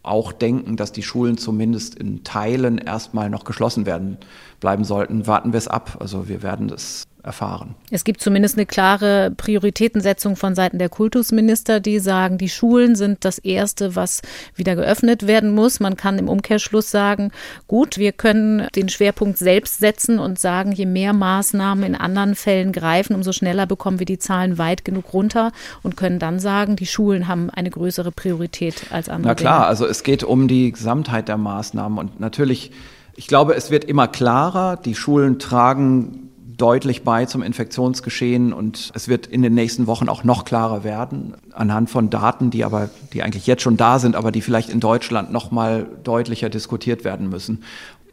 [0.04, 4.18] auch denken, dass die Schulen zumindest in Teilen erstmal noch geschlossen werden
[4.60, 5.26] bleiben sollten.
[5.26, 5.96] Warten wir es ab.
[6.00, 7.74] Also wir werden das erfahren.
[7.90, 13.24] Es gibt zumindest eine klare Prioritätensetzung von Seiten der Kultusminister, die sagen, die Schulen sind
[13.24, 14.22] das Erste, was
[14.56, 15.80] wieder geöffnet werden muss.
[15.80, 17.30] Man kann im Umkehrschluss sagen,
[17.68, 22.72] gut, wir können den Schwerpunkt selbst setzen und sagen, je mehr Maßnahmen in anderen Fällen
[22.72, 26.86] greifen, umso schneller bekommen wir die Zahlen weit genug runter und können dann sagen, die
[26.86, 29.28] Schulen haben eine größere Priorität als andere.
[29.28, 29.66] Na klar, Dinge.
[29.66, 32.72] also es geht um die Gesamtheit der Maßnahmen und natürlich
[33.14, 34.76] ich glaube, es wird immer klarer.
[34.76, 40.24] Die Schulen tragen deutlich bei zum Infektionsgeschehen und es wird in den nächsten Wochen auch
[40.24, 44.32] noch klarer werden anhand von Daten, die aber die eigentlich jetzt schon da sind, aber
[44.32, 47.62] die vielleicht in Deutschland noch mal deutlicher diskutiert werden müssen.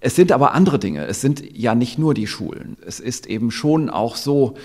[0.02, 1.06] Es sind aber andere Dinge.
[1.06, 2.78] Es sind ja nicht nur die Schulen.
[2.86, 4.56] Es ist eben schon auch so,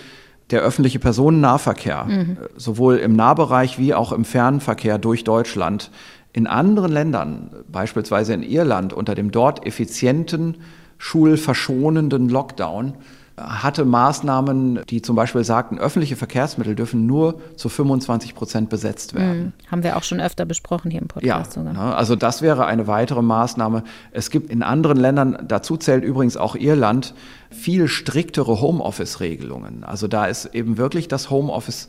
[0.50, 2.36] der öffentliche Personennahverkehr, mhm.
[2.56, 5.90] sowohl im Nahbereich wie auch im Fernverkehr durch Deutschland,
[6.32, 10.58] in anderen Ländern, beispielsweise in Irland, unter dem dort effizienten,
[10.98, 12.94] schulverschonenden Lockdown,
[13.36, 19.46] hatte Maßnahmen, die zum Beispiel sagten, öffentliche Verkehrsmittel dürfen nur zu 25 Prozent besetzt werden.
[19.46, 19.52] Mhm.
[19.70, 21.72] Haben wir auch schon öfter besprochen hier im Podcast ja, sogar.
[21.72, 23.82] Ne, also das wäre eine weitere Maßnahme.
[24.12, 27.14] Es gibt in anderen Ländern, dazu zählt übrigens auch Irland,
[27.50, 29.82] viel striktere Homeoffice-Regelungen.
[29.82, 31.88] Also da ist eben wirklich das Homeoffice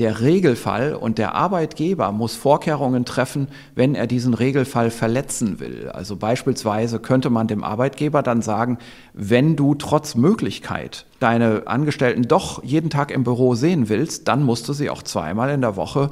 [0.00, 5.90] der Regelfall und der Arbeitgeber muss Vorkehrungen treffen, wenn er diesen Regelfall verletzen will.
[5.92, 8.78] Also beispielsweise könnte man dem Arbeitgeber dann sagen,
[9.12, 14.66] wenn du trotz Möglichkeit deine Angestellten doch jeden Tag im Büro sehen willst, dann musst
[14.68, 16.10] du sie auch zweimal in der Woche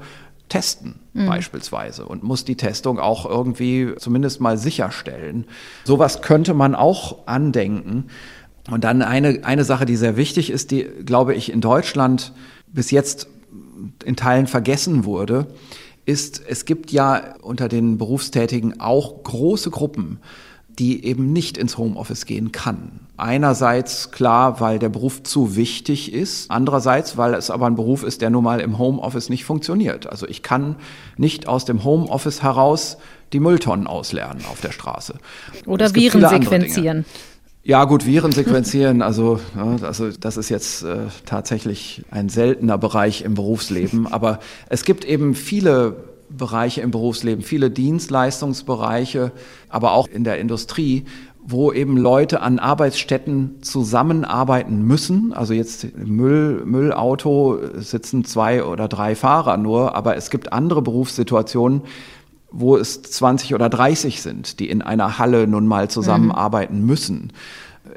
[0.50, 1.26] testen mhm.
[1.26, 5.46] beispielsweise und muss die Testung auch irgendwie zumindest mal sicherstellen.
[5.84, 8.08] Sowas könnte man auch andenken.
[8.70, 12.34] Und dann eine, eine Sache, die sehr wichtig ist, die, glaube ich, in Deutschland
[12.70, 13.28] bis jetzt
[14.04, 15.46] in Teilen vergessen wurde,
[16.04, 20.20] ist, es gibt ja unter den Berufstätigen auch große Gruppen,
[20.78, 23.00] die eben nicht ins Homeoffice gehen kann.
[23.16, 26.50] Einerseits klar, weil der Beruf zu wichtig ist.
[26.50, 30.08] Andererseits, weil es aber ein Beruf ist, der nun mal im Homeoffice nicht funktioniert.
[30.08, 30.76] Also ich kann
[31.16, 32.96] nicht aus dem Homeoffice heraus
[33.32, 35.14] die Mülltonnen auslernen auf der Straße.
[35.66, 37.04] Oder Viren sequenzieren.
[37.64, 43.34] Ja, gut, Viren sequenzieren, also, also das ist jetzt äh, tatsächlich ein seltener Bereich im
[43.34, 44.06] Berufsleben.
[44.06, 44.38] Aber
[44.70, 45.96] es gibt eben viele
[46.30, 49.32] Bereiche im Berufsleben, viele Dienstleistungsbereiche,
[49.68, 51.04] aber auch in der Industrie,
[51.42, 55.32] wo eben Leute an Arbeitsstätten zusammenarbeiten müssen.
[55.32, 60.82] Also jetzt im Müll, Müllauto sitzen zwei oder drei Fahrer nur, aber es gibt andere
[60.82, 61.82] Berufssituationen,
[62.50, 66.86] wo es 20 oder 30 sind, die in einer Halle nun mal zusammenarbeiten mhm.
[66.86, 67.32] müssen.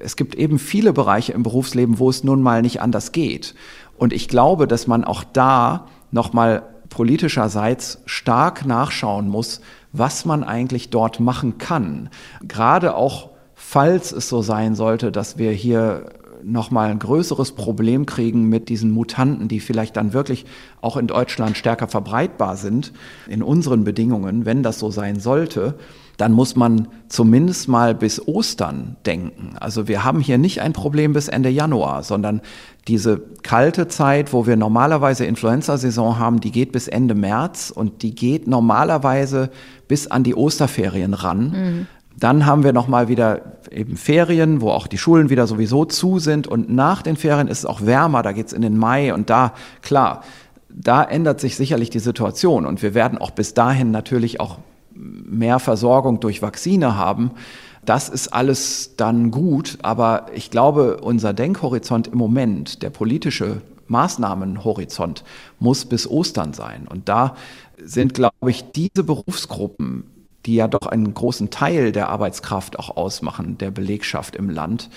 [0.03, 3.55] Es gibt eben viele Bereiche im Berufsleben, wo es nun mal nicht anders geht.
[3.97, 9.61] Und ich glaube, dass man auch da nochmal politischerseits stark nachschauen muss,
[9.93, 12.09] was man eigentlich dort machen kann.
[12.41, 16.05] Gerade auch, falls es so sein sollte, dass wir hier
[16.43, 20.45] nochmal ein größeres Problem kriegen mit diesen Mutanten, die vielleicht dann wirklich
[20.81, 22.93] auch in Deutschland stärker verbreitbar sind,
[23.27, 25.75] in unseren Bedingungen, wenn das so sein sollte,
[26.17, 29.55] dann muss man zumindest mal bis Ostern denken.
[29.59, 32.41] Also wir haben hier nicht ein Problem bis Ende Januar, sondern
[32.87, 38.13] diese kalte Zeit, wo wir normalerweise Influenza-Saison haben, die geht bis Ende März und die
[38.13, 39.49] geht normalerweise
[39.87, 41.49] bis an die Osterferien ran.
[41.49, 41.87] Mhm.
[42.17, 46.47] Dann haben wir nochmal wieder eben Ferien, wo auch die Schulen wieder sowieso zu sind.
[46.47, 49.29] Und nach den Ferien ist es auch wärmer, da geht es in den Mai und
[49.29, 50.23] da, klar,
[50.69, 52.65] da ändert sich sicherlich die Situation.
[52.65, 54.59] Und wir werden auch bis dahin natürlich auch
[54.93, 57.31] mehr Versorgung durch Vakzine haben.
[57.85, 65.23] Das ist alles dann gut, aber ich glaube, unser Denkhorizont im Moment, der politische Maßnahmenhorizont,
[65.59, 66.87] muss bis Ostern sein.
[66.87, 67.35] Und da
[67.83, 70.03] sind, glaube ich, diese Berufsgruppen
[70.45, 74.89] die ja doch einen großen Teil der Arbeitskraft auch ausmachen, der Belegschaft im Land,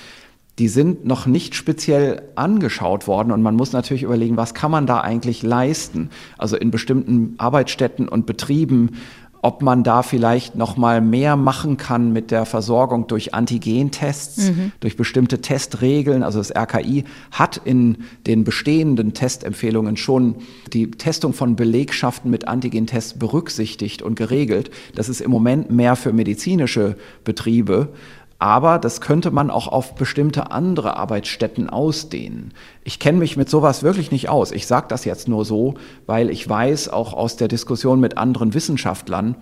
[0.59, 4.87] die sind noch nicht speziell angeschaut worden und man muss natürlich überlegen, was kann man
[4.87, 6.11] da eigentlich leisten?
[6.39, 8.99] Also in bestimmten Arbeitsstätten und Betrieben
[9.45, 14.73] ob man da vielleicht noch mal mehr machen kann mit der Versorgung durch Antigentests, mhm.
[14.81, 16.23] durch bestimmte Testregeln.
[16.23, 20.37] Also das RKI hat in den bestehenden Testempfehlungen schon
[20.73, 24.71] die Testung von Belegschaften mit Antigentests berücksichtigt und geregelt.
[24.95, 27.91] Das ist im Moment mehr für medizinische Betriebe.
[28.39, 32.53] Aber das könnte man auch auf bestimmte andere Arbeitsstätten ausdehnen.
[32.83, 34.51] Ich kenne mich mit sowas wirklich nicht aus.
[34.51, 35.75] Ich sage das jetzt nur so,
[36.07, 39.37] weil ich weiß, auch aus der Diskussion mit anderen Wissenschaftlern,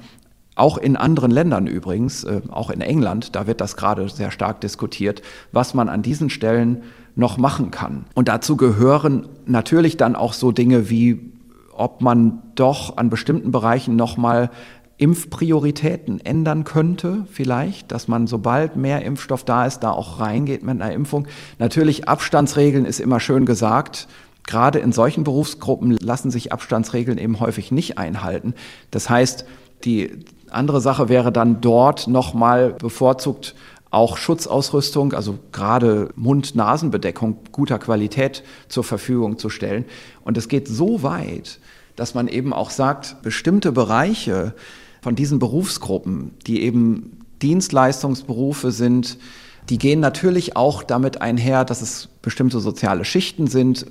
[0.54, 4.60] auch in anderen Ländern übrigens, äh, auch in England, da wird das gerade sehr stark
[4.60, 6.82] diskutiert, was man an diesen Stellen
[7.14, 8.04] noch machen kann.
[8.14, 11.32] Und dazu gehören natürlich dann auch so Dinge wie,
[11.74, 14.50] ob man doch an bestimmten Bereichen nochmal
[15.02, 20.80] Impfprioritäten ändern könnte, vielleicht, dass man sobald mehr Impfstoff da ist, da auch reingeht mit
[20.80, 21.26] einer Impfung.
[21.58, 24.06] Natürlich Abstandsregeln ist immer schön gesagt.
[24.46, 28.54] Gerade in solchen Berufsgruppen lassen sich Abstandsregeln eben häufig nicht einhalten.
[28.92, 29.44] Das heißt,
[29.82, 30.20] die
[30.50, 33.56] andere Sache wäre dann dort nochmal bevorzugt
[33.90, 39.84] auch Schutzausrüstung, also gerade Mund-Nasen-Bedeckung guter Qualität zur Verfügung zu stellen.
[40.22, 41.58] Und es geht so weit,
[41.96, 44.54] dass man eben auch sagt, bestimmte Bereiche,
[45.02, 49.18] von diesen Berufsgruppen, die eben Dienstleistungsberufe sind,
[49.68, 53.86] die gehen natürlich auch damit einher, dass es bestimmte soziale Schichten sind,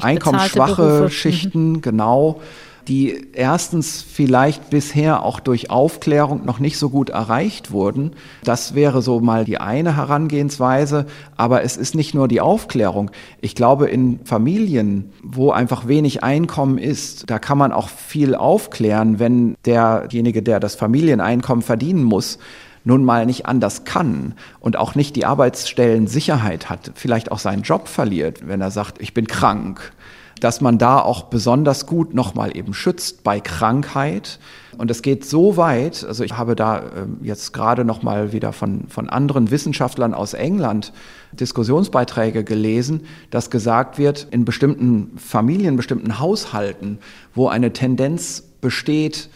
[0.00, 1.04] einkommensschwache Berufe.
[1.04, 1.10] Mhm.
[1.10, 2.40] Schichten, genau
[2.88, 8.12] die erstens vielleicht bisher auch durch Aufklärung noch nicht so gut erreicht wurden.
[8.44, 11.06] Das wäre so mal die eine Herangehensweise.
[11.36, 13.10] Aber es ist nicht nur die Aufklärung.
[13.40, 19.18] Ich glaube, in Familien, wo einfach wenig Einkommen ist, da kann man auch viel aufklären,
[19.18, 22.38] wenn derjenige, der das Familieneinkommen verdienen muss,
[22.84, 27.62] nun mal nicht anders kann und auch nicht die Arbeitsstellen Sicherheit hat, vielleicht auch seinen
[27.62, 29.92] Job verliert, wenn er sagt, ich bin krank
[30.40, 34.38] dass man da auch besonders gut nochmal eben schützt bei Krankheit.
[34.76, 38.88] Und es geht so weit, also ich habe da ähm, jetzt gerade nochmal wieder von,
[38.88, 40.92] von anderen Wissenschaftlern aus England
[41.32, 46.98] Diskussionsbeiträge gelesen, dass gesagt wird, in bestimmten Familien, bestimmten Haushalten,
[47.34, 49.30] wo eine Tendenz besteht,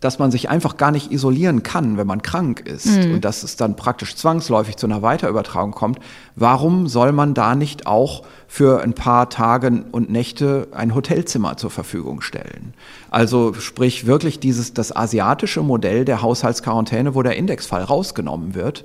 [0.00, 3.14] dass man sich einfach gar nicht isolieren kann, wenn man krank ist mhm.
[3.14, 6.00] und dass es dann praktisch zwangsläufig zu einer Weiterübertragung kommt.
[6.34, 11.70] Warum soll man da nicht auch für ein paar Tage und Nächte ein Hotelzimmer zur
[11.70, 12.74] Verfügung stellen?
[13.10, 18.84] Also sprich wirklich dieses das asiatische Modell der Haushaltsquarantäne, wo der Indexfall rausgenommen wird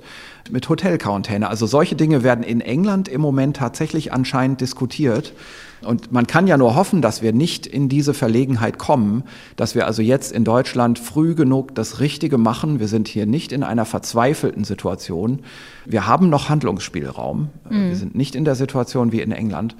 [0.50, 1.48] mit Hotelquarantäne.
[1.48, 5.34] Also solche Dinge werden in England im Moment tatsächlich anscheinend diskutiert.
[5.84, 9.24] Und man kann ja nur hoffen, dass wir nicht in diese Verlegenheit kommen,
[9.56, 12.80] dass wir also jetzt in Deutschland früh genug das Richtige machen.
[12.80, 15.40] Wir sind hier nicht in einer verzweifelten Situation.
[15.84, 17.50] Wir haben noch Handlungsspielraum.
[17.68, 17.88] Mhm.
[17.88, 19.76] Wir sind nicht in der Situation wie in England.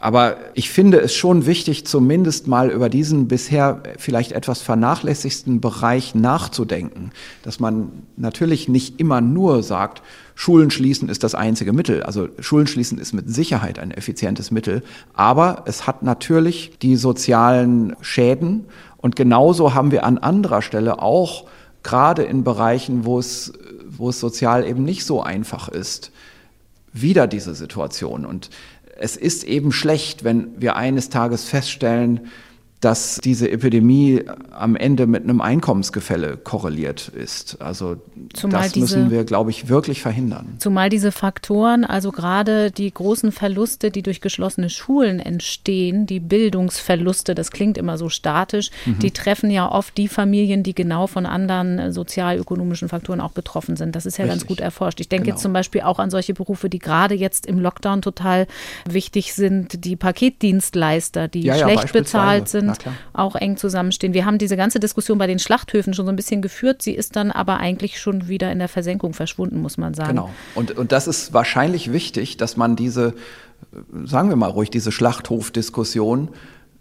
[0.00, 6.14] Aber ich finde es schon wichtig, zumindest mal über diesen bisher vielleicht etwas vernachlässigsten Bereich
[6.14, 7.10] nachzudenken.
[7.42, 10.02] Dass man natürlich nicht immer nur sagt,
[10.36, 12.04] Schulen schließen ist das einzige Mittel.
[12.04, 14.84] Also Schulen schließen ist mit Sicherheit ein effizientes Mittel.
[15.14, 18.66] Aber es hat natürlich die sozialen Schäden.
[18.98, 21.46] Und genauso haben wir an anderer Stelle auch,
[21.82, 23.52] gerade in Bereichen, wo es,
[23.88, 26.12] wo es sozial eben nicht so einfach ist,
[26.92, 28.24] wieder diese Situation.
[28.24, 28.50] Und
[28.98, 32.28] es ist eben schlecht, wenn wir eines Tages feststellen,
[32.80, 34.22] dass diese Epidemie
[34.52, 37.60] am Ende mit einem Einkommensgefälle korreliert ist.
[37.60, 37.96] Also
[38.34, 40.54] zumal das müssen diese, wir, glaube ich, wirklich verhindern.
[40.58, 47.34] Zumal diese Faktoren, also gerade die großen Verluste, die durch geschlossene Schulen entstehen, die Bildungsverluste,
[47.34, 49.00] das klingt immer so statisch, mhm.
[49.00, 53.96] die treffen ja oft die Familien, die genau von anderen sozialökonomischen Faktoren auch betroffen sind.
[53.96, 54.40] Das ist ja Richtig.
[54.40, 55.00] ganz gut erforscht.
[55.00, 55.34] Ich denke genau.
[55.34, 58.46] jetzt zum Beispiel auch an solche Berufe, die gerade jetzt im Lockdown total
[58.88, 62.67] wichtig sind, die Paketdienstleister, die ja, schlecht ja, bezahlt sind
[63.12, 64.14] auch eng zusammenstehen.
[64.14, 66.82] Wir haben diese ganze Diskussion bei den Schlachthöfen schon so ein bisschen geführt.
[66.82, 70.10] Sie ist dann aber eigentlich schon wieder in der Versenkung verschwunden, muss man sagen.
[70.10, 70.30] Genau.
[70.54, 73.14] Und, und das ist wahrscheinlich wichtig, dass man diese,
[74.04, 76.30] sagen wir mal ruhig, diese Schlachthofdiskussion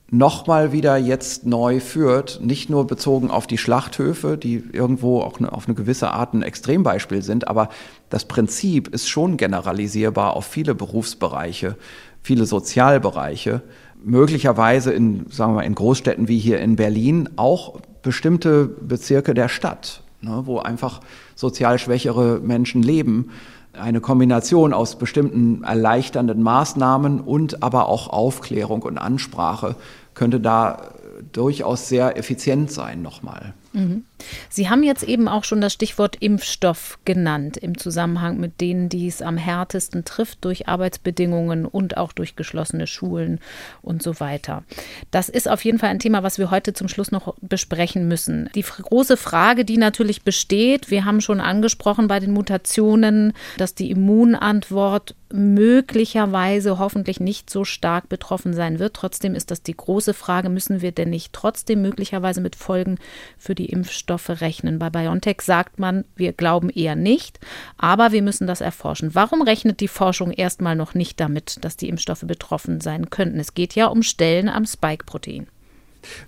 [0.10, 5.52] nochmal wieder jetzt neu führt, nicht nur bezogen auf die Schlachthöfe, die irgendwo auch eine,
[5.52, 7.70] auf eine gewisse Art ein Extrembeispiel sind, aber
[8.10, 11.76] das Prinzip ist schon generalisierbar auf viele Berufsbereiche,
[12.22, 13.62] viele Sozialbereiche
[14.08, 19.50] möglicherweise in, sagen wir mal, in Großstädten wie hier in Berlin auch bestimmte Bezirke der
[19.50, 21.02] Stadt, ne, wo einfach
[21.36, 23.32] sozial schwächere Menschen leben.
[23.74, 29.76] Eine Kombination aus bestimmten erleichternden Maßnahmen und aber auch Aufklärung und Ansprache
[30.14, 30.94] könnte da
[31.34, 33.54] durchaus sehr effizient sein nochmal.
[33.74, 34.04] Mhm.
[34.50, 39.08] Sie haben jetzt eben auch schon das Stichwort Impfstoff genannt im Zusammenhang mit denen, die
[39.08, 43.40] es am härtesten trifft durch Arbeitsbedingungen und auch durch geschlossene Schulen
[43.82, 44.64] und so weiter.
[45.12, 48.50] Das ist auf jeden Fall ein Thema, was wir heute zum Schluss noch besprechen müssen.
[48.56, 53.92] Die große Frage, die natürlich besteht, wir haben schon angesprochen bei den Mutationen, dass die
[53.92, 58.96] Immunantwort möglicherweise hoffentlich nicht so stark betroffen sein wird.
[58.96, 62.98] Trotzdem ist das die große Frage, müssen wir denn nicht trotzdem möglicherweise mit Folgen
[63.38, 64.80] für die Impfstoffe rechnen?
[64.80, 67.40] Bei BioNTech sagt man, wir glauben eher nicht,
[67.78, 69.14] aber wir müssen das erforschen.
[69.14, 73.40] Warum rechnet die Forschung erstmal noch nicht damit, dass die Impfstoffe betroffen sein könnten?
[73.40, 75.48] Es geht ja um Stellen am Spike-Protein.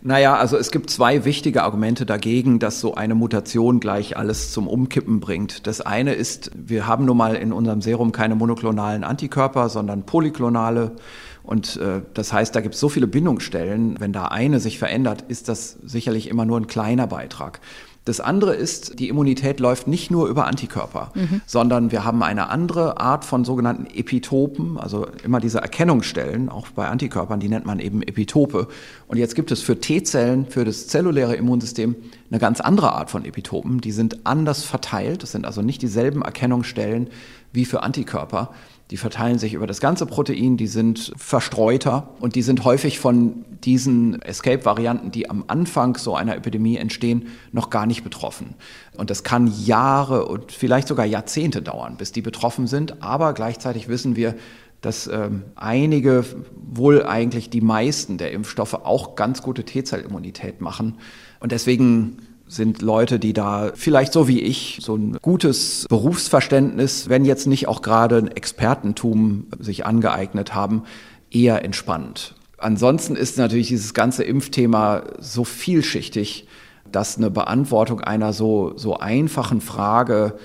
[0.02, 4.68] Naja, also es gibt zwei wichtige Argumente dagegen, dass so eine Mutation gleich alles zum
[4.68, 5.68] Umkippen bringt.
[5.68, 10.96] Das eine ist, wir haben nun mal in unserem Serum keine monoklonalen Antikörper, sondern polyklonale.
[11.44, 14.00] Und äh, das heißt, da gibt es so viele Bindungsstellen.
[14.00, 17.60] Wenn da eine sich verändert, ist das sicherlich immer nur ein kleiner Beitrag.
[18.06, 21.42] Das andere ist, die Immunität läuft nicht nur über Antikörper, mhm.
[21.46, 26.88] sondern wir haben eine andere Art von sogenannten Epitopen, also immer diese Erkennungsstellen, auch bei
[26.88, 28.68] Antikörpern, die nennt man eben Epitope.
[29.08, 31.96] Und jetzt gibt es für T-Zellen, für das zelluläre Immunsystem,
[32.32, 33.80] eine ganz andere Art von Epitopen.
[33.80, 37.10] Die sind anders verteilt, das sind also nicht dieselben Erkennungsstellen
[37.52, 38.50] wie für Antikörper.
[38.92, 43.46] Die verteilen sich über das ganze Protein, die sind verstreuter und die sind häufig von
[43.64, 48.56] diesen Escape-Varianten, die am Anfang so einer Epidemie entstehen, noch gar nicht betroffen.
[48.98, 53.04] Und das kann Jahre und vielleicht sogar Jahrzehnte dauern, bis die betroffen sind.
[53.04, 54.34] Aber gleichzeitig wissen wir,
[54.82, 56.26] dass ähm, einige,
[56.56, 60.98] wohl eigentlich die meisten der Impfstoffe auch ganz gute T-Zellimmunität machen.
[61.40, 62.18] Und deswegen
[62.50, 67.68] sind Leute, die da vielleicht so wie ich so ein gutes Berufsverständnis, wenn jetzt nicht
[67.68, 70.84] auch gerade ein Expertentum sich angeeignet haben,
[71.32, 72.34] eher entspannt.
[72.58, 76.48] Ansonsten ist natürlich dieses ganze Impfthema so vielschichtig,
[76.92, 80.40] dass eine Beantwortung einer so, so einfachen Frage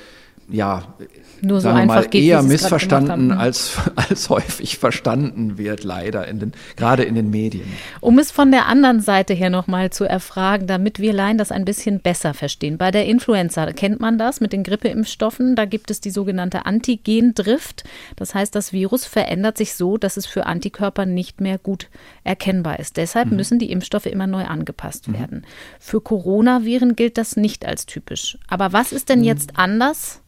[0.49, 0.95] ja
[1.41, 7.05] nur so einfach mal, eher missverstanden als, als häufig verstanden wird, leider, in den, gerade
[7.05, 7.67] in den Medien.
[8.01, 11.65] Um es von der anderen Seite her nochmal zu erfragen, damit wir Laien das ein
[11.65, 12.79] bisschen besser verstehen.
[12.79, 15.57] Bei der Influenza kennt man das mit den Grippeimpfstoffen.
[15.57, 17.85] Da gibt es die sogenannte Antigendrift.
[18.17, 21.89] Das heißt, das Virus verändert sich so, dass es für Antikörper nicht mehr gut
[22.25, 22.97] erkennbar ist.
[22.97, 23.37] Deshalb mhm.
[23.37, 25.15] müssen die Impfstoffe immer neu angepasst mhm.
[25.15, 25.47] werden.
[25.79, 28.39] Für Coronaviren gilt das nicht als typisch.
[28.49, 29.27] Aber was ist denn mhm.
[29.27, 30.21] jetzt anders?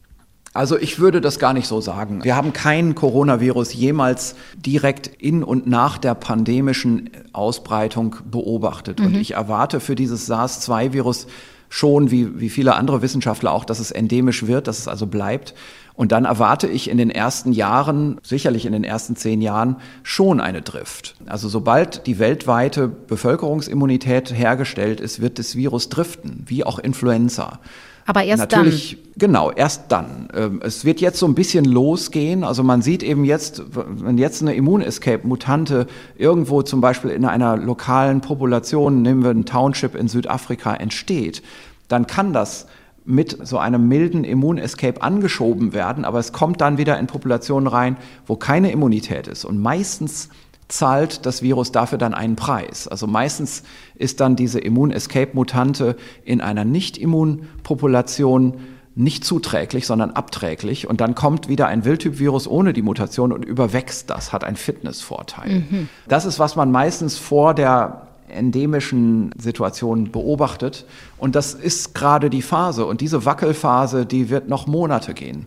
[0.57, 2.23] Also ich würde das gar nicht so sagen.
[2.23, 8.99] Wir haben kein Coronavirus jemals direkt in und nach der pandemischen Ausbreitung beobachtet.
[8.99, 9.05] Mhm.
[9.05, 11.27] Und ich erwarte für dieses SARS-2-Virus
[11.69, 15.53] schon, wie, wie viele andere Wissenschaftler auch, dass es endemisch wird, dass es also bleibt.
[15.93, 20.41] Und dann erwarte ich in den ersten Jahren, sicherlich in den ersten zehn Jahren, schon
[20.41, 21.17] eine Drift.
[21.27, 27.59] Also sobald die weltweite Bevölkerungsimmunität hergestellt ist, wird das Virus driften, wie auch Influenza.
[28.07, 29.11] Aber erst Natürlich, dann.
[29.17, 30.29] Genau, erst dann.
[30.33, 32.45] Ähm, es wird jetzt so ein bisschen losgehen.
[32.45, 38.21] Also man sieht eben jetzt, wenn jetzt eine Immun-Escape-Mutante irgendwo zum Beispiel in einer lokalen
[38.21, 41.43] Population, nehmen wir einen Township in Südafrika, entsteht,
[41.89, 42.67] dann kann das
[43.03, 47.97] mit so einem milden Immun-Escape angeschoben werden, aber es kommt dann wieder in Populationen rein,
[48.25, 49.43] wo keine Immunität ist.
[49.43, 50.29] Und meistens
[50.67, 52.87] zahlt das Virus dafür dann einen Preis.
[52.87, 53.63] Also meistens
[53.95, 55.95] ist dann diese Immun-Escape-Mutante
[56.25, 58.55] in einer Nicht-Immunpopulation
[58.95, 60.87] nicht zuträglich, sondern abträglich.
[60.89, 65.65] Und dann kommt wieder ein Wildtyp-Virus ohne die Mutation und überwächst das, hat einen Fitnessvorteil.
[65.69, 65.89] Mhm.
[66.07, 70.85] Das ist, was man meistens vor der endemischen Situation beobachtet.
[71.17, 72.85] Und das ist gerade die Phase.
[72.85, 75.45] Und diese Wackelphase, die wird noch Monate gehen.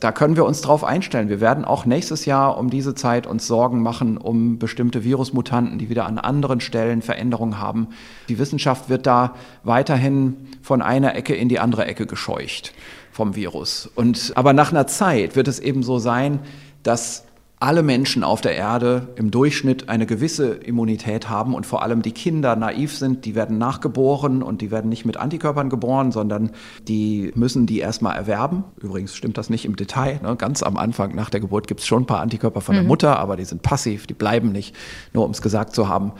[0.00, 1.28] Da können wir uns drauf einstellen.
[1.28, 5.90] Wir werden auch nächstes Jahr um diese Zeit uns Sorgen machen um bestimmte Virusmutanten, die
[5.90, 7.88] wieder an anderen Stellen Veränderungen haben.
[8.28, 9.34] Die Wissenschaft wird da
[9.64, 12.72] weiterhin von einer Ecke in die andere Ecke gescheucht
[13.10, 13.90] vom Virus.
[13.92, 16.40] Und, aber nach einer Zeit wird es eben so sein,
[16.84, 17.24] dass
[17.60, 22.12] alle Menschen auf der Erde im Durchschnitt eine gewisse Immunität haben und vor allem die
[22.12, 26.50] Kinder naiv sind, die werden nachgeboren und die werden nicht mit Antikörpern geboren, sondern
[26.86, 28.62] die müssen die erstmal erwerben.
[28.80, 30.20] Übrigens stimmt das nicht im Detail.
[30.22, 30.36] Ne?
[30.36, 32.80] Ganz am Anfang nach der Geburt gibt es schon ein paar Antikörper von mhm.
[32.80, 34.76] der Mutter, aber die sind passiv, die bleiben nicht,
[35.12, 36.12] nur um es gesagt zu haben.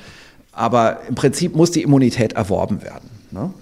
[0.51, 3.09] Aber im Prinzip muss die Immunität erworben werden.
[3.31, 3.53] Ne?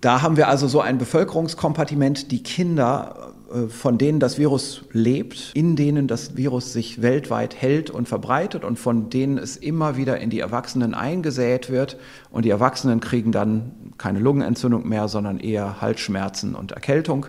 [0.00, 3.32] Da haben wir also so ein Bevölkerungskompartiment, die Kinder
[3.68, 8.78] von denen das Virus lebt, in denen das Virus sich weltweit hält und verbreitet und
[8.78, 11.96] von denen es immer wieder in die Erwachsenen eingesät wird.
[12.30, 17.26] Und die Erwachsenen kriegen dann keine Lungenentzündung mehr, sondern eher Halsschmerzen und Erkältung.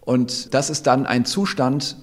[0.00, 1.96] Und das ist dann ein Zustand,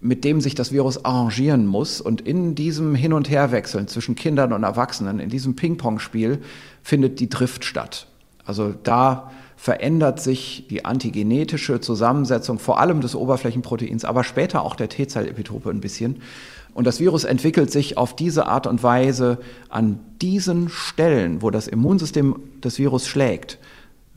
[0.00, 2.00] mit dem sich das Virus arrangieren muss.
[2.00, 6.40] Und in diesem Hin- und Herwechseln zwischen Kindern und Erwachsenen, in diesem Ping-Pong-Spiel,
[6.82, 8.08] findet die Drift statt.
[8.44, 14.88] Also da verändert sich die antigenetische Zusammensetzung vor allem des Oberflächenproteins, aber später auch der
[14.88, 16.22] T-Zell-Epitope ein bisschen.
[16.74, 19.38] Und das Virus entwickelt sich auf diese Art und Weise
[19.70, 23.58] an diesen Stellen, wo das Immunsystem des Virus schlägt,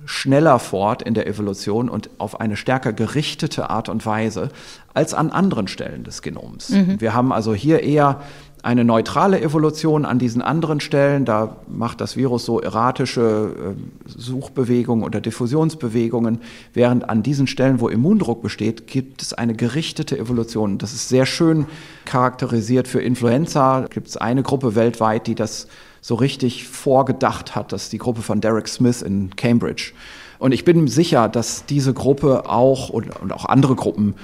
[0.05, 4.49] schneller fort in der Evolution und auf eine stärker gerichtete Art und Weise
[4.93, 6.69] als an anderen Stellen des Genoms.
[6.69, 6.99] Mhm.
[6.99, 8.21] Wir haben also hier eher
[8.61, 11.25] eine neutrale Evolution an diesen anderen Stellen.
[11.25, 16.39] Da macht das Virus so erratische äh, Suchbewegungen oder Diffusionsbewegungen,
[16.73, 20.77] während an diesen Stellen, wo Immundruck besteht, gibt es eine gerichtete Evolution.
[20.77, 21.65] Das ist sehr schön
[22.05, 23.85] charakterisiert für Influenza.
[23.89, 25.67] Gibt es eine Gruppe weltweit, die das
[26.01, 27.71] so richtig vorgedacht hat.
[27.71, 29.91] Das ist die Gruppe von Derek Smith in Cambridge.
[30.39, 34.15] Und ich bin sicher, dass diese Gruppe auch und, und auch andere Gruppen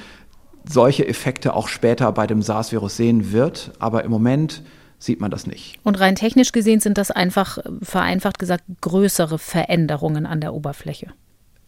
[0.70, 3.72] solche Effekte auch später bei dem SARS-Virus sehen wird.
[3.80, 4.64] Aber im Moment
[5.00, 5.80] sieht man das nicht.
[5.84, 11.08] Und rein technisch gesehen sind das einfach, vereinfacht gesagt, größere Veränderungen an der Oberfläche.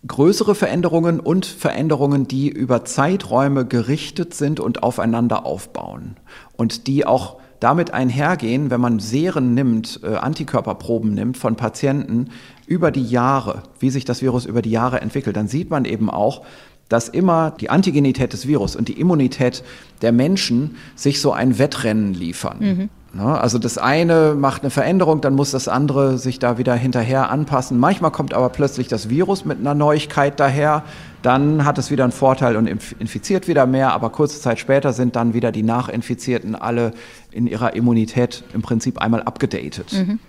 [0.06, 6.18] Größere Veränderungen und Veränderungen, die über Zeiträume gerichtet sind und aufeinander aufbauen.
[6.56, 12.30] Und die auch damit einhergehen, wenn man Seren nimmt, äh, Antikörperproben nimmt von Patienten
[12.68, 16.10] über die Jahre, wie sich das Virus über die Jahre entwickelt, dann sieht man eben
[16.10, 16.46] auch,
[16.90, 19.64] dass immer die Antigenität des Virus und die Immunität
[20.02, 22.58] der Menschen sich so ein Wettrennen liefern.
[22.60, 22.90] Mhm.
[23.20, 27.80] Also das eine macht eine Veränderung, dann muss das andere sich da wieder hinterher anpassen.
[27.80, 30.84] Manchmal kommt aber plötzlich das Virus mit einer Neuigkeit daher,
[31.24, 35.16] dann hat es wieder einen Vorteil und infiziert wieder mehr, aber kurze Zeit später sind
[35.16, 36.92] dann wieder die Nachinfizierten alle
[37.32, 39.94] in ihrer Immunität im Prinzip einmal abgedatet.
[39.94, 40.20] Mhm.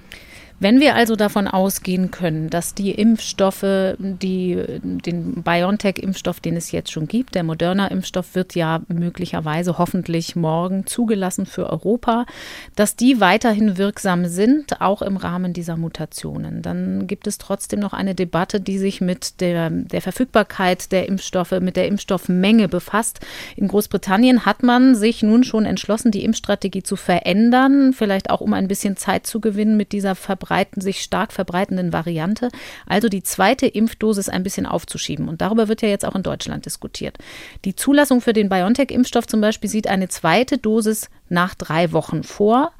[0.60, 6.90] Wenn wir also davon ausgehen können, dass die Impfstoffe, die, den BioNTech-Impfstoff, den es jetzt
[6.90, 12.26] schon gibt, der Moderna-Impfstoff wird ja möglicherweise hoffentlich morgen zugelassen für Europa,
[12.74, 17.92] dass die weiterhin wirksam sind, auch im Rahmen dieser Mutationen, dann gibt es trotzdem noch
[17.92, 23.20] eine Debatte, die sich mit der, der Verfügbarkeit der Impfstoffe, mit der Impfstoffmenge befasst.
[23.54, 28.54] In Großbritannien hat man sich nun schon entschlossen, die Impfstrategie zu verändern, vielleicht auch um
[28.54, 32.48] ein bisschen Zeit zu gewinnen mit dieser Verbreitung verbreiten, sich stark verbreitenden Variante,
[32.86, 35.28] also die zweite Impfdosis ein bisschen aufzuschieben.
[35.28, 37.18] Und darüber wird ja jetzt auch in Deutschland diskutiert.
[37.64, 42.72] Die Zulassung für den BioNTech-Impfstoff zum Beispiel sieht eine zweite Dosis nach drei Wochen vor.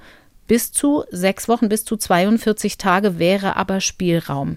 [0.47, 4.57] Bis zu sechs Wochen, bis zu 42 Tage wäre aber Spielraum.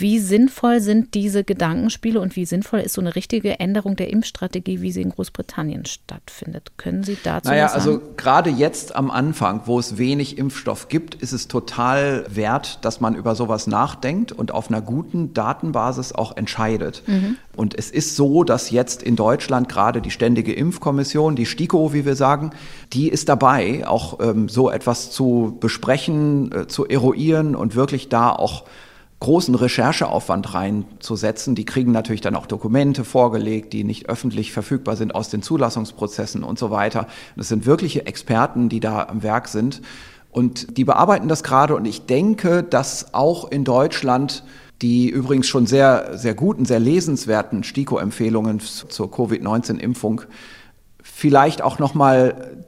[0.00, 4.80] Wie sinnvoll sind diese Gedankenspiele und wie sinnvoll ist so eine richtige Änderung der Impfstrategie,
[4.80, 6.72] wie sie in Großbritannien stattfindet?
[6.78, 7.84] Können Sie dazu naja, was sagen?
[7.84, 13.00] also gerade jetzt am Anfang, wo es wenig Impfstoff gibt, ist es total wert, dass
[13.00, 17.02] man über sowas nachdenkt und auf einer guten Datenbasis auch entscheidet.
[17.06, 17.36] Mhm.
[17.54, 22.06] Und es ist so, dass jetzt in Deutschland gerade die Ständige Impfkommission, die STIKO, wie
[22.06, 22.52] wir sagen,
[22.94, 28.30] die ist dabei, auch ähm, so etwas zu besprechen, äh, zu eruieren und wirklich da
[28.30, 28.64] auch
[29.20, 31.54] großen Rechercheaufwand reinzusetzen.
[31.54, 36.42] Die kriegen natürlich dann auch Dokumente vorgelegt, die nicht öffentlich verfügbar sind aus den Zulassungsprozessen
[36.42, 37.06] und so weiter.
[37.36, 39.82] Das sind wirkliche Experten, die da am Werk sind.
[40.30, 41.76] Und die bearbeiten das gerade.
[41.76, 44.44] Und ich denke, dass auch in Deutschland
[44.82, 50.22] die übrigens schon sehr, sehr guten, sehr lesenswerten STIKO-Empfehlungen zur Covid-19-Impfung
[51.02, 52.64] vielleicht auch nochmal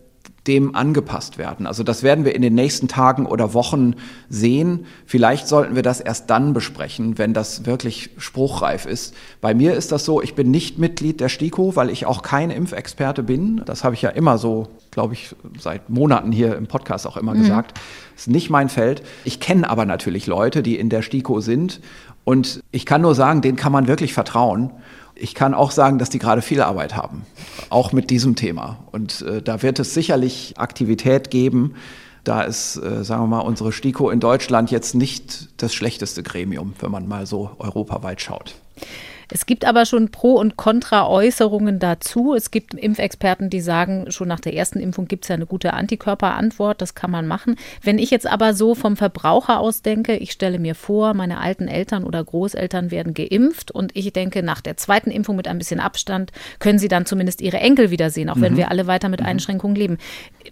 [0.46, 1.66] dem angepasst werden.
[1.66, 3.94] Also das werden wir in den nächsten Tagen oder Wochen
[4.28, 4.86] sehen.
[5.06, 9.14] Vielleicht sollten wir das erst dann besprechen, wenn das wirklich spruchreif ist.
[9.40, 12.50] Bei mir ist das so, ich bin nicht Mitglied der STIKO, weil ich auch kein
[12.50, 13.62] Impfexperte bin.
[13.66, 17.34] Das habe ich ja immer so, glaube ich, seit Monaten hier im Podcast auch immer
[17.34, 17.42] mhm.
[17.42, 17.78] gesagt.
[18.14, 19.02] Das ist nicht mein Feld.
[19.24, 21.80] Ich kenne aber natürlich Leute, die in der STIKO sind.
[22.24, 24.70] Und ich kann nur sagen, denen kann man wirklich vertrauen.
[25.14, 27.24] Ich kann auch sagen, dass die gerade viel Arbeit haben,
[27.70, 28.78] auch mit diesem Thema.
[28.90, 31.74] Und äh, da wird es sicherlich Aktivität geben.
[32.24, 36.74] Da ist, äh, sagen wir mal, unsere STIKO in Deutschland jetzt nicht das schlechteste Gremium,
[36.80, 38.54] wenn man mal so europaweit schaut.
[39.32, 42.34] Es gibt aber schon Pro- und Kontra-Äußerungen dazu.
[42.34, 45.72] Es gibt Impfexperten, die sagen, schon nach der ersten Impfung gibt es ja eine gute
[45.72, 47.56] Antikörperantwort, das kann man machen.
[47.82, 51.66] Wenn ich jetzt aber so vom Verbraucher aus denke, ich stelle mir vor, meine alten
[51.66, 55.80] Eltern oder Großeltern werden geimpft und ich denke, nach der zweiten Impfung mit ein bisschen
[55.80, 58.42] Abstand können sie dann zumindest ihre Enkel wiedersehen, auch mhm.
[58.42, 59.26] wenn wir alle weiter mit mhm.
[59.26, 59.96] Einschränkungen leben.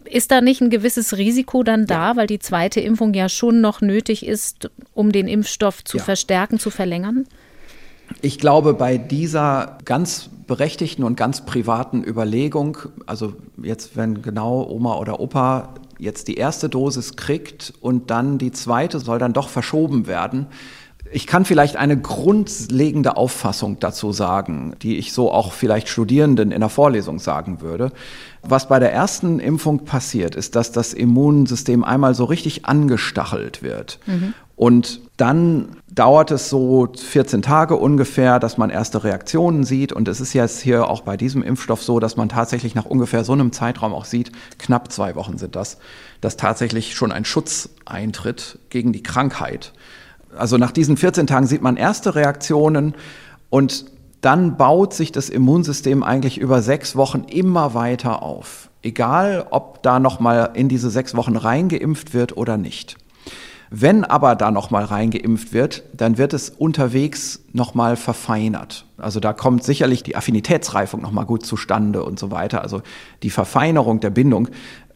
[0.05, 2.17] Ist da nicht ein gewisses Risiko dann da, ja.
[2.17, 6.03] weil die zweite Impfung ja schon noch nötig ist, um den Impfstoff zu ja.
[6.03, 7.27] verstärken, zu verlängern?
[8.23, 14.97] Ich glaube, bei dieser ganz berechtigten und ganz privaten Überlegung, also jetzt, wenn genau Oma
[14.97, 20.07] oder Opa jetzt die erste Dosis kriegt und dann die zweite soll dann doch verschoben
[20.07, 20.47] werden,
[21.13, 26.61] ich kann vielleicht eine grundlegende Auffassung dazu sagen, die ich so auch vielleicht Studierenden in
[26.61, 27.93] der Vorlesung sagen würde.
[28.43, 33.99] Was bei der ersten Impfung passiert, ist, dass das Immunsystem einmal so richtig angestachelt wird.
[34.07, 34.35] Mhm.
[34.57, 39.93] Und dann dauert es so 14 Tage ungefähr, dass man erste Reaktionen sieht.
[39.93, 43.23] Und es ist jetzt hier auch bei diesem Impfstoff so, dass man tatsächlich nach ungefähr
[43.25, 45.79] so einem Zeitraum auch sieht, knapp zwei Wochen sind das,
[46.21, 49.73] dass tatsächlich schon ein Schutz eintritt gegen die Krankheit.
[50.37, 52.95] Also nach diesen 14 Tagen sieht man erste Reaktionen
[53.51, 53.85] und
[54.21, 58.71] dann baut sich das Immunsystem eigentlich über sechs Wochen immer weiter auf.
[58.83, 62.97] Egal, ob da nochmal in diese sechs Wochen reingeimpft wird oder nicht.
[63.73, 68.85] Wenn aber da nochmal reingeimpft wird, dann wird es unterwegs nochmal verfeinert.
[68.99, 72.63] Also da kommt sicherlich die Affinitätsreifung nochmal gut zustande und so weiter.
[72.63, 72.83] Also
[73.23, 74.49] die Verfeinerung der Bindung.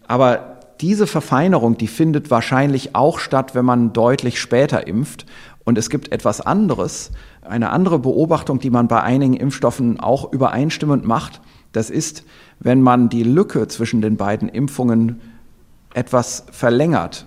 [0.08, 5.24] Aber diese Verfeinerung, die findet wahrscheinlich auch statt, wenn man deutlich später impft.
[5.62, 11.06] Und es gibt etwas anderes, eine andere Beobachtung, die man bei einigen Impfstoffen auch übereinstimmend
[11.06, 11.40] macht.
[11.70, 12.24] Das ist,
[12.58, 15.20] wenn man die Lücke zwischen den beiden Impfungen
[15.94, 17.24] etwas verlängert,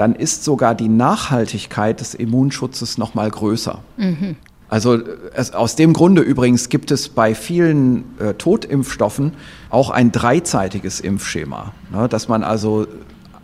[0.00, 3.80] dann ist sogar die Nachhaltigkeit des Immunschutzes noch mal größer.
[3.98, 4.36] Mhm.
[4.70, 4.98] Also
[5.34, 9.34] es, aus dem Grunde übrigens gibt es bei vielen äh, Totimpfstoffen
[9.68, 12.86] auch ein dreizeitiges Impfschema, ne, dass man also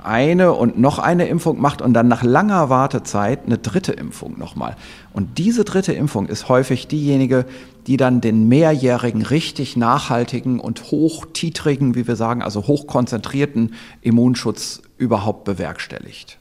[0.02, 4.76] eine und noch eine Impfung macht und dann nach langer Wartezeit eine dritte Impfung nochmal.
[5.12, 7.44] Und diese dritte Impfung ist häufig diejenige,
[7.86, 15.44] die dann den mehrjährigen, richtig nachhaltigen und hochtitrigen, wie wir sagen, also hochkonzentrierten Immunschutz überhaupt
[15.44, 16.38] bewerkstelligt.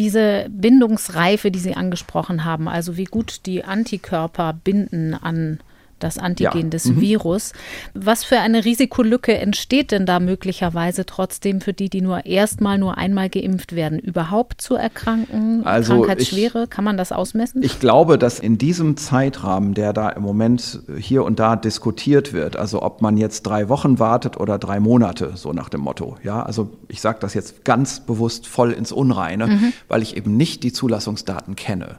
[0.00, 5.60] Diese Bindungsreife, die Sie angesprochen haben, also wie gut die Antikörper binden an
[6.02, 6.68] das Antigen ja.
[6.68, 7.00] des mhm.
[7.00, 7.52] Virus.
[7.94, 12.98] Was für eine Risikolücke entsteht denn da möglicherweise trotzdem für die, die nur erstmal nur
[12.98, 15.64] einmal geimpft werden, überhaupt zu erkranken?
[15.64, 17.62] Also Krankheitsschwere, ich, kann man das ausmessen?
[17.62, 22.56] Ich glaube, dass in diesem Zeitrahmen, der da im Moment hier und da diskutiert wird,
[22.56, 26.16] also ob man jetzt drei Wochen wartet oder drei Monate, so nach dem Motto.
[26.22, 29.72] Ja, also ich sage das jetzt ganz bewusst voll ins Unreine, mhm.
[29.88, 31.98] weil ich eben nicht die Zulassungsdaten kenne.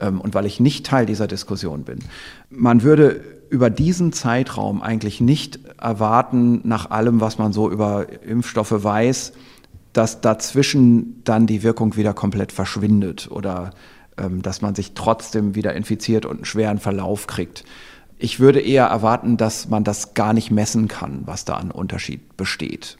[0.00, 2.00] Ähm, und weil ich nicht Teil dieser Diskussion bin.
[2.50, 8.72] Man würde über diesen Zeitraum eigentlich nicht erwarten, nach allem, was man so über Impfstoffe
[8.84, 9.32] weiß,
[9.92, 13.72] dass dazwischen dann die Wirkung wieder komplett verschwindet oder
[14.16, 17.64] ähm, dass man sich trotzdem wieder infiziert und einen schweren Verlauf kriegt.
[18.18, 22.36] Ich würde eher erwarten, dass man das gar nicht messen kann, was da an Unterschied
[22.36, 22.98] besteht.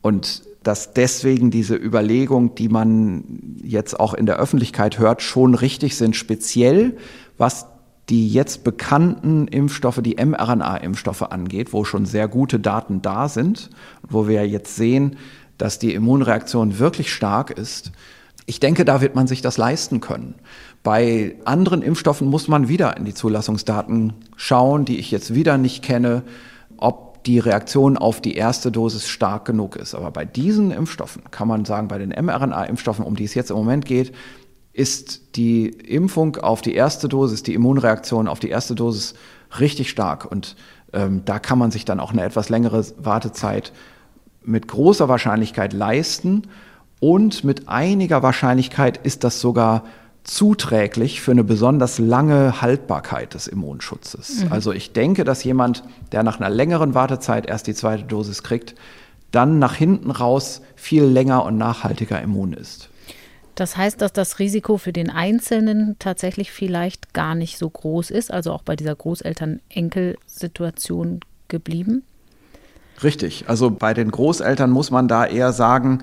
[0.00, 5.96] Und dass deswegen diese Überlegungen, die man jetzt auch in der Öffentlichkeit hört, schon richtig
[5.96, 6.96] sind, speziell
[7.38, 7.66] was
[8.08, 13.70] die jetzt bekannten Impfstoffe, die mRNA-Impfstoffe angeht, wo schon sehr gute Daten da sind,
[14.08, 15.16] wo wir jetzt sehen,
[15.58, 17.92] dass die Immunreaktion wirklich stark ist.
[18.46, 20.34] Ich denke, da wird man sich das leisten können.
[20.82, 25.82] Bei anderen Impfstoffen muss man wieder in die Zulassungsdaten schauen, die ich jetzt wieder nicht
[25.82, 26.22] kenne,
[26.76, 29.94] ob die Reaktion auf die erste Dosis stark genug ist.
[29.94, 33.56] Aber bei diesen Impfstoffen kann man sagen, bei den mRNA-Impfstoffen, um die es jetzt im
[33.56, 34.12] Moment geht,
[34.72, 39.14] ist die Impfung auf die erste Dosis, die Immunreaktion auf die erste Dosis
[39.58, 40.30] richtig stark.
[40.30, 40.54] Und
[40.92, 43.72] ähm, da kann man sich dann auch eine etwas längere Wartezeit
[44.44, 46.42] mit großer Wahrscheinlichkeit leisten.
[47.00, 49.84] Und mit einiger Wahrscheinlichkeit ist das sogar
[50.26, 54.42] zuträglich für eine besonders lange Haltbarkeit des Immunschutzes.
[54.44, 54.52] Mhm.
[54.52, 58.74] Also ich denke, dass jemand, der nach einer längeren Wartezeit erst die zweite Dosis kriegt,
[59.30, 62.90] dann nach hinten raus viel länger und nachhaltiger immun ist.
[63.54, 68.30] Das heißt, dass das Risiko für den Einzelnen tatsächlich vielleicht gar nicht so groß ist,
[68.30, 72.02] also auch bei dieser Großeltern-Enkel-Situation geblieben?
[73.02, 73.46] Richtig.
[73.48, 76.02] Also bei den Großeltern muss man da eher sagen,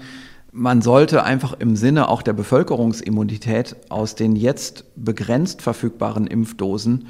[0.54, 7.08] man sollte einfach im Sinne auch der Bevölkerungsimmunität aus den jetzt begrenzt verfügbaren Impfdosen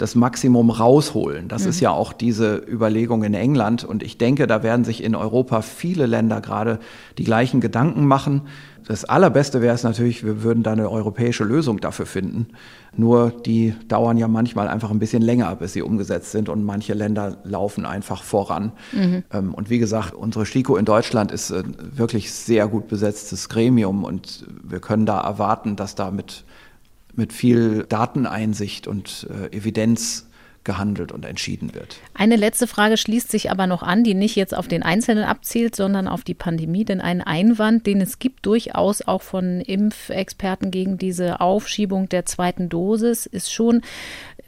[0.00, 1.48] das Maximum rausholen.
[1.48, 1.68] Das mhm.
[1.70, 3.84] ist ja auch diese Überlegung in England.
[3.84, 6.78] Und ich denke, da werden sich in Europa viele Länder gerade
[7.18, 8.42] die gleichen Gedanken machen.
[8.86, 12.48] Das Allerbeste wäre es natürlich, wir würden da eine europäische Lösung dafür finden.
[12.96, 16.94] Nur die dauern ja manchmal einfach ein bisschen länger, bis sie umgesetzt sind und manche
[16.94, 18.72] Länder laufen einfach voran.
[18.92, 19.22] Mhm.
[19.32, 23.48] Ähm, und wie gesagt, unsere STIKO in Deutschland ist ein äh, wirklich sehr gut besetztes
[23.48, 26.44] Gremium und wir können da erwarten, dass da mit,
[27.20, 30.26] mit viel Dateneinsicht und äh, Evidenz
[30.64, 31.96] gehandelt und entschieden wird.
[32.14, 35.74] Eine letzte Frage schließt sich aber noch an, die nicht jetzt auf den Einzelnen abzielt,
[35.74, 36.84] sondern auf die Pandemie.
[36.84, 42.68] Denn ein Einwand, den es gibt durchaus auch von Impfexperten gegen diese Aufschiebung der zweiten
[42.68, 43.80] Dosis, ist schon,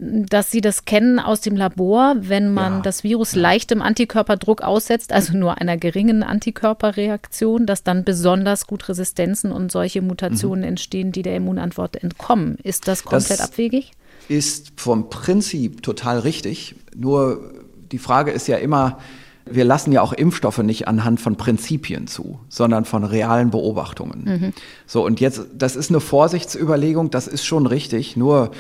[0.05, 5.13] dass sie das kennen aus dem Labor, wenn man ja, das Virus leichtem Antikörperdruck aussetzt,
[5.13, 10.69] also nur einer geringen Antikörperreaktion, dass dann besonders gut Resistenzen und solche Mutationen mhm.
[10.69, 12.57] entstehen, die der Immunantwort entkommen.
[12.63, 13.93] Ist das komplett das, abwegig?
[14.29, 16.75] ist vom Prinzip total richtig.
[16.95, 17.53] Nur
[17.91, 18.99] die Frage ist ja immer,
[19.45, 24.25] wir lassen ja auch Impfstoffe nicht anhand von Prinzipien zu, sondern von realen Beobachtungen.
[24.25, 24.53] Mhm.
[24.87, 28.53] So, und jetzt, das ist eine Vorsichtsüberlegung, das ist schon richtig, nur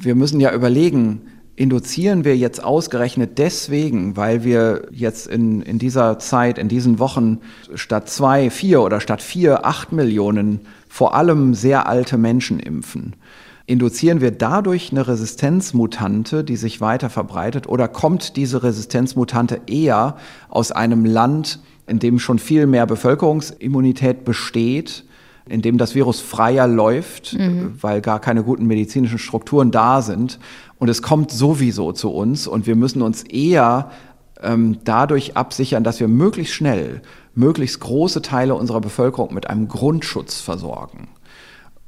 [0.00, 1.22] wir müssen ja überlegen,
[1.56, 7.38] induzieren wir jetzt ausgerechnet deswegen, weil wir jetzt in, in dieser Zeit, in diesen Wochen
[7.74, 13.16] statt zwei, vier oder statt vier, acht Millionen vor allem sehr alte Menschen impfen?
[13.66, 20.16] Induzieren wir dadurch eine Resistenzmutante, die sich weiter verbreitet, oder kommt diese Resistenzmutante eher
[20.48, 21.58] aus einem Land,
[21.88, 25.04] in dem schon viel mehr Bevölkerungsimmunität besteht,
[25.48, 27.74] in dem das Virus freier läuft, mhm.
[27.80, 30.38] weil gar keine guten medizinischen Strukturen da sind.
[30.78, 33.90] Und es kommt sowieso zu uns und wir müssen uns eher
[34.42, 37.02] ähm, dadurch absichern, dass wir möglichst schnell
[37.38, 41.08] möglichst große Teile unserer Bevölkerung mit einem Grundschutz versorgen.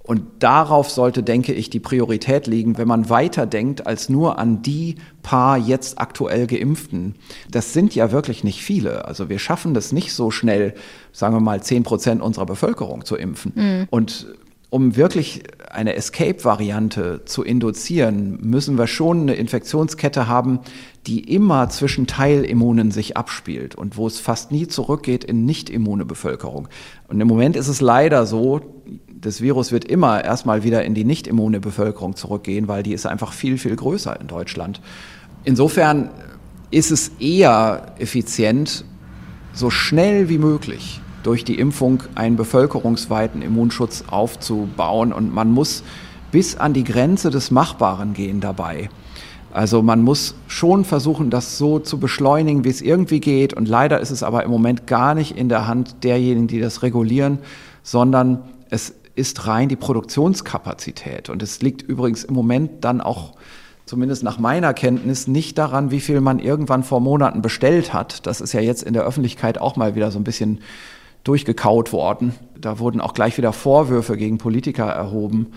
[0.03, 4.63] Und darauf sollte, denke ich, die Priorität liegen, wenn man weiter denkt als nur an
[4.63, 7.15] die paar jetzt aktuell geimpften.
[7.51, 9.05] Das sind ja wirklich nicht viele.
[9.05, 10.75] Also wir schaffen das nicht so schnell,
[11.13, 13.53] sagen wir mal, zehn Prozent unserer Bevölkerung zu impfen.
[13.55, 13.87] Mhm.
[13.91, 14.27] Und
[14.71, 20.61] um wirklich eine Escape-Variante zu induzieren, müssen wir schon eine Infektionskette haben,
[21.07, 26.05] die immer zwischen Teilimmunen sich abspielt und wo es fast nie zurückgeht in nicht immune
[26.05, 26.69] Bevölkerung.
[27.09, 28.61] Und im Moment ist es leider so,
[29.21, 33.07] das Virus wird immer erstmal wieder in die nicht immune Bevölkerung zurückgehen, weil die ist
[33.07, 34.81] einfach viel, viel größer in Deutschland.
[35.45, 36.11] Insofern
[36.71, 38.85] ist es eher effizient,
[39.53, 45.13] so schnell wie möglich durch die Impfung einen bevölkerungsweiten Immunschutz aufzubauen.
[45.13, 45.83] Und man muss
[46.31, 48.89] bis an die Grenze des Machbaren gehen dabei.
[49.53, 53.53] Also man muss schon versuchen, das so zu beschleunigen, wie es irgendwie geht.
[53.53, 56.83] Und leider ist es aber im Moment gar nicht in der Hand derjenigen, die das
[56.83, 57.41] regulieren,
[57.83, 61.29] sondern es ist rein die Produktionskapazität.
[61.29, 63.35] Und es liegt übrigens im Moment dann auch,
[63.87, 68.27] zumindest nach meiner Kenntnis, nicht daran, wie viel man irgendwann vor Monaten bestellt hat.
[68.27, 70.61] Das ist ja jetzt in der Öffentlichkeit auch mal wieder so ein bisschen
[71.25, 72.35] durchgekaut worden.
[72.59, 75.49] Da wurden auch gleich wieder Vorwürfe gegen Politiker erhoben.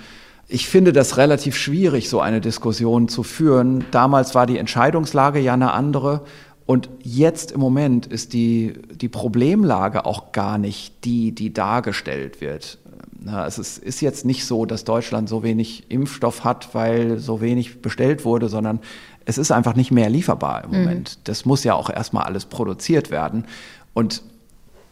[0.48, 3.86] Ich finde das relativ schwierig, so eine Diskussion zu führen.
[3.92, 6.22] Damals war die Entscheidungslage ja eine andere.
[6.66, 12.78] Und jetzt im Moment ist die, die Problemlage auch gar nicht die, die dargestellt wird.
[13.26, 17.40] Na, es ist, ist jetzt nicht so, dass Deutschland so wenig Impfstoff hat, weil so
[17.40, 18.80] wenig bestellt wurde, sondern
[19.24, 20.78] es ist einfach nicht mehr lieferbar im mhm.
[20.80, 21.20] Moment.
[21.24, 23.46] Das muss ja auch erstmal alles produziert werden.
[23.94, 24.24] Und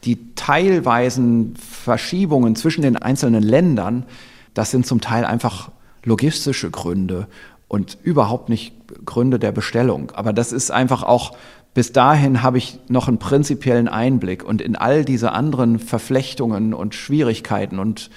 [0.06, 4.06] die teilweisen Verschiebungen zwischen den einzelnen Ländern,
[4.54, 5.70] das sind zum Teil einfach
[6.06, 7.28] logistische Gründe
[7.68, 8.74] und überhaupt nicht
[9.06, 10.12] Gründe der Bestellung.
[10.12, 11.36] Aber das ist einfach auch
[11.74, 16.96] bis dahin habe ich noch einen prinzipiellen Einblick und in all diese anderen Verflechtungen und
[16.96, 18.10] Schwierigkeiten und,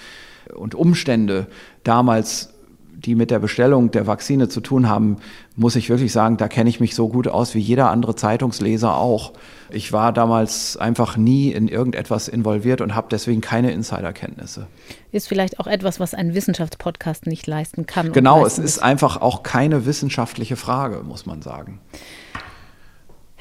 [0.54, 1.46] und Umstände
[1.84, 2.50] damals,
[2.92, 5.18] die mit der Bestellung der Vakzine zu tun haben,
[5.56, 8.96] muss ich wirklich sagen, da kenne ich mich so gut aus wie jeder andere Zeitungsleser
[8.96, 9.34] auch.
[9.70, 14.66] Ich war damals einfach nie in irgendetwas involviert und habe deswegen keine Insiderkenntnisse.
[15.12, 18.12] Ist vielleicht auch etwas, was ein Wissenschaftspodcast nicht leisten kann.
[18.12, 21.80] Genau, es ist einfach auch keine wissenschaftliche Frage, muss man sagen.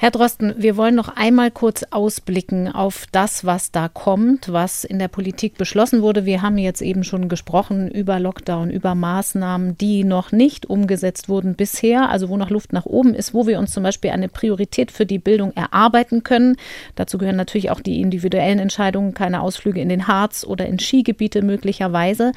[0.04, 4.98] Herr Drosten, wir wollen noch einmal kurz ausblicken auf das, was da kommt, was in
[4.98, 6.26] der Politik beschlossen wurde.
[6.26, 11.54] Wir haben jetzt eben schon gesprochen über Lockdown, über Maßnahmen, die noch nicht umgesetzt wurden
[11.54, 14.90] bisher, also wo noch Luft nach oben ist, wo wir uns zum Beispiel eine Priorität
[14.90, 16.56] für die Bildung erarbeiten können.
[16.96, 21.40] Dazu gehören natürlich auch die individuellen Entscheidungen, keine Ausflüge in den Harz oder in Skigebiete
[21.40, 22.32] möglicherweise.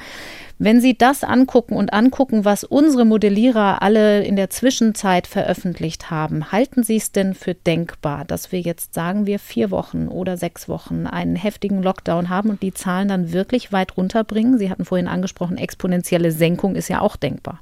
[0.60, 6.50] Wenn Sie das angucken und angucken, was unsere Modellierer alle in der Zwischenzeit veröffentlicht haben,
[6.50, 10.68] halten Sie es denn für denkbar, dass wir jetzt, sagen wir, vier Wochen oder sechs
[10.68, 14.58] Wochen einen heftigen Lockdown haben und die Zahlen dann wirklich weit runterbringen?
[14.58, 17.60] Sie hatten vorhin angesprochen, exponentielle Senkung ist ja auch denkbar.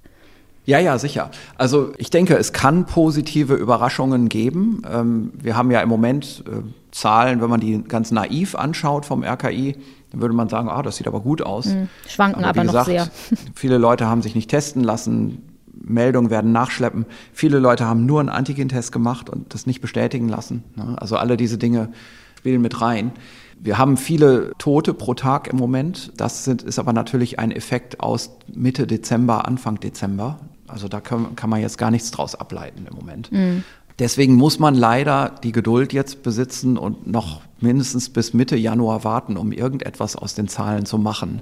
[0.64, 1.31] Ja, ja, sicher.
[1.59, 4.82] Also ich denke, es kann positive Überraschungen geben.
[4.90, 6.62] Ähm, wir haben ja im Moment äh,
[6.93, 9.77] Zahlen, wenn man die ganz naiv anschaut vom RKI,
[10.20, 11.66] würde man sagen, ah, das sieht aber gut aus.
[11.66, 11.88] Mhm.
[12.09, 13.09] Schwanken aber, aber gesagt, noch sehr.
[13.55, 15.43] Viele Leute haben sich nicht testen lassen.
[15.72, 17.06] Meldungen werden nachschleppen.
[17.32, 20.64] Viele Leute haben nur einen Antigentest gemacht und das nicht bestätigen lassen.
[20.74, 20.97] Ne?
[20.98, 21.90] Also alle diese Dinge
[22.38, 23.12] spielen mit rein.
[23.59, 26.12] Wir haben viele Tote pro Tag im Moment.
[26.16, 30.38] Das sind, ist aber natürlich ein Effekt aus Mitte Dezember, Anfang Dezember.
[30.68, 33.32] Also da kann, kann man jetzt gar nichts draus ableiten im Moment.
[33.32, 33.64] Mhm.
[33.98, 39.36] Deswegen muss man leider die Geduld jetzt besitzen und noch mindestens bis Mitte Januar warten,
[39.36, 41.40] um irgendetwas aus den Zahlen zu machen.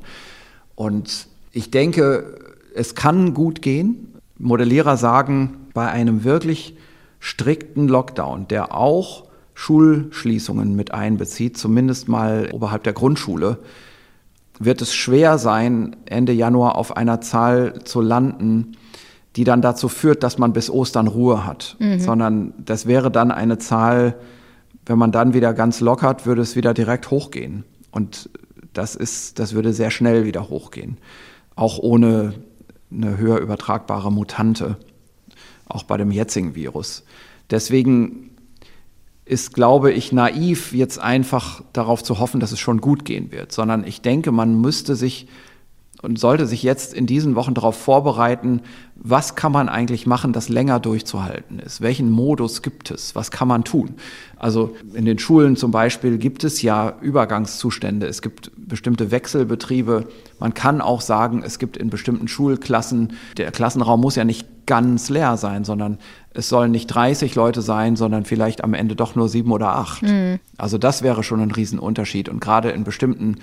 [0.76, 2.38] Und ich denke,
[2.74, 4.14] es kann gut gehen.
[4.38, 6.76] Modellierer sagen, bei einem wirklich
[7.18, 9.24] strikten Lockdown, der auch
[9.54, 13.58] Schulschließungen mit einbezieht, zumindest mal oberhalb der Grundschule,
[14.58, 18.76] wird es schwer sein, Ende Januar auf einer Zahl zu landen,
[19.36, 21.98] die dann dazu führt, dass man bis Ostern Ruhe hat, mhm.
[21.98, 24.14] sondern das wäre dann eine Zahl
[24.86, 27.64] wenn man dann wieder ganz lockert, würde es wieder direkt hochgehen.
[27.90, 28.28] Und
[28.72, 30.98] das ist, das würde sehr schnell wieder hochgehen.
[31.54, 32.34] Auch ohne
[32.90, 34.76] eine höher übertragbare Mutante.
[35.68, 37.04] Auch bei dem jetzigen Virus.
[37.50, 38.30] Deswegen
[39.24, 43.52] ist, glaube ich, naiv, jetzt einfach darauf zu hoffen, dass es schon gut gehen wird,
[43.52, 45.28] sondern ich denke, man müsste sich
[46.02, 48.60] und sollte sich jetzt in diesen Wochen darauf vorbereiten,
[48.96, 51.80] was kann man eigentlich machen, das länger durchzuhalten ist?
[51.80, 53.14] Welchen Modus gibt es?
[53.14, 53.94] Was kann man tun?
[54.36, 58.06] Also in den Schulen zum Beispiel gibt es ja Übergangszustände.
[58.06, 60.06] Es gibt bestimmte Wechselbetriebe.
[60.38, 65.10] Man kann auch sagen, es gibt in bestimmten Schulklassen, der Klassenraum muss ja nicht ganz
[65.10, 65.98] leer sein, sondern
[66.32, 70.02] es sollen nicht 30 Leute sein, sondern vielleicht am Ende doch nur sieben oder acht.
[70.02, 70.40] Mhm.
[70.56, 72.28] Also das wäre schon ein Riesenunterschied.
[72.28, 73.36] Und gerade in bestimmten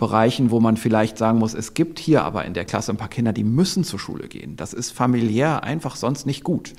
[0.00, 3.10] Bereichen, wo man vielleicht sagen muss, es gibt hier aber in der Klasse ein paar
[3.10, 4.56] Kinder, die müssen zur Schule gehen.
[4.56, 6.72] Das ist familiär einfach sonst nicht gut.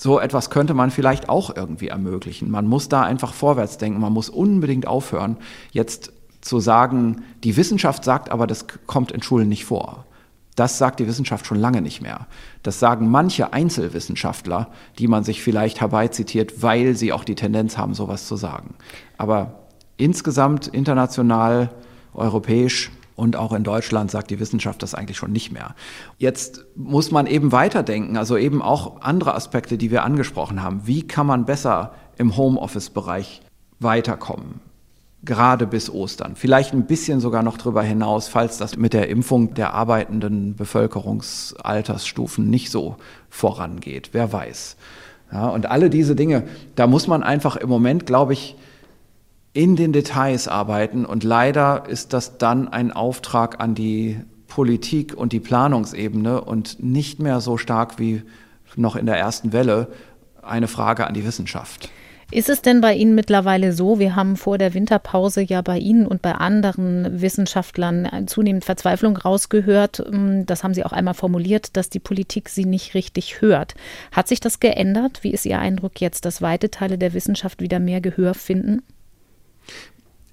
[0.00, 2.50] So etwas könnte man vielleicht auch irgendwie ermöglichen.
[2.50, 4.00] Man muss da einfach vorwärts denken.
[4.00, 5.36] Man muss unbedingt aufhören,
[5.70, 10.06] jetzt zu sagen, die Wissenschaft sagt aber, das kommt in Schulen nicht vor.
[10.56, 12.26] Das sagt die Wissenschaft schon lange nicht mehr.
[12.62, 17.92] Das sagen manche Einzelwissenschaftler, die man sich vielleicht herbeizitiert, weil sie auch die Tendenz haben,
[17.92, 18.76] sowas zu sagen.
[19.18, 19.66] Aber
[19.98, 21.70] insgesamt international
[22.14, 25.74] europäisch und auch in Deutschland sagt die Wissenschaft das eigentlich schon nicht mehr.
[26.18, 30.82] Jetzt muss man eben weiterdenken, also eben auch andere Aspekte, die wir angesprochen haben.
[30.86, 33.42] Wie kann man besser im Homeoffice-Bereich
[33.78, 34.60] weiterkommen?
[35.24, 36.36] Gerade bis Ostern.
[36.36, 42.50] Vielleicht ein bisschen sogar noch darüber hinaus, falls das mit der Impfung der arbeitenden Bevölkerungsaltersstufen
[42.50, 42.96] nicht so
[43.30, 44.10] vorangeht.
[44.12, 44.76] Wer weiß.
[45.32, 48.56] Ja, und alle diese Dinge, da muss man einfach im Moment, glaube ich,
[49.54, 51.06] in den Details arbeiten.
[51.06, 57.20] Und leider ist das dann ein Auftrag an die Politik und die Planungsebene und nicht
[57.20, 58.22] mehr so stark wie
[58.76, 59.88] noch in der ersten Welle
[60.42, 61.88] eine Frage an die Wissenschaft.
[62.30, 66.06] Ist es denn bei Ihnen mittlerweile so, wir haben vor der Winterpause ja bei Ihnen
[66.06, 71.90] und bei anderen Wissenschaftlern zunehmend Verzweiflung rausgehört, hm, das haben Sie auch einmal formuliert, dass
[71.90, 73.74] die Politik Sie nicht richtig hört.
[74.10, 75.22] Hat sich das geändert?
[75.22, 78.82] Wie ist Ihr Eindruck jetzt, dass weite Teile der Wissenschaft wieder mehr Gehör finden?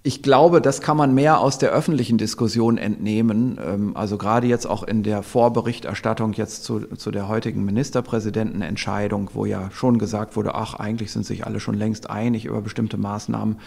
[0.04, 3.60] Ich glaube, das kann man mehr aus der öffentlichen Diskussion entnehmen.
[3.64, 9.46] Ähm, also gerade jetzt auch in der Vorberichterstattung jetzt zu, zu der heutigen Ministerpräsidentenentscheidung, wo
[9.46, 13.58] ja schon gesagt wurde, ach, eigentlich sind sich alle schon längst einig über bestimmte Maßnahmen.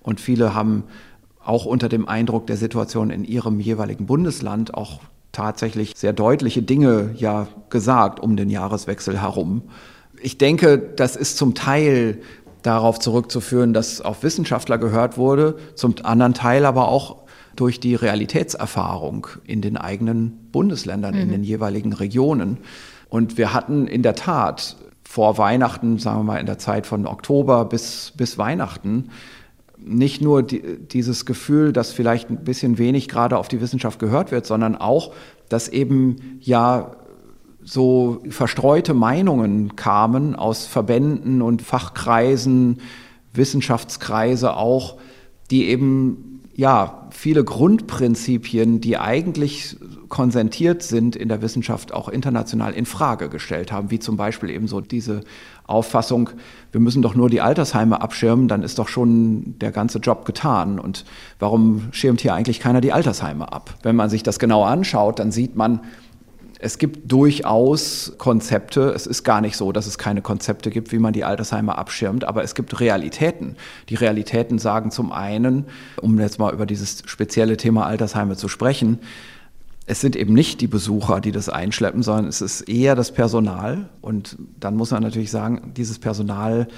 [0.00, 0.82] Und viele haben
[1.44, 7.10] auch unter dem Eindruck der Situation in ihrem jeweiligen Bundesland auch tatsächlich sehr deutliche Dinge
[7.16, 9.62] ja gesagt um den Jahreswechsel herum.
[10.20, 12.18] Ich denke, das ist zum Teil
[12.64, 17.24] darauf zurückzuführen, dass auf Wissenschaftler gehört wurde, zum anderen Teil aber auch
[17.54, 21.20] durch die Realitätserfahrung in den eigenen Bundesländern, mhm.
[21.20, 22.58] in den jeweiligen Regionen.
[23.08, 27.06] Und wir hatten in der Tat vor Weihnachten, sagen wir mal in der Zeit von
[27.06, 29.10] Oktober bis, bis Weihnachten,
[29.78, 34.32] nicht nur die, dieses Gefühl, dass vielleicht ein bisschen wenig gerade auf die Wissenschaft gehört
[34.32, 35.12] wird, sondern auch,
[35.50, 36.96] dass eben ja
[37.64, 42.78] so verstreute Meinungen kamen aus Verbänden und Fachkreisen,
[43.32, 44.96] Wissenschaftskreise auch,
[45.50, 49.76] die eben ja viele Grundprinzipien, die eigentlich
[50.08, 54.68] konsentiert sind in der Wissenschaft, auch international in Frage gestellt haben, wie zum Beispiel eben
[54.68, 55.22] so diese
[55.66, 56.30] Auffassung,
[56.70, 60.78] wir müssen doch nur die Altersheime abschirmen, dann ist doch schon der ganze Job getan.
[60.78, 61.04] Und
[61.40, 63.74] warum schirmt hier eigentlich keiner die Altersheime ab?
[63.82, 65.80] Wenn man sich das genau anschaut, dann sieht man,
[66.64, 68.90] es gibt durchaus Konzepte.
[68.94, 72.24] Es ist gar nicht so, dass es keine Konzepte gibt, wie man die Altersheime abschirmt,
[72.24, 73.56] aber es gibt Realitäten.
[73.90, 75.66] Die Realitäten sagen zum einen,
[76.00, 79.00] um jetzt mal über dieses spezielle Thema Altersheime zu sprechen,
[79.84, 83.90] es sind eben nicht die Besucher, die das einschleppen, sondern es ist eher das Personal.
[84.00, 86.68] Und dann muss man natürlich sagen, dieses Personal,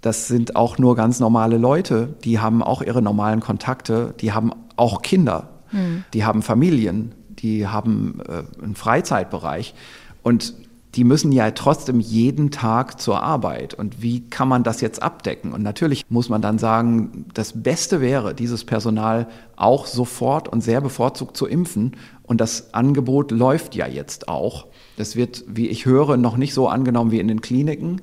[0.00, 2.14] das sind auch nur ganz normale Leute.
[2.22, 6.04] Die haben auch ihre normalen Kontakte, die haben auch Kinder, mhm.
[6.14, 9.74] die haben Familien, die haben äh, einen Freizeitbereich
[10.22, 10.54] und
[10.94, 13.74] die müssen ja trotzdem jeden Tag zur Arbeit.
[13.74, 15.52] Und wie kann man das jetzt abdecken?
[15.52, 20.80] Und natürlich muss man dann sagen, das Beste wäre, dieses Personal auch sofort und sehr
[20.80, 21.96] bevorzugt zu impfen.
[22.22, 24.66] Und das Angebot läuft ja jetzt auch.
[24.96, 28.00] Das wird, wie ich höre, noch nicht so angenommen wie in den Kliniken.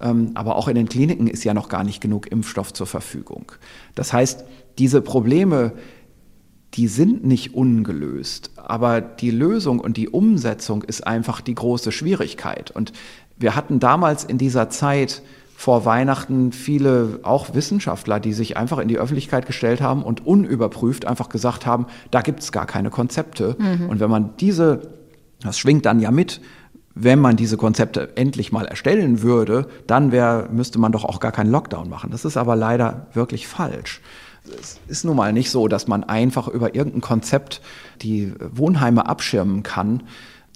[0.00, 3.52] Ähm, aber auch in den Kliniken ist ja noch gar nicht genug Impfstoff zur Verfügung.
[3.94, 4.44] Das heißt,
[4.78, 5.72] diese Probleme,
[6.74, 12.70] die sind nicht ungelöst, aber die Lösung und die Umsetzung ist einfach die große Schwierigkeit.
[12.70, 12.92] Und
[13.38, 15.22] wir hatten damals in dieser Zeit
[15.54, 21.06] vor Weihnachten viele auch Wissenschaftler, die sich einfach in die Öffentlichkeit gestellt haben und unüberprüft
[21.06, 23.54] einfach gesagt haben, da gibt es gar keine Konzepte.
[23.58, 23.88] Mhm.
[23.88, 24.90] Und wenn man diese,
[25.40, 26.40] das schwingt dann ja mit,
[26.94, 31.32] wenn man diese Konzepte endlich mal erstellen würde, dann wär, müsste man doch auch gar
[31.32, 32.10] keinen Lockdown machen.
[32.10, 34.00] Das ist aber leider wirklich falsch.
[34.44, 37.60] Es ist nun mal nicht so, dass man einfach über irgendein Konzept
[38.02, 40.02] die Wohnheime abschirmen kann.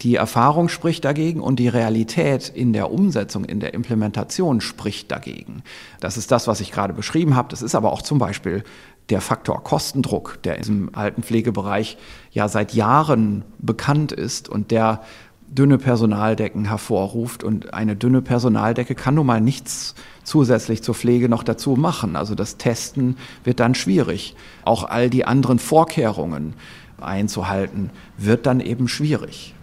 [0.03, 5.63] Die Erfahrung spricht dagegen und die Realität in der Umsetzung, in der Implementation spricht dagegen.
[6.01, 7.49] Das ist das, was ich gerade beschrieben habe.
[7.49, 8.63] Das ist aber auch zum Beispiel
[9.09, 11.97] der Faktor Kostendruck, der im Altenpflegebereich
[12.31, 15.03] ja seit Jahren bekannt ist und der
[15.49, 17.45] dünne Personaldecken hervorruft.
[17.45, 19.95] Und eine dünne Personaldecke kann nun mal nichts
[20.27, 22.17] zusätzlich zur Pflege noch dazu machen.
[22.17, 24.35] Also das Testen wird dann schwierig.
[24.65, 26.55] Auch all die anderen Vorkehrungen
[27.01, 29.55] einzuhalten, wird dann eben schwierig.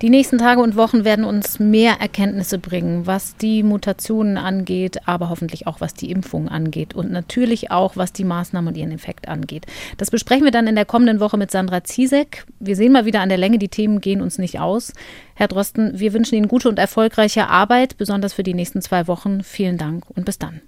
[0.00, 5.28] Die nächsten Tage und Wochen werden uns mehr Erkenntnisse bringen, was die Mutationen angeht, aber
[5.28, 9.26] hoffentlich auch was die Impfung angeht und natürlich auch was die Maßnahmen und ihren Effekt
[9.26, 9.66] angeht.
[9.96, 12.46] Das besprechen wir dann in der kommenden Woche mit Sandra Ziesek.
[12.60, 14.92] Wir sehen mal wieder an der Länge, die Themen gehen uns nicht aus.
[15.34, 19.42] Herr Drosten, wir wünschen Ihnen gute und erfolgreiche Arbeit, besonders für die nächsten zwei Wochen.
[19.42, 20.60] Vielen Dank und bis dann.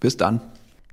[0.00, 0.42] Bis dann.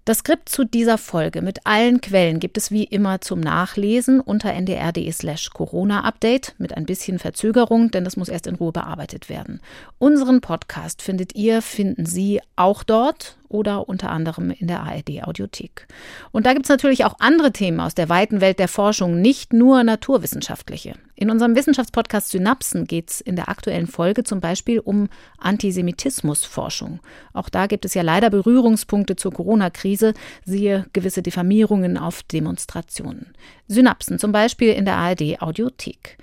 [0.06, 4.52] Das Skript zu dieser Folge mit allen Quellen gibt es wie immer zum Nachlesen unter
[4.52, 9.62] ndr.de slash Corona-Update mit ein bisschen Verzögerung, denn das muss erst in Ruhe bearbeitet werden.
[10.00, 15.88] Unseren Podcast findet ihr, finden Sie auch dort oder unter anderem in der ARD Audiothek.
[16.32, 19.54] Und da gibt es natürlich auch andere Themen aus der weiten Welt der Forschung, nicht
[19.54, 20.96] nur naturwissenschaftliche.
[21.16, 27.00] In unserem Wissenschaftspodcast Synapsen geht es in der aktuellen Folge zum Beispiel um Antisemitismusforschung.
[27.34, 33.34] Auch da gibt es ja leider Berührungspunkte zur Corona-Krise, siehe gewisse Diffamierungen auf Demonstrationen.
[33.68, 36.18] Synapsen zum Beispiel in der ARD Audiothek.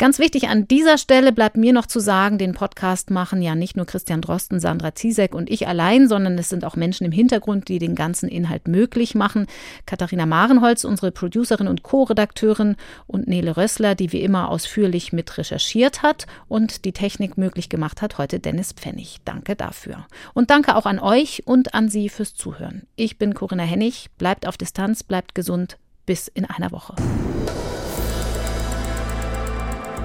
[0.00, 3.76] Ganz wichtig an dieser Stelle bleibt mir noch zu sagen, den Podcast machen ja nicht
[3.76, 7.68] nur Christian Drosten, Sandra Ziesek und ich allein, sondern es sind auch Menschen im Hintergrund,
[7.68, 9.46] die den ganzen Inhalt möglich machen.
[9.84, 16.02] Katharina Marenholz, unsere Producerin und Co-Redakteurin und Nele Rössler, die wie immer ausführlich mit recherchiert
[16.02, 19.18] hat und die Technik möglich gemacht hat, heute Dennis Pfennig.
[19.26, 20.06] Danke dafür.
[20.32, 22.86] Und danke auch an euch und an Sie fürs Zuhören.
[22.96, 24.08] Ich bin Corinna Hennig.
[24.16, 25.76] Bleibt auf Distanz, bleibt gesund.
[26.06, 26.94] Bis in einer Woche.